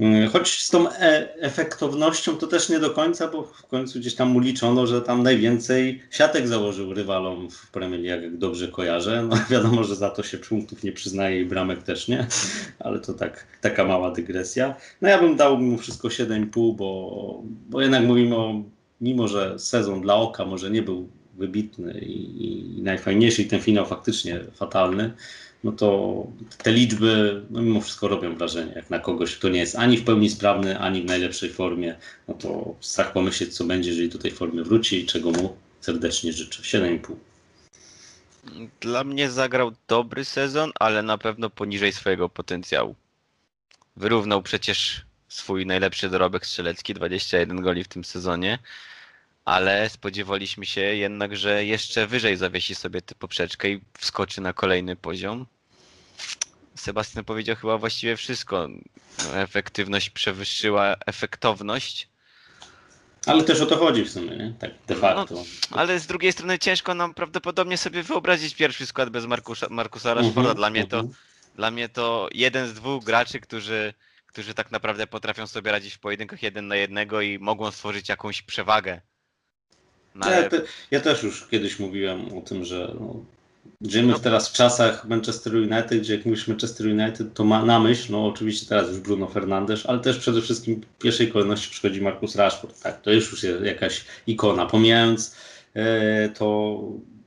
[0.00, 4.14] Mm, Choć z tą e efektownością to też nie do końca, bo w końcu gdzieś
[4.14, 4.40] tam mu
[4.86, 9.26] że tam najwięcej siatek założył rywalom w Premier League, jak dobrze kojarzę.
[9.30, 12.26] No wiadomo, że za to się punktów nie przyznaje i bramek też nie,
[12.78, 14.74] ale to tak, taka mała dygresja.
[15.00, 18.62] No ja bym dał mimo wszystko 7,5, bo, bo jednak mówimy o,
[19.00, 23.86] mimo że sezon dla oka może nie był wybitny i, i najfajniejszy i ten finał
[23.86, 25.12] faktycznie fatalny,
[25.64, 26.26] no to
[26.62, 30.04] te liczby no mimo wszystko robią wrażenie, jak na kogoś, kto nie jest ani w
[30.04, 31.96] pełni sprawny, ani w najlepszej formie,
[32.28, 36.32] no to strach pomyśleć, co będzie, jeżeli do tej formy wróci i czego mu serdecznie
[36.32, 36.62] życzę.
[36.62, 37.14] 7,5.
[38.80, 42.94] Dla mnie zagrał dobry sezon, ale na pewno poniżej swojego potencjału.
[43.96, 48.58] Wyrównał przecież swój najlepszy dorobek strzelecki, 21 goli w tym sezonie,
[49.44, 54.96] ale spodziewaliśmy się jednak, że jeszcze wyżej zawiesi sobie tę poprzeczkę i wskoczy na kolejny
[54.96, 55.46] poziom.
[56.74, 58.68] Sebastian powiedział chyba właściwie wszystko.
[59.18, 62.08] No, efektywność przewyższyła efektowność,
[63.26, 64.54] Ale też o to chodzi w sumie, nie?
[64.58, 65.44] Tak de facto.
[65.70, 70.40] ale z drugiej strony ciężko nam prawdopodobnie sobie wyobrazić pierwszy skład bez Markusa, Markusa Rashforda.
[70.40, 71.14] Mhm, Dla mnie to mhm.
[71.54, 73.94] Dla mnie to jeden z dwóch graczy, którzy,
[74.26, 78.42] którzy tak naprawdę potrafią sobie radzić w pojedynkach jeden na jednego i mogą stworzyć jakąś
[78.42, 79.00] przewagę.
[80.14, 83.24] No, Ja, ale te, ja też już kiedyś mówiłem o tym, że no,
[83.80, 84.18] żyjemy No.
[84.18, 88.26] teraz w czasach Manchester United, gdzie jak mówisz Manchester United, to ma na myśl, no
[88.26, 92.82] oczywiście teraz już Bruno Fernandes, ale też przede wszystkim w pierwszej kolejności przychodzi Marcus Rashford.
[92.82, 94.66] Tak, to już już jest jakaś ikona.
[94.66, 95.36] Pomijając
[95.74, 96.80] e, to,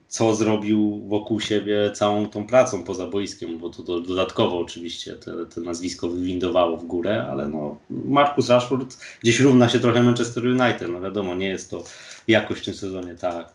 [0.07, 5.45] co zrobił wokół siebie całą tą pracą poza boiskiem, bo to do, dodatkowo oczywiście te,
[5.45, 10.89] te nazwisko wywindowało w górę, ale no Marcus Rashford gdzieś równa się trochę Manchester United.
[10.91, 11.83] No wiadomo, nie jest to
[12.27, 13.49] jakość w tym sezonie ta,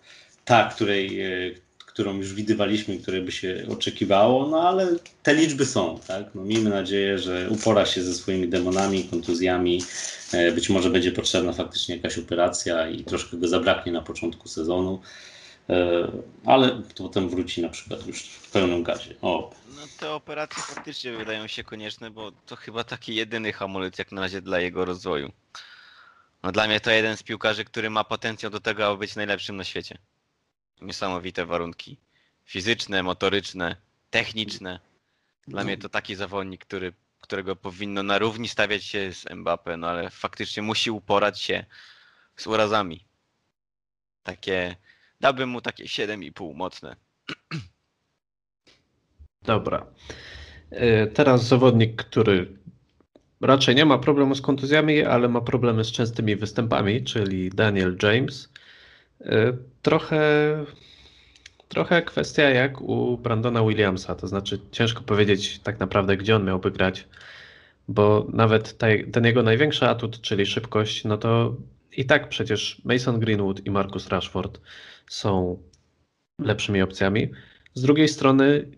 [0.45, 1.31] ta której, e,
[1.79, 4.89] którą już widywaliśmy, której by się oczekiwało, no ale
[5.23, 6.25] te liczby są, tak?
[6.35, 9.83] No, miejmy nadzieję, że upora się ze swoimi demonami, kontuzjami.
[10.33, 15.01] E, Być może będzie potrzebna faktycznie jakaś operacja i troszkę go zabraknie na początku sezonu,
[15.71, 16.09] E,
[16.47, 19.15] ale potem wróci na przykład już w pełnym gazie.
[19.23, 24.13] O, no, te operacje faktycznie wydają się konieczne, bo to chyba taki jedyny hamulec jak
[24.13, 25.33] na razie dla jego rozwoju.
[26.43, 29.57] No, dla mnie to jeden z piłkarzy, który ma potencjał do tego, aby być najlepszym
[29.57, 29.99] na świecie.
[30.81, 31.97] Niesamowite warunki
[32.45, 33.77] fizyczne, motoryczne,
[34.11, 34.81] techniczne.
[35.49, 35.67] Dla No.
[35.67, 40.11] mnie to taki zawodnik, który, którego powinno na równi stawiać się z Mbappé, no ale
[40.11, 41.65] faktycznie musi uporać się
[42.37, 43.05] z urazami.
[44.23, 44.77] Takie,
[45.21, 46.97] dałbym mu takie 7,5 mocne.
[49.43, 49.87] Dobra.
[50.73, 52.59] Y, Teraz zawodnik, który
[53.41, 58.53] raczej nie ma problemu z kontuzjami, ale ma problemy z częstymi występami, czyli Daniel James.
[59.21, 59.27] Y,
[59.83, 60.21] Trochę,
[61.69, 66.71] trochę kwestia jak u Brandona Williamsa, to znaczy ciężko powiedzieć tak naprawdę, gdzie on miałby
[66.71, 67.09] grać,
[67.89, 68.79] bo nawet
[69.13, 71.57] ten jego największy atut, czyli szybkość, no to
[71.97, 74.61] i tak przecież Mason Greenwood i Marcus Rashford
[75.09, 75.63] są
[76.39, 77.31] lepszymi opcjami.
[77.75, 78.71] Z drugiej strony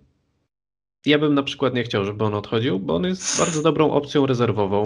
[1.06, 4.26] ja bym na przykład nie chciał, żeby on odchodził, bo on jest bardzo dobrą opcją
[4.26, 4.82] rezerwową.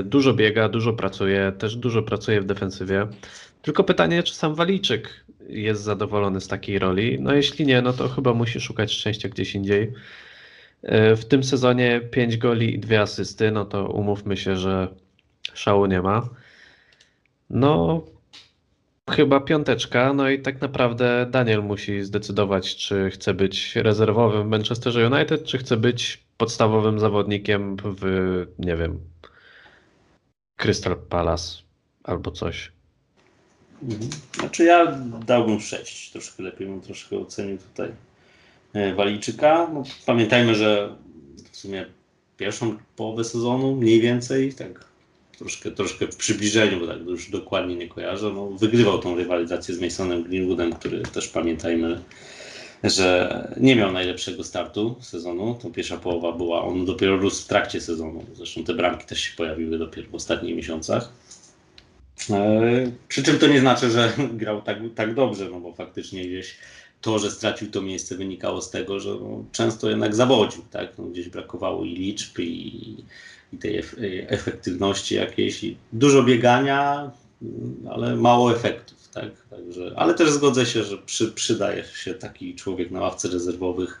[0.00, 3.06] Y, Dużo biega, dużo pracuje, też dużo pracuje w defensywie.
[3.62, 7.18] Tylko pytanie, czy sam Walijczyk jest zadowolony z takiej roli?
[7.20, 9.92] No jeśli nie, no to chyba musi szukać szczęścia gdzieś indziej.
[10.84, 14.88] Y, W tym sezonie 5 goli i 2 asysty, no to umówmy się, że
[15.54, 16.28] szału nie ma.
[17.50, 18.04] No,
[19.10, 25.10] chyba piąteczka, no i tak naprawdę Daniel musi zdecydować, czy chce być rezerwowym w Manchesterze
[25.10, 29.00] United, czy chce być podstawowym zawodnikiem w, nie wiem,
[30.56, 31.62] Crystal Palace
[32.04, 32.72] albo coś.
[33.82, 34.10] Mhm.
[34.32, 36.10] Znaczy ja dałbym 6.
[36.10, 37.90] Troszkę lepiej bym troszkę ocenił tutaj
[38.72, 39.70] e, Walijczyka.
[39.74, 40.96] No, pamiętajmy, że
[41.52, 41.86] w sumie
[42.36, 44.84] pierwszą połowę sezonu mniej więcej, tak
[45.38, 49.80] troszkę, troszkę w przybliżeniu, bo tak już dokładnie nie kojarzę, no, wygrywał tą rywalizację z
[49.80, 52.00] Masonem Greenwoodem, który też pamiętajmy,
[52.84, 55.58] że nie miał najlepszego startu sezonu.
[55.62, 58.24] To pierwsza połowa była, on dopiero rósł w trakcie sezonu.
[58.34, 61.12] Zresztą te bramki też się pojawiły dopiero w ostatnich miesiącach.
[62.30, 66.56] E, Przy czym to nie znaczy, że grał tak, tak dobrze, no bo faktycznie gdzieś
[67.00, 70.98] to, że stracił to miejsce wynikało z tego, że no, często jednak zawodził, tak?
[70.98, 73.04] No, gdzieś brakowało i liczb, i,
[73.54, 73.96] i tej ef
[74.28, 77.10] efektywności jakiejś, i dużo biegania,
[77.90, 79.30] ale mało efektów, tak?
[79.50, 84.00] Także, ale też zgodzę się, że przy, przydaje się taki człowiek na ławce rezerwowych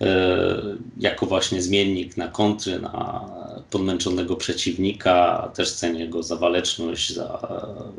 [0.00, 3.24] e, jako właśnie zmiennik na kontry, na
[3.70, 5.50] podmęczonego przeciwnika.
[5.54, 7.48] Też cenię jego za waleczność, za,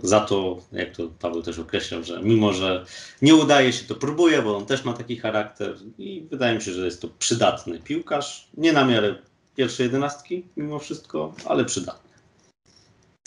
[0.04, 2.86] za to, jak to Paweł też określał, że mimo, że
[3.22, 6.72] nie udaje się, to próbuje, bo on też ma taki charakter i wydaje mi się,
[6.72, 8.48] że jest to przydatny piłkarz.
[8.58, 9.16] Nie na miarę
[9.60, 12.10] pierwszej jedenastki mimo wszystko, ale przydatny.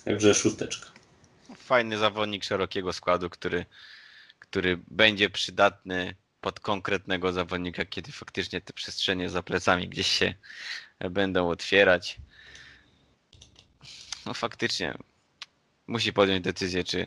[0.05, 0.91] Także szósteczka.
[1.57, 3.67] Fajny zawodnik szerokiego składu, który,
[4.39, 10.35] który będzie przydatny pod konkretnego zawodnika, kiedy faktycznie te przestrzenie za plecami gdzieś się
[11.11, 12.17] będą otwierać.
[14.27, 14.95] No faktycznie
[15.87, 17.07] musi podjąć decyzję, czy,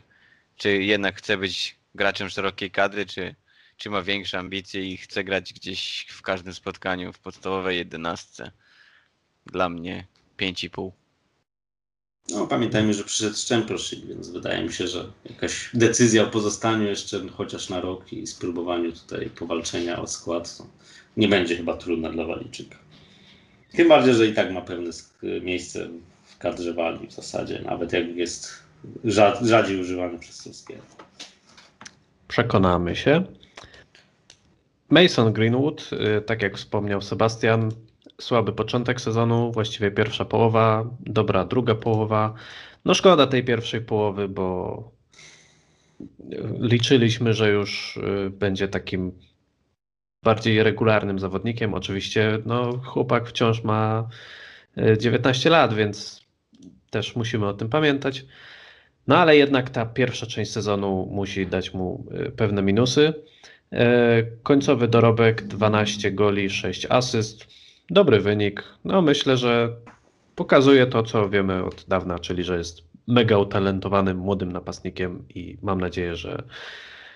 [0.56, 3.34] czy jednak chce być graczem szerokiej kadry, czy,
[3.76, 8.52] czy ma większe ambicje i chce grać gdzieś w każdym spotkaniu w podstawowej jedenastce.
[9.46, 10.06] Dla mnie
[10.38, 10.90] 5,5.
[12.30, 16.84] No, pamiętajmy, że przyszedł z Championship, więc wydaje mi się, że jakaś decyzja o pozostaniu
[16.84, 20.66] jeszcze chociaż na rok i spróbowaniu tutaj powalczenia o skład to
[21.16, 22.78] nie będzie chyba trudna dla Walijczyka.
[23.72, 24.90] Tym bardziej, że i tak ma pewne
[25.42, 25.88] miejsce
[26.24, 28.62] w kadrze Walii w zasadzie, nawet jak jest
[29.04, 30.84] rza- rzadziej używany przez Solskjaera.
[32.28, 33.24] Przekonamy się.
[34.90, 37.70] Mason Greenwood, y, tak jak wspomniał Sebastian,
[38.20, 42.34] słaby początek sezonu, właściwie pierwsza połowa, dobra druga połowa.
[42.84, 44.96] No szkoda tej pierwszej połowy, bo
[46.60, 49.12] liczyliśmy, że już y, będzie takim
[50.24, 51.74] bardziej regularnym zawodnikiem.
[51.74, 54.08] Oczywiście no, chłopak wciąż ma
[54.78, 56.26] y, 19 lat, więc
[56.90, 58.26] też musimy o tym pamiętać.
[59.06, 63.12] No ale jednak ta pierwsza część sezonu musi dać mu y, pewne minusy.
[64.42, 67.46] Końcowy dorobek 12 goli, 6 asyst.
[67.90, 68.64] Dobry wynik.
[68.84, 69.76] No myślę, że
[70.34, 75.80] pokazuje to, co wiemy od dawna, czyli że jest mega utalentowanym młodym napastnikiem i mam
[75.80, 76.42] nadzieję, że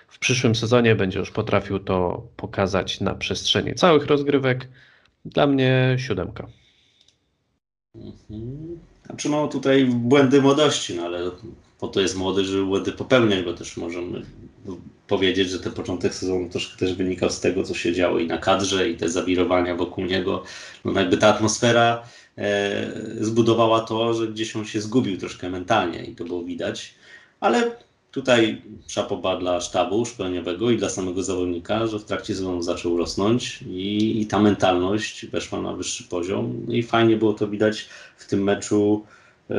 [0.07, 4.69] w przyszłym sezonie będzie już potrafił to pokazać na przestrzeni całych rozgrywek.
[5.25, 6.47] Dla mnie siódemka.
[7.95, 8.79] Mhm.
[9.05, 11.31] Znaczy no tutaj błędy młodości, no ale
[11.79, 14.21] po to jest młody, żeby błędy popełniać, bo też możemy
[15.11, 18.37] powiedzieć, że ten początek sezonu troszkę też wynikał z tego, co się działo i na
[18.37, 20.43] kadrze, i te zawirowania wokół niego.
[20.85, 22.03] No jakby ta atmosfera
[22.37, 26.95] e, zbudowała to, że gdzieś on się zgubił troszkę mentalnie i to było widać.
[27.39, 27.71] Ale
[28.11, 33.61] tutaj szapoba dla sztabu szkoleniowego i dla samego zawodnika, że w trakcie sezonu zaczął rosnąć
[33.61, 36.65] i, i ta mentalność weszła na wyższy poziom.
[36.69, 39.05] I fajnie było to widać w tym meczu
[39.49, 39.55] e,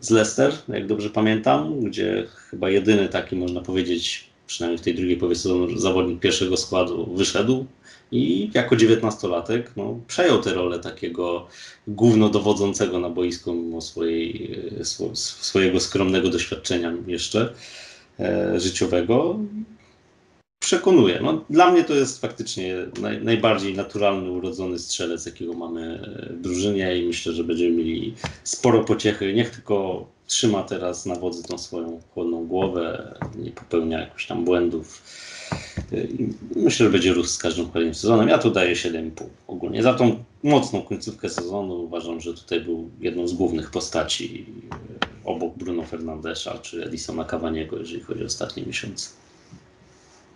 [0.00, 5.16] z Leicester, jak dobrze pamiętam, gdzie chyba jedyny taki, można powiedzieć, przynajmniej w tej drugiej
[5.16, 7.66] połowie sezonu, zawodnik pierwszego składu wyszedł
[8.12, 11.46] i jako dziewiętnastolatek no, przejął tę rolę takiego
[11.88, 17.54] głównodowodzącego na boisku mimo swojej, e, swo, swojego skromnego doświadczenia jeszcze
[18.20, 19.38] e, życiowego.
[20.58, 21.20] Przekonuje.
[21.22, 26.98] No, dla mnie to jest faktycznie naj, najbardziej naturalny, urodzony strzelec, jakiego mamy w drużynie
[26.98, 28.14] i myślę, że będziemy mieli
[28.44, 29.34] sporo pociechy.
[29.34, 35.02] Niech tylko trzyma teraz na wodzy tą swoją chłodną głowę, nie popełnia jakichś tam błędów.
[36.56, 38.28] Myślę, że będzie rósł z każdym kolejnym sezonem.
[38.28, 39.82] Ja tu daję 7,5 ogólnie.
[39.82, 44.46] Za tą mocną końcówkę sezonu uważam, że tutaj był jedną z głównych postaci
[45.24, 49.10] obok Bruno Fernandesza czy Edisona Cavaniego, jeżeli chodzi o ostatnie miesiące.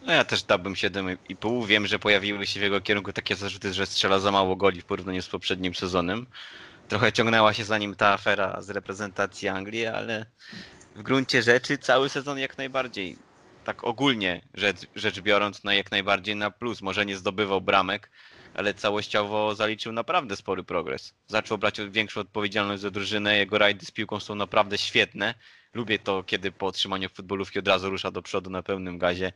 [0.06, 1.66] No ja też dałbym 7,5.
[1.66, 4.85] Wiem, że pojawiły się w jego kierunku takie zarzuty, że strzela za mało goli w
[4.85, 6.27] porównaniu z poprzednim sezonem.
[6.89, 10.27] Trochę ciągnęła się za nim ta afera z reprezentacji Anglii, ale
[10.97, 13.19] w gruncie rzeczy cały sezon jak najbardziej,
[13.65, 16.82] tak ogólnie rzecz, rzecz biorąc, no jak najbardziej na plus.
[16.82, 18.10] Może nie zdobywał bramek,
[18.55, 21.15] ale całościowo zaliczył naprawdę spory progres.
[21.27, 25.35] Zaczął brać większą odpowiedzialność za drużynę, jego rajdy z piłką są naprawdę świetne.
[25.74, 29.32] Lubię to, kiedy po otrzymaniu futbolówki od razu rusza do przodu na pełnym gazie,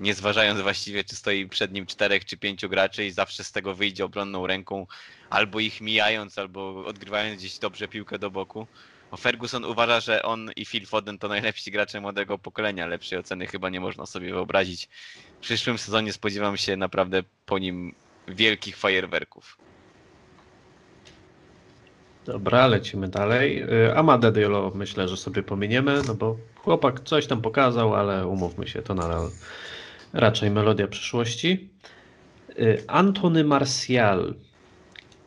[0.00, 3.74] nie zważając właściwie, czy stoi przed nim czterech czy pięciu graczy i zawsze z tego
[3.74, 4.86] wyjdzie obronną ręką,
[5.30, 8.66] albo ich mijając, albo odgrywając gdzieś dobrze piłkę do boku.
[9.10, 12.86] Bo Ferguson uważa, że on i Phil Foden to najlepsi gracze młodego pokolenia.
[12.86, 14.88] Lepszej oceny chyba nie można sobie wyobrazić.
[15.38, 17.94] W przyszłym sezonie spodziewam się naprawdę po nim
[18.28, 19.58] wielkich fajerwerków.
[22.24, 23.62] Dobra, lecimy dalej.
[23.62, 28.68] Y, Amade Diallo myślę, że sobie pominiemy, no bo chłopak coś tam pokazał, ale umówmy
[28.68, 29.30] się, to nadal
[30.12, 31.68] raczej melodia przyszłości.
[32.58, 34.34] Y, Antony Martial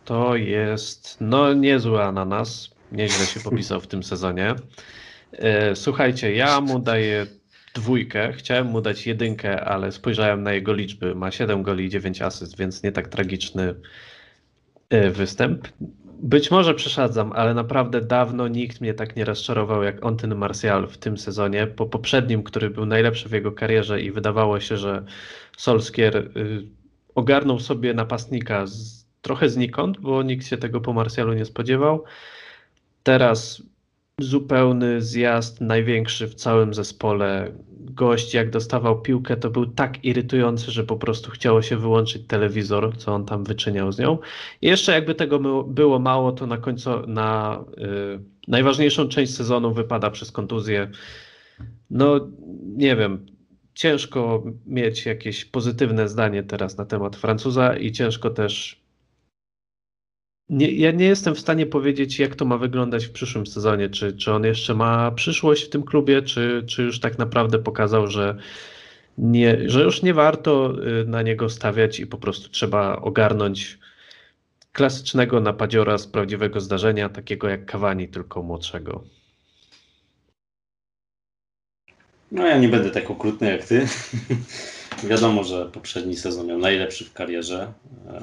[0.05, 4.55] to jest no niezły ananas, nieźle się popisał w tym sezonie.
[5.34, 7.25] Y, Słuchajcie, ja mu daję
[7.73, 11.15] dwójkę, chciałem mu dać jedynkę, ale spojrzałem na jego liczby.
[11.15, 13.75] Ma 7 goli i 9 asyst, więc nie tak tragiczny
[14.93, 15.67] y, występ.
[16.19, 20.97] Być może przesadzam, ale naprawdę dawno nikt mnie tak nie rozczarował jak Antony Martial w
[20.97, 21.67] tym sezonie.
[21.67, 25.05] Po poprzednim, który był najlepszy w jego karierze i wydawało się, że
[25.57, 26.67] Solskier y,
[27.15, 32.04] ogarnął sobie napastnika z, trochę znikąd, bo nikt się tego po Martialu nie spodziewał.
[33.04, 33.64] Teraz
[34.20, 37.52] zupełny zjazd, największy w całym zespole.
[37.80, 42.98] Gość, jak dostawał piłkę, to był tak irytujący, że po prostu chciało się wyłączyć telewizor,
[42.98, 44.18] co on tam wyczyniał z nią.
[44.62, 50.12] I jeszcze jakby tego było mało, to na końcu, na y, najważniejszą część sezonu wypada
[50.12, 50.91] przez kontuzję.
[51.90, 52.28] No,
[52.76, 53.26] nie wiem,
[53.74, 58.82] ciężko mieć jakieś pozytywne zdanie teraz na temat Francuza i ciężko też
[60.53, 63.89] nie, ja nie jestem w stanie powiedzieć, jak to ma wyglądać w przyszłym sezonie.
[63.89, 68.07] Czy, czy on jeszcze ma przyszłość w tym klubie, czy, czy już tak naprawdę pokazał,
[68.07, 68.38] że,
[69.17, 73.80] nie, że już nie warto y, na niego stawiać i po prostu trzeba ogarnąć
[74.71, 79.03] klasycznego napadziora z prawdziwego zdarzenia, takiego jak Cavani, tylko młodszego.
[82.31, 83.88] No ja nie będę tak okrutny jak ty.
[85.03, 87.74] Wiadomo, że poprzedni sezon miał najlepszy w karierze
[88.07, 88.22] e,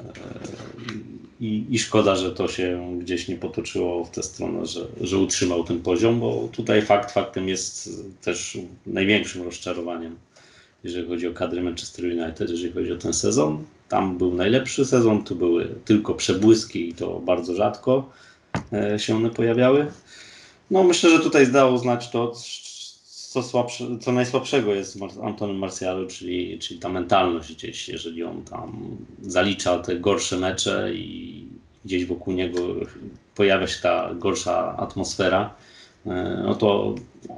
[1.39, 5.63] i, i szkoda, że to się gdzieś nie potoczyło w tę stronę, że, że utrzymał
[5.63, 7.89] ten poziom, bo tutaj fakt faktem jest
[8.21, 10.15] też największym rozczarowaniem,
[10.83, 13.63] jeżeli chodzi o kadrę Manchester United, jeżeli chodzi o ten sezon.
[13.89, 18.09] Tam był najlepszy sezon, tu były tylko przebłyski i to bardzo rzadko
[18.73, 19.87] e, się one pojawiały.
[20.71, 22.33] No myślę, że tutaj zdało znać to,
[23.31, 28.97] co, słabsze, co najsłabszego jest w Marcialu, czyli, czyli ta mentalność gdzieś, jeżeli on tam
[29.21, 31.45] zalicza te gorsze mecze i
[31.85, 32.59] gdzieś wokół niego
[33.35, 35.55] pojawia się ta gorsza atmosfera,
[36.05, 36.95] e, no to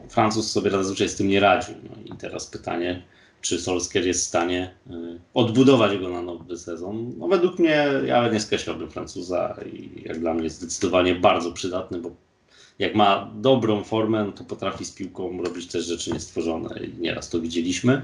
[0.10, 1.76] Francuz sobie zazwyczaj z tym nie radził.
[1.84, 3.04] No i teraz pytanie,
[3.42, 4.94] czy Solskjaer jest w stanie e,
[5.34, 7.14] odbudować go na nowy sezon.
[7.18, 12.12] No według mnie ja nie skreślałbym Francuza i jak dla mnie zdecydowanie bardzo przydatny, bo
[12.80, 17.42] jak ma dobrą formę, to potrafi z piłką robić też rzeczy niestworzone i nieraz to
[17.42, 18.02] widzieliśmy.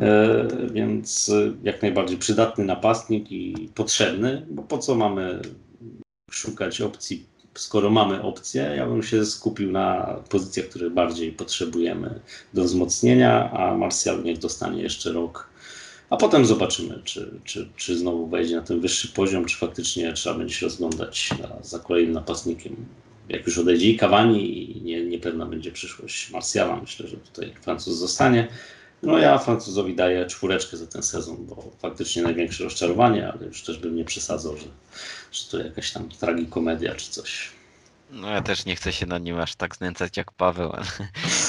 [0.00, 1.30] E, więc
[1.62, 5.42] jak najbardziej przydatny napastnik i potrzebny, bo po co mamy
[6.30, 12.20] szukać opcji, skoro mamy opcję, ja bym się skupił na pozycjach, które bardziej potrzebujemy
[12.54, 15.50] do wzmocnienia, a Martial niech dostanie jeszcze rok,
[16.10, 20.38] a potem zobaczymy, czy, czy, czy znowu wejdzie na ten wyższy poziom, czy faktycznie trzeba
[20.38, 21.30] będzie się rozglądać
[21.62, 22.76] za kolejnym napastnikiem
[23.32, 27.96] jak już odejdzie i Cavani i nie, niepewna będzie przyszłość Marsjala, myślę, że tutaj Francuz
[27.96, 28.48] zostanie.
[29.02, 33.78] No ja Francuzowi daję czwóreczkę za ten sezon, bo faktycznie największe rozczarowanie, ale już też
[33.78, 34.66] bym nie przesadzał, że,
[35.32, 37.50] że to jakaś tam tragikomedia czy coś.
[38.10, 40.86] No ja też nie chcę się na nim aż tak znęcać jak Paweł, ale,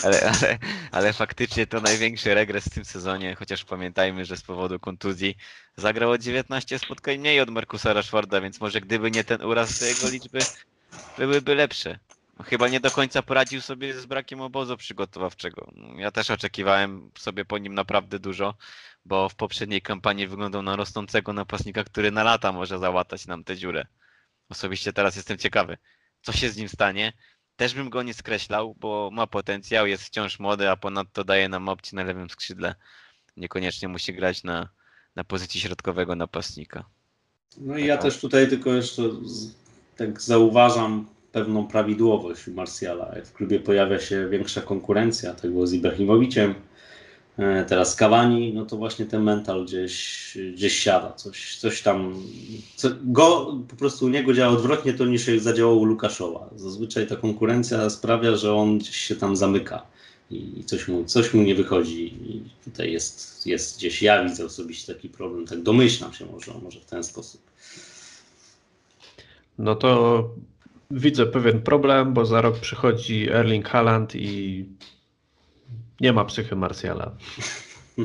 [0.04, 0.58] ale, ale,
[0.92, 5.36] ale faktycznie to największy regres w tym sezonie, chociaż pamiętajmy, że z powodu kontuzji
[5.78, 10.40] zagrało 19 spotkań mniej od Markusa Rashforda, więc może gdyby nie ten uraz, jego liczby
[11.18, 12.00] byłyby lepsze.
[12.40, 15.72] No, chyba nie do końca poradził sobie z brakiem obozu przygotowawczego.
[15.98, 18.56] Ja też oczekiwałem sobie po nim naprawdę dużo,
[19.06, 23.58] bo w poprzedniej kampanii wyglądał na rosnącego napastnika, który na lata może załatać nam tę
[23.58, 23.86] dziurę.
[24.50, 25.78] Osobiście teraz jestem ciekawy,
[26.22, 27.14] co się z nim stanie.
[27.56, 31.70] Też bym go nie skreślał, bo ma potencjał, jest wciąż młody, a ponadto daje nam
[31.70, 32.76] opcję na lewym skrzydle.
[33.38, 34.70] Niekoniecznie musi grać na,
[35.16, 36.86] na pozycji środkowego napastnika.
[37.58, 39.02] No i ja też tutaj tylko jeszcze
[39.98, 43.12] tak zauważam pewną prawidłowość u Marsjala.
[43.16, 46.54] Jak w klubie pojawia się większa konkurencja, tak było z Ibrahimowiciem,
[47.38, 52.16] e, teraz Cavani, no to właśnie ten mental gdzieś, gdzieś siada, coś, coś tam,
[52.76, 56.50] co, go, po prostu u niego działa odwrotnie to niż jak zadziałał u Lukaszowa.
[56.56, 59.86] Zazwyczaj ta konkurencja sprawia, że on gdzieś się tam zamyka
[60.32, 64.94] i coś mu, coś mu nie wychodzi i tutaj jest, jest gdzieś, ja widzę osobiście
[64.94, 67.42] taki problem, tak domyślam się może, może w ten sposób.
[69.58, 70.30] No to
[70.92, 74.66] widzę pewien problem, bo za rok przychodzi Erling Haaland i
[76.02, 77.12] nie ma psychy Marsjala.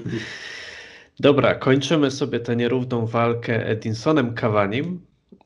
[1.21, 5.01] Dobra, kończymy sobie tę nierówną walkę Edinsonem Cavanim.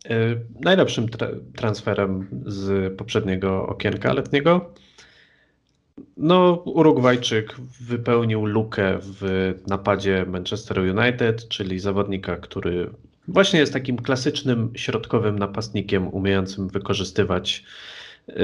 [0.08, 4.74] Yy, najlepszym tra transferem z poprzedniego okienka letniego.
[6.16, 12.90] No, Urugwajczyk wypełnił lukę w napadzie Manchester United, czyli zawodnika, który
[13.28, 17.64] właśnie jest takim klasycznym środkowym napastnikiem, umiejącym wykorzystywać
[18.28, 18.34] yy,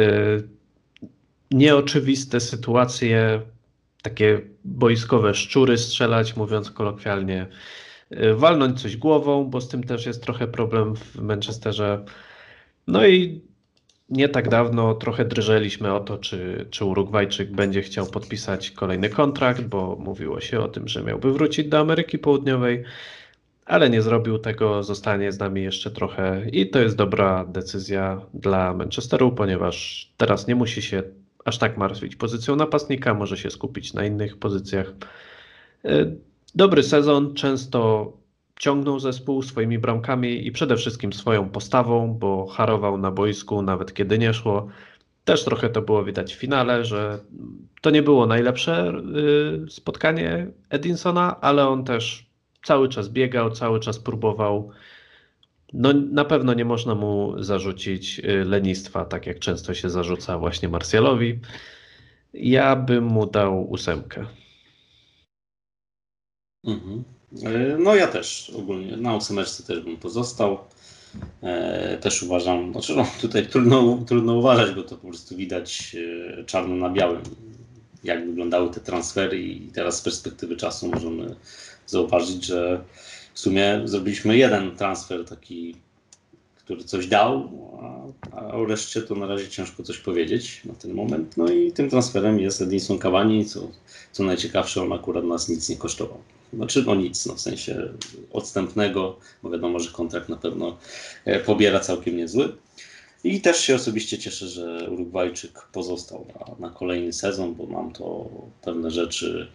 [1.50, 3.42] nieoczywiste sytuacje,
[4.02, 7.46] takie boiskowe szczury strzelać, mówiąc kolokwialnie,
[8.10, 12.04] yy, walnąć coś głową, bo z tym też jest trochę problem w Manchesterze.
[12.86, 13.48] No i
[14.08, 19.62] nie tak dawno trochę drżeliśmy o to, czy, czy Urugwajczyk będzie chciał podpisać kolejny kontrakt,
[19.62, 22.84] bo mówiło się o tym, że miałby wrócić do Ameryki Południowej,
[23.68, 28.74] ale nie zrobił tego, zostanie z nami jeszcze trochę i to jest dobra decyzja dla
[28.74, 31.02] Manchesteru, ponieważ teraz nie musi się
[31.44, 34.92] aż tak martwić pozycją napastnika, może się skupić na innych pozycjach.
[35.84, 36.12] E,
[36.54, 38.12] dobry sezon, często
[38.58, 44.18] ciągnął zespół swoimi bramkami i przede wszystkim swoją postawą, bo harował na boisku nawet kiedy
[44.18, 44.68] nie szło.
[45.24, 47.18] Też trochę to było widać w finale, że
[47.80, 48.92] to nie było najlepsze
[49.66, 52.27] y, spotkanie Edinsona, ale on też
[52.64, 54.70] cały czas biegał, cały czas próbował.
[55.72, 60.68] No, na pewno nie można mu zarzucić y, lenistwa, tak jak często się zarzuca właśnie
[60.68, 61.40] Marsjalowi.
[62.34, 64.26] Ja bym mu dał ósemkę.
[66.64, 67.04] Mhm.
[67.42, 70.58] E, no ja też ogólnie na ósemeczce też bym pozostał.
[71.42, 75.96] E, też uważam, znaczy no, tutaj trudno, trudno uważać, bo to po prostu widać
[76.40, 77.22] e, czarno na białym,
[78.04, 81.34] jak wyglądały te transfery i teraz z perspektywy czasu możemy
[81.90, 82.84] zauważyć, że
[83.34, 85.74] w sumie zrobiliśmy jeden transfer taki,
[86.56, 87.50] który coś dał,
[88.32, 91.36] a, o reszcie to na razie ciężko coś powiedzieć na ten moment.
[91.36, 93.68] No i tym transferem jest Edinson Cavani, co,
[94.12, 96.18] co najciekawsze, on akurat nas nic nie kosztował.
[96.52, 97.88] Znaczy no nic, no w sensie
[98.32, 100.76] odstępnego, bo wiadomo, że kontrakt na pewno
[101.24, 102.52] e, pobiera całkiem niezły.
[103.24, 108.30] I też się osobiście cieszę, że Urugwajczyk pozostał na, na kolejny sezon, bo nam to
[108.62, 109.48] pewne rzeczy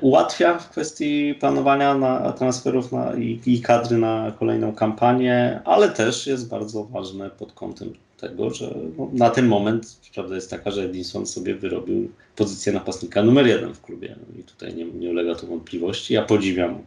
[0.00, 6.26] ułatwia w kwestii planowania na transferów na, i, i kadry na kolejną kampanię, ale też
[6.26, 10.82] jest bardzo ważne pod kątem tego, że no, na ten moment prawda jest taka, że
[10.82, 15.46] Edinson sobie wyrobił pozycję napastnika numer jeden w klubie i tutaj nie, nie ulega to
[15.46, 16.14] wątpliwości.
[16.14, 16.84] Ja podziwiam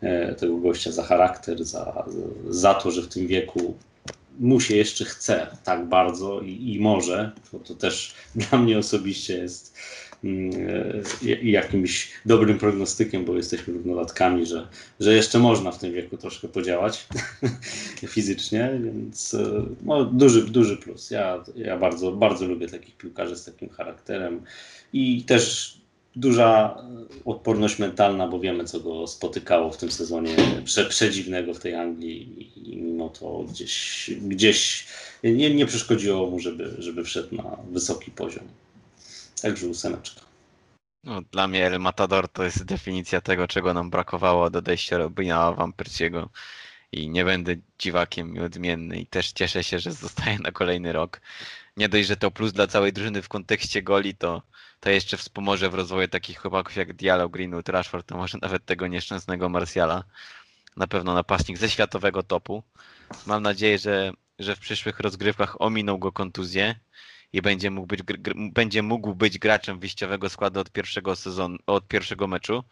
[0.00, 2.04] e, tego gościa za charakter, za,
[2.48, 3.74] za to, że w tym wieku
[4.40, 8.14] mu się jeszcze chce tak bardzo i, i może, to, to też
[8.50, 10.05] dla mnie osobiście jest e,
[11.42, 14.68] jakimś dobrym prognostykiem, bo jesteśmy równolatkami, że,
[15.00, 17.06] że jeszcze można w tym wieku troszkę podziałać
[18.08, 21.10] fizycznie, więc e, no, duży, duży plus.
[21.10, 24.42] Ja, ja bardzo, bardzo lubię takich piłkarzy z takim charakterem
[24.92, 25.76] i też
[26.16, 26.82] duża
[27.24, 32.50] odporność mentalna, bo wiemy, co go spotykało w tym sezonie prze, przedziwnego w tej Anglii
[32.56, 34.86] i mimo to gdzieś, gdzieś
[35.24, 38.44] nie, nie przeszkodziło mu, żeby, żeby wszedł na wysoki poziom.
[39.42, 40.20] Także ósemeczka.
[41.04, 45.52] No, dla mnie El Matador to jest definicja tego, czego nam brakowało do odejścia Robina
[45.52, 46.30] Wampyrciego
[46.92, 51.20] i nie będę dziwakiem i odmienny i też cieszę się, że zostaje na kolejny rok.
[51.76, 54.42] Nie dość, że to plus dla całej drużyny w kontekście goli, to,
[54.80, 58.86] to jeszcze wspomoże w rozwoju takich chłopaków jak Diallo, Greenwood, Rashford, to może nawet tego
[58.86, 60.04] nieszczęsnego Marsjala.
[60.76, 62.62] Na pewno napastnik ze światowego topu.
[63.26, 66.74] Mam nadzieję, że, że w przyszłych rozgrywkach ominą go kontuzję
[67.32, 68.00] i będzie mógł być,
[68.52, 72.64] będzie mógł być graczem wyjściowego składu od pierwszego sezonu, od pierwszego meczu.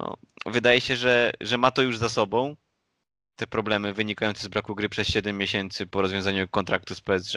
[0.00, 0.16] No,
[0.46, 2.56] wydaje się, że, że ma to już za sobą.
[3.36, 7.34] Te problemy wynikające z braku gry przez 7 miesięcy po rozwiązaniu kontraktu z PSG.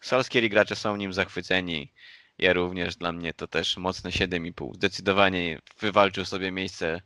[0.00, 1.92] Salskieri gracze są nim zachwyceni.
[2.38, 4.74] Ja również, dla mnie to też mocne 7,5.
[4.74, 7.00] Zdecydowanie wywalczył sobie miejsce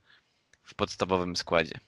[0.62, 1.80] w podstawowym składzie.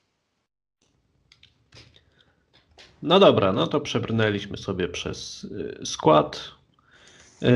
[3.05, 6.51] No dobra, no to przebrnęliśmy sobie przez y, skład.
[7.43, 7.47] Y,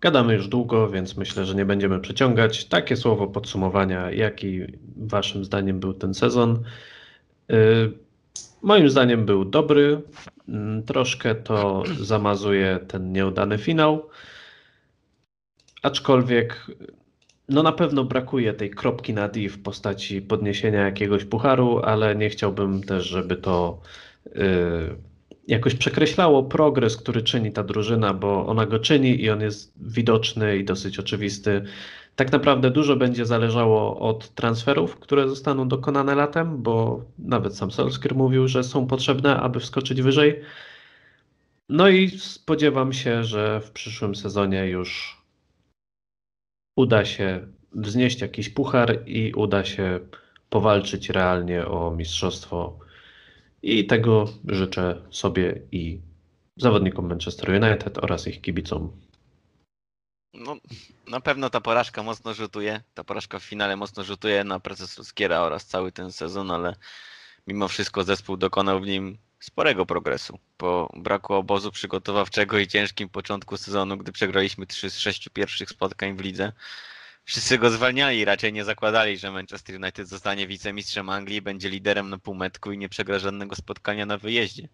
[0.00, 2.64] gadamy już długo, więc myślę, że nie będziemy przeciągać.
[2.64, 4.60] Takie słowo podsumowania, jaki
[4.96, 6.62] waszym zdaniem był ten sezon.
[7.52, 7.92] Y,
[8.62, 10.02] moim zdaniem był dobry.
[10.48, 14.08] Mm, troszkę to zamazuje ten nieudany finał.
[15.82, 16.66] Aczkolwiek
[17.48, 22.30] no na pewno brakuje tej kropki na D w postaci podniesienia jakiegoś pucharu, ale nie
[22.30, 23.80] chciałbym też, żeby to
[25.48, 30.58] jakoś przekreślało progres, który czyni ta drużyna, bo ona go czyni i on jest widoczny
[30.58, 31.62] i dosyć oczywisty.
[32.16, 38.16] Tak naprawdę dużo będzie zależało od transferów, które zostaną dokonane latem, bo nawet sam Solskjaer
[38.16, 40.40] mówił, że są potrzebne, aby wskoczyć wyżej.
[41.68, 45.22] No i spodziewam się, że w przyszłym sezonie już
[46.76, 50.00] uda się wznieść jakiś puchar i uda się
[50.50, 52.78] powalczyć realnie o mistrzostwo.
[53.68, 56.00] I tego życzę sobie i
[56.56, 59.00] zawodnikom Manchester United oraz ich kibicom.
[60.34, 60.56] No,
[61.08, 62.82] na pewno ta porażka mocno rzutuje.
[62.94, 66.76] Ta porażka w finale mocno rzutuje na proces Luskiera oraz cały ten sezon, ale
[67.46, 70.38] mimo wszystko zespół dokonał w nim sporego progresu.
[70.56, 76.16] Po braku obozu przygotowawczego i ciężkim początku sezonu, gdy przegraliśmy 3 z 6 pierwszych spotkań
[76.16, 76.52] w lidze,
[77.26, 82.18] wszyscy go zwalniali, raczej nie zakładali, że Manchester United zostanie wicemistrzem Anglii, będzie liderem na
[82.18, 84.68] półmetku i nie przegra żadnego spotkania na wyjeździe.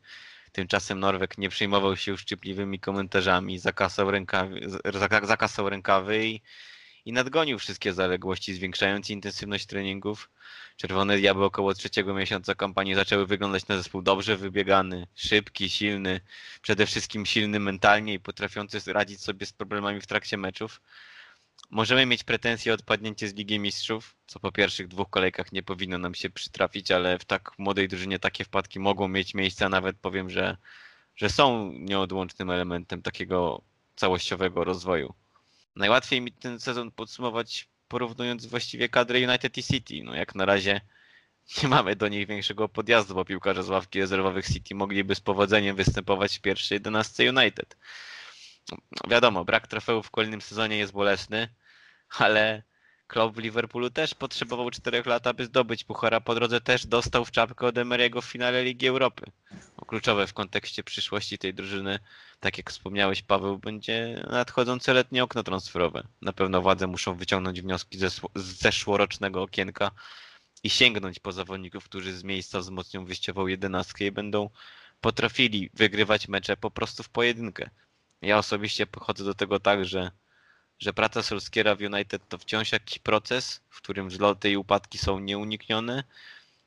[0.53, 4.61] Tymczasem Norwek nie przejmował się szczypliwymi komentarzami, zakasał rękawy,
[5.23, 6.41] zakasał rękawy i,
[7.05, 10.31] i nadgonił wszystkie zaległości, zwiększając intensywność treningów.
[10.77, 16.21] Czerwone Diabły około trzeciego miesiąca kampanii zaczęły wyglądać na zespół dobrze wybiegany, szybki, silny,
[16.63, 20.81] przede wszystkim silny mentalnie i potrafiący radzić sobie z problemami w trakcie meczów.
[21.73, 25.99] Możemy mieć pretensje o odpadnięcie z Ligi Mistrzów, co po pierwszych dwóch kolejkach nie powinno
[25.99, 29.97] nam się przytrafić, ale w tak młodej drużynie takie wpadki mogą mieć miejsce, a nawet
[29.99, 30.57] powiem, że,
[31.17, 33.63] że są nieodłącznym elementem takiego
[33.97, 35.15] całościowego rozwoju.
[35.77, 39.95] Najłatwiej mi ten sezon podsumować porównując właściwie kadrę United i City.
[40.05, 40.81] No jak na razie
[41.63, 45.77] nie mamy do nich większego podjazdu, bo piłkarze z ławki rezerwowych City mogliby z powodzeniem
[45.77, 47.77] występować w pierwszej 11 United.
[48.71, 48.77] No,
[49.09, 51.49] wiadomo, brak trofeów w kolejnym sezonie jest bolesny,
[52.19, 52.63] ale
[53.07, 56.21] Klopp w Liverpoolu też potrzebował 4 lat, aby zdobyć puchara.
[56.21, 59.27] Po drodze też dostał w czapkę od Emery'ego w finale Ligi Europy.
[59.77, 61.99] O, kluczowe w kontekście przyszłości tej drużyny,
[62.41, 66.03] tak jak wspomniałeś Paweł, będzie nadchodzące letnie okno transferowe.
[66.23, 69.91] Na pewno władze muszą wyciągnąć wnioski ze z zeszłorocznego okienka
[70.63, 74.51] i sięgnąć po zawodników, którzy z miejsca wzmocnią wyjściową jedenastkę i będą
[75.01, 77.71] potrafili wygrywać mecze po prostu w pojedynkę.
[78.23, 80.11] Ja osobiście podchodzę do tego tak, że,
[80.83, 85.19] że praca Solskiera w United to wciąż jakiś proces, w którym wzloty i upadki są
[85.19, 86.05] nieuniknione.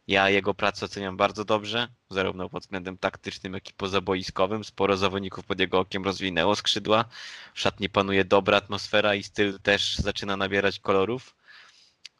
[0.07, 4.63] Ja jego pracę oceniam bardzo dobrze, zarówno pod względem taktycznym, jak i pozaboiskowym.
[4.63, 7.05] Sporo zawodników pod jego okiem rozwinęło skrzydła.
[7.53, 11.35] W szatni panuje dobra atmosfera i styl też zaczyna nabierać kolorów.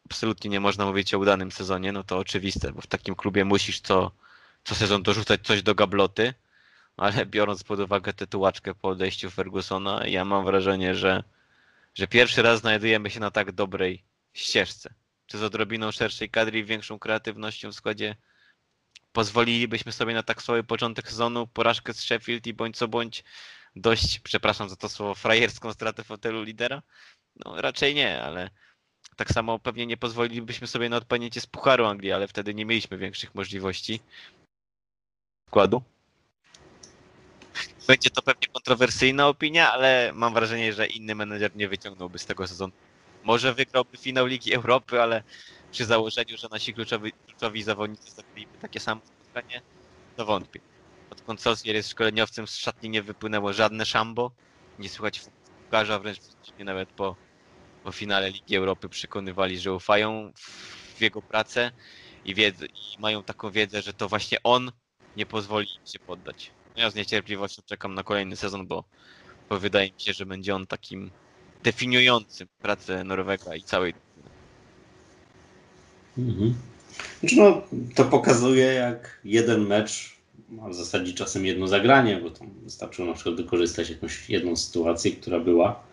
[0.05, 3.80] Absolutnie nie można mówić o udanym sezonie, no to oczywiste, bo w takim klubie musisz
[3.80, 4.11] co,
[4.63, 6.34] co sezon dorzucać coś do gabloty
[6.97, 11.23] ale biorąc pod uwagę tę tułaczkę po odejściu Fergusona, ja mam wrażenie, że,
[11.95, 14.03] że pierwszy raz znajdujemy się na tak dobrej
[14.34, 14.93] ścieżce.
[15.26, 18.15] Czy z odrobiną szerszej kadry i większą kreatywnością w składzie
[19.11, 23.23] pozwolilibyśmy sobie na tak słaby początek sezonu, porażkę z Sheffield i bądź co bądź
[23.76, 26.81] dość, przepraszam za to słowo, frajerską stratę fotelu lidera?
[27.45, 28.49] No raczej nie, ale
[29.15, 32.97] tak samo pewnie nie pozwolilibyśmy sobie na odpadnięcie z Pucharu Anglii, ale wtedy nie mieliśmy
[32.97, 33.99] większych możliwości
[35.49, 35.84] składu.
[37.87, 42.47] Będzie to pewnie kontrowersyjna opinia, ale mam wrażenie, że inny menedżer nie wyciągnąłby z tego
[42.47, 42.73] sezonu.
[43.23, 45.23] Może wygrałby finał Ligi Europy, ale
[45.71, 49.61] przy założeniu, że nasi kluczowi, kluczowi zawodnicy zagraliby takie samo spotkanie,
[50.15, 50.59] to wątpię.
[51.09, 54.31] Odkąd Solskjaer jest szkoleniowcem, z szatni nie wypłynęło żadne szambo.
[54.79, 55.21] Nie słychać
[55.61, 56.19] piłkarza, wręcz
[56.59, 57.15] nawet po,
[57.83, 60.31] po finale Ligi Europy przekonywali, że ufają
[60.95, 61.71] w jego pracę
[62.25, 64.71] i, wiedzę, i mają taką wiedzę, że to właśnie on
[65.17, 66.55] nie pozwoli im się poddać.
[66.77, 68.84] Ja z niecierpliwością czekam na kolejny sezon, bo,
[69.49, 71.11] bo wydaje mi się, że będzie on takim
[71.64, 73.93] definiującym pracę Norwega i całej.
[76.18, 76.56] Mhm.
[77.19, 77.61] Znaczy no,
[77.95, 80.15] to pokazuje, jak jeden mecz,
[80.61, 85.11] a w zasadzie czasem jedno zagranie, bo tam wystarczyło na przykład wykorzystać jakąś jedną sytuację,
[85.11, 85.84] która była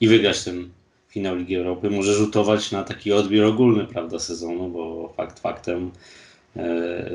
[0.00, 0.70] i wygrać ten
[1.08, 5.90] finał Ligi Europy, może rzutować na taki odbiór ogólny prawda, sezonu, bo fakt faktem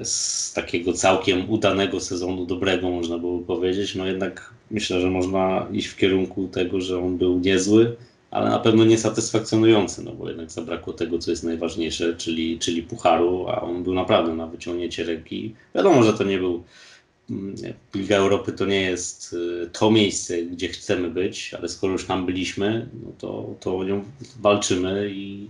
[0.04, 5.88] z takiego całkiem udanego sezonu, dobrego można było powiedzieć, no jednak myślę, że można iść
[5.88, 7.96] w kierunku tego, że on był niezły,
[8.32, 13.48] ale na pewno niesatysfakcjonujący, no bo jednak zabrakło tego, co jest najważniejsze, czyli, czyli pucharu,
[13.48, 15.56] a on był naprawdę na wyciągnięcie ręki.
[15.76, 16.64] Wiadomo, że to nie był
[17.30, 17.56] mm,
[17.96, 22.26] Liga Europy to nie jest y, to miejsce, gdzie chcemy być, ale skoro już tam
[22.26, 24.04] byliśmy, no to, to o nią
[24.40, 25.48] walczymy i,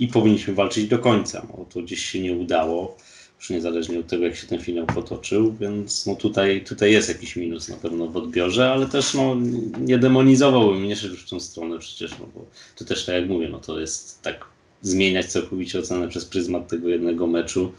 [0.00, 1.46] i powinniśmy walczyć do końca.
[1.48, 2.96] No, to gdzieś się nie udało
[3.40, 7.36] już niezależnie od tego, jak się ten finał potoczył, więc no tutaj, tutaj jest jakiś
[7.36, 9.36] minus na pewno w odbiorze, ale też no,
[9.80, 12.46] nie demonizowałbym, nie szedł w tą stronę przecież, no bo
[12.76, 14.44] to też tak jak mówię, no to jest tak
[14.82, 17.72] zmieniać całkowicie ocenę przez pryzmat tego jednego meczu,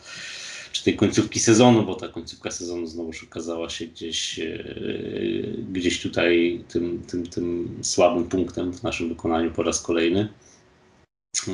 [0.72, 4.64] czy tej końcówki sezonu, bo ta końcówka sezonu znowuż okazała się gdzieś, e,
[5.74, 10.30] gdzieś tutaj tym, tym, tym słabym punktem w naszym wykonaniu po raz kolejny.
[11.48, 11.52] E,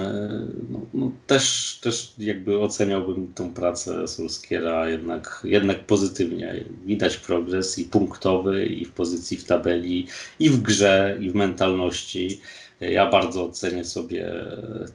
[0.69, 6.65] no, no, też, też jakby oceniałbym tą pracę Solskiera jednak, jednak pozytywnie.
[6.85, 10.07] Widać progres i punktowy, i w pozycji w tabeli,
[10.39, 12.41] i w grze, i w mentalności.
[12.79, 14.33] Ja bardzo ocenię sobie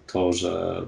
[0.07, 0.83] to, że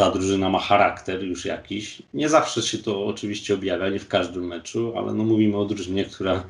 [0.00, 2.02] ta drużyna ma charakter już jakiś.
[2.14, 6.04] Nie zawsze się to oczywiście objawia, nie w każdym meczu, ale no mówimy o drużynie,
[6.04, 6.44] która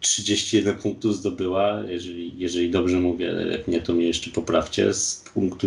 [0.00, 5.24] 31 e, punktów zdobyła, jeżeli, jeżeli dobrze mówię, jak nie to mnie jeszcze poprawcie, z,
[5.34, 5.66] punktu,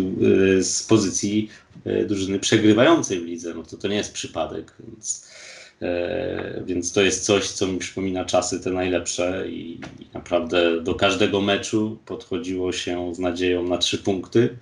[0.58, 1.48] e, z pozycji
[1.84, 5.28] e, drużyny przegrywającej w lidze, no to to nie jest przypadek, więc,
[6.66, 9.80] więc to jest coś, co mi przypomina czasy te najlepsze i,
[10.14, 14.56] naprawdę do każdego meczu podchodziło się z nadzieją na trzy punkty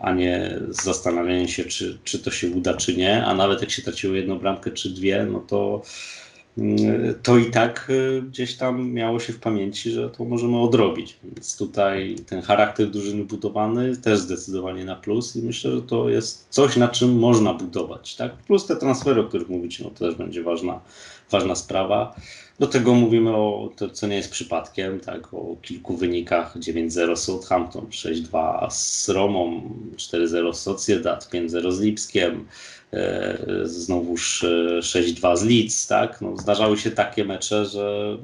[0.00, 3.24] a nie z zastanawianiem się, czy, czy to się uda, czy nie.
[3.24, 5.82] A nawet jak się traciło jedną bramkę czy dwie, no to,
[6.58, 11.16] mm, to i tak e, gdzieś tam miało się w pamięci, że to możemy odrobić.
[11.24, 16.46] Więc tutaj ten charakter drużyny budowany też zdecydowanie na plus i myślę, że to jest
[16.50, 18.16] coś, na czym można budować.
[18.16, 18.36] Tak?
[18.36, 20.80] Plus te transfery, o których mówicie, no to też będzie ważna,
[21.30, 22.14] ważna sprawa.
[22.60, 27.86] Do tego mówimy o to, co nie jest przypadkiem, tak, o kilku wynikach 9-0 Southampton,
[27.86, 29.62] 6-2 z Romą,
[29.96, 32.46] 4-0 Sociedad, 5-0 z Lipskiem,
[32.92, 34.44] e, znowuż
[34.80, 38.18] 6-2 z Leeds, tak, no, zdarzały się takie mecze, że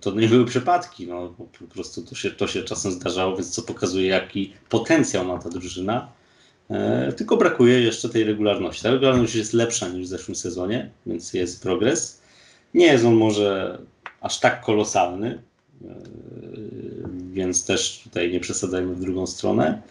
[0.00, 3.62] to nie były przypadki, no, po prostu to się, to się czasem zdarzało, więc co
[3.62, 6.08] pokazuje, jaki potencjał ma ta drużyna,
[6.70, 8.82] e, tylko brakuje jeszcze tej regularności.
[8.82, 12.25] Ta regularność jest lepsza niż w zeszłym sezonie, więc jest progres,
[12.76, 13.78] nie jest on może
[14.20, 15.42] aż tak kolosalny,
[15.84, 15.94] e,
[17.32, 19.82] więc też tutaj nie przesadzajmy w drugą stronę,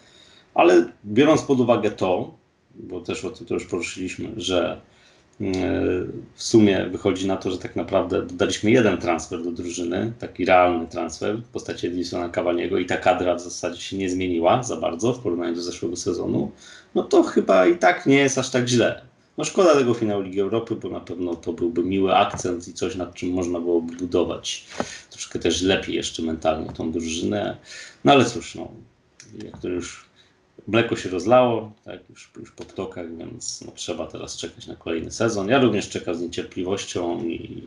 [0.54, 2.34] ale biorąc pod uwagę to,
[2.74, 4.80] bo też o tym to już poruszyliśmy, że
[5.40, 5.44] e,
[6.34, 10.86] w sumie wychodzi na to, że tak naprawdę dodaliśmy jeden transfer do drużyny, taki realny
[10.86, 15.12] transfer w postaci Edisona Cavaniego i ta kadra w zasadzie się nie zmieniła za bardzo
[15.12, 16.50] w porównaniu do zeszłego sezonu,
[16.94, 19.02] no to chyba i tak nie jest aż tak źle.
[19.38, 22.96] No szkoda tego finału Ligi Europy, bo na pewno to byłby miły akcent i coś,
[22.96, 24.66] nad czym można byłoby budować
[25.10, 27.56] troszkę też lepiej jeszcze mentalnie tą drużynę.
[28.04, 28.68] No ale cóż, no,
[29.44, 30.06] jak to już
[30.68, 35.10] mleko się rozlało, tak, już, już po ptokach, więc no, trzeba teraz czekać na kolejny
[35.10, 35.48] sezon.
[35.48, 37.66] Ja również czekam z niecierpliwością i,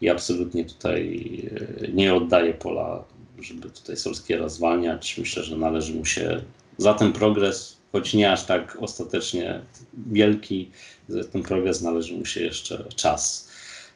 [0.00, 1.40] i absolutnie tutaj
[1.84, 3.04] e, nie oddaję pola,
[3.38, 5.18] żeby tutaj Solskiera zwalniać.
[5.18, 6.42] Myślę, że należy mu się
[6.78, 9.60] za ten progres, choć nie aż tak ostatecznie
[10.06, 10.70] wielki,
[11.32, 13.48] ten progres należy mu się jeszcze czas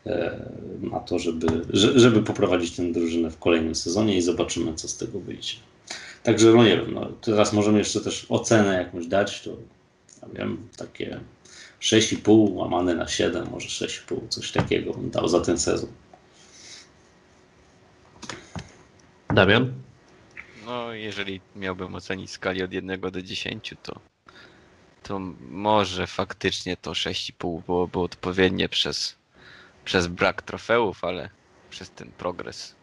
[0.07, 0.41] e,
[0.81, 5.21] na to, żeby, żeby poprowadzić tę drużynę w kolejnym sezonie i zobaczymy, co z tego
[5.21, 5.55] wyjdzie.
[6.23, 9.51] Także no nie wiem, no, teraz możemy jeszcze też ocenę jakąś dać, to
[10.23, 11.21] ja wiem, takie
[11.81, 15.91] 6,5 łamane na 7, może 6,5, coś takiego bym dał za ten sezon.
[19.35, 19.73] Damian?
[20.67, 24.01] No, jeżeli miałbym ocenić skali od 1 do 10, to
[25.03, 25.21] to
[25.51, 29.17] może faktycznie to 6,5 byłoby odpowiednie przez,
[29.85, 31.31] przez brak trofeów, ale
[31.71, 32.75] przez ten progres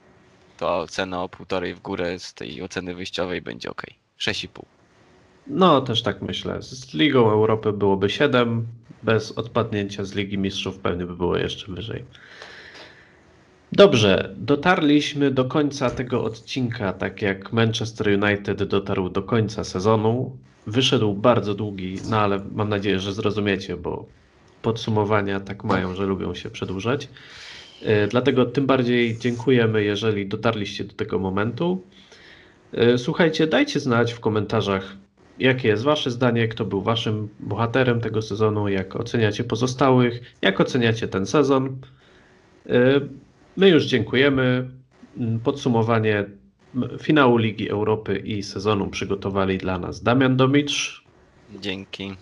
[0.58, 3.82] to ocena o półtorej w górę z tej oceny wyjściowej będzie ok.
[4.20, 4.62] 6,5.
[5.48, 6.62] No, też tak myślę.
[6.62, 8.68] Z Ligą Europy byłoby 7,
[9.04, 12.06] bez odpadnięcia z Ligi Mistrzów pewnie by było jeszcze wyżej.
[13.72, 20.38] Dobrze, dotarliśmy do końca tego odcinka, tak jak Manchester United dotarł do końca sezonu.
[20.68, 24.06] Wyszedł bardzo długi, no ale mam nadzieję, że zrozumiecie, bo
[24.62, 27.10] podsumowania tak mają, że lubią się przedłużać.
[27.82, 31.82] E, dlatego tym bardziej dziękujemy, jeżeli dotarliście do tego momentu.
[32.74, 34.98] E, słuchajcie, dajcie znać w komentarzach,
[35.40, 41.08] jakie jest Wasze zdanie, kto był Waszym bohaterem tego sezonu, jak oceniacie pozostałych, jak oceniacie
[41.08, 41.78] ten sezon.
[42.70, 43.02] E,
[43.58, 44.70] my już dziękujemy.
[45.44, 46.26] Podsumowanie
[47.02, 51.04] finału Ligi Europy i sezonu przygotowali dla nas Damian Domicz.
[51.62, 52.16] Dzięki.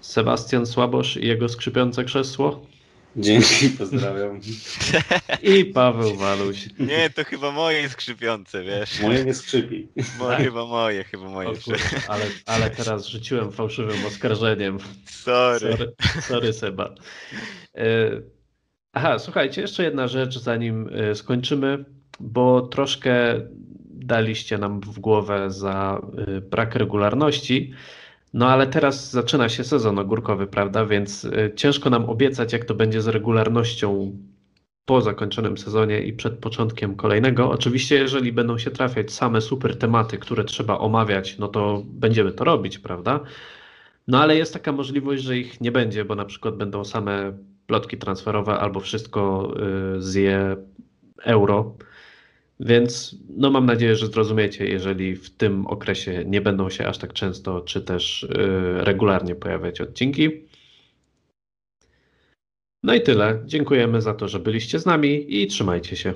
[0.00, 2.66] Sebastian Słabosz i jego skrzypiące krzesło.
[3.16, 4.40] Dzięki, pozdrawiam.
[5.42, 6.68] I Paweł Waluś.
[6.78, 9.00] Nie, to chyba moje skrzypiące, wiesz.
[9.00, 9.88] Moje nie skrzypi.
[10.18, 10.46] Moje, tak?
[10.46, 11.48] Chyba moje, chyba moje.
[12.08, 14.78] ale, ale teraz rzuciłem fałszywym oskarżeniem.
[15.06, 15.76] Sorry.
[15.76, 15.92] Sorry,
[16.22, 16.94] sorry Seba.
[17.74, 18.10] E,
[18.92, 21.84] aha, słuchajcie, jeszcze jedna rzecz, zanim e, skończymy,
[22.20, 23.40] bo troszkę
[24.06, 26.02] daliście nam w głowę za
[26.38, 27.72] y, brak regularności.
[28.34, 30.86] No ale teraz zaczyna się sezon ogórkowy, prawda?
[30.86, 34.12] Więc y, ciężko nam obiecać, jak to będzie z regularnością
[34.84, 37.50] po zakończonym sezonie i przed początkiem kolejnego.
[37.50, 42.44] Oczywiście, jeżeli będą się trafiać same super tematy, które trzeba omawiać, no to będziemy to
[42.44, 43.20] robić, prawda?
[44.08, 47.32] No ale jest taka możliwość, że ich nie będzie, bo na przykład będą same
[47.66, 49.52] plotki transferowe albo wszystko
[49.96, 50.56] y, zje
[51.24, 51.76] euro.
[52.60, 57.12] Więc no mam nadzieję, że zrozumiecie, jeżeli w tym okresie nie będą się aż tak
[57.12, 58.28] często czy też y,
[58.84, 60.30] regularnie pojawiać odcinki.
[62.82, 63.42] No i tyle.
[63.46, 66.14] Dziękujemy za to, że byliście z nami i trzymajcie się.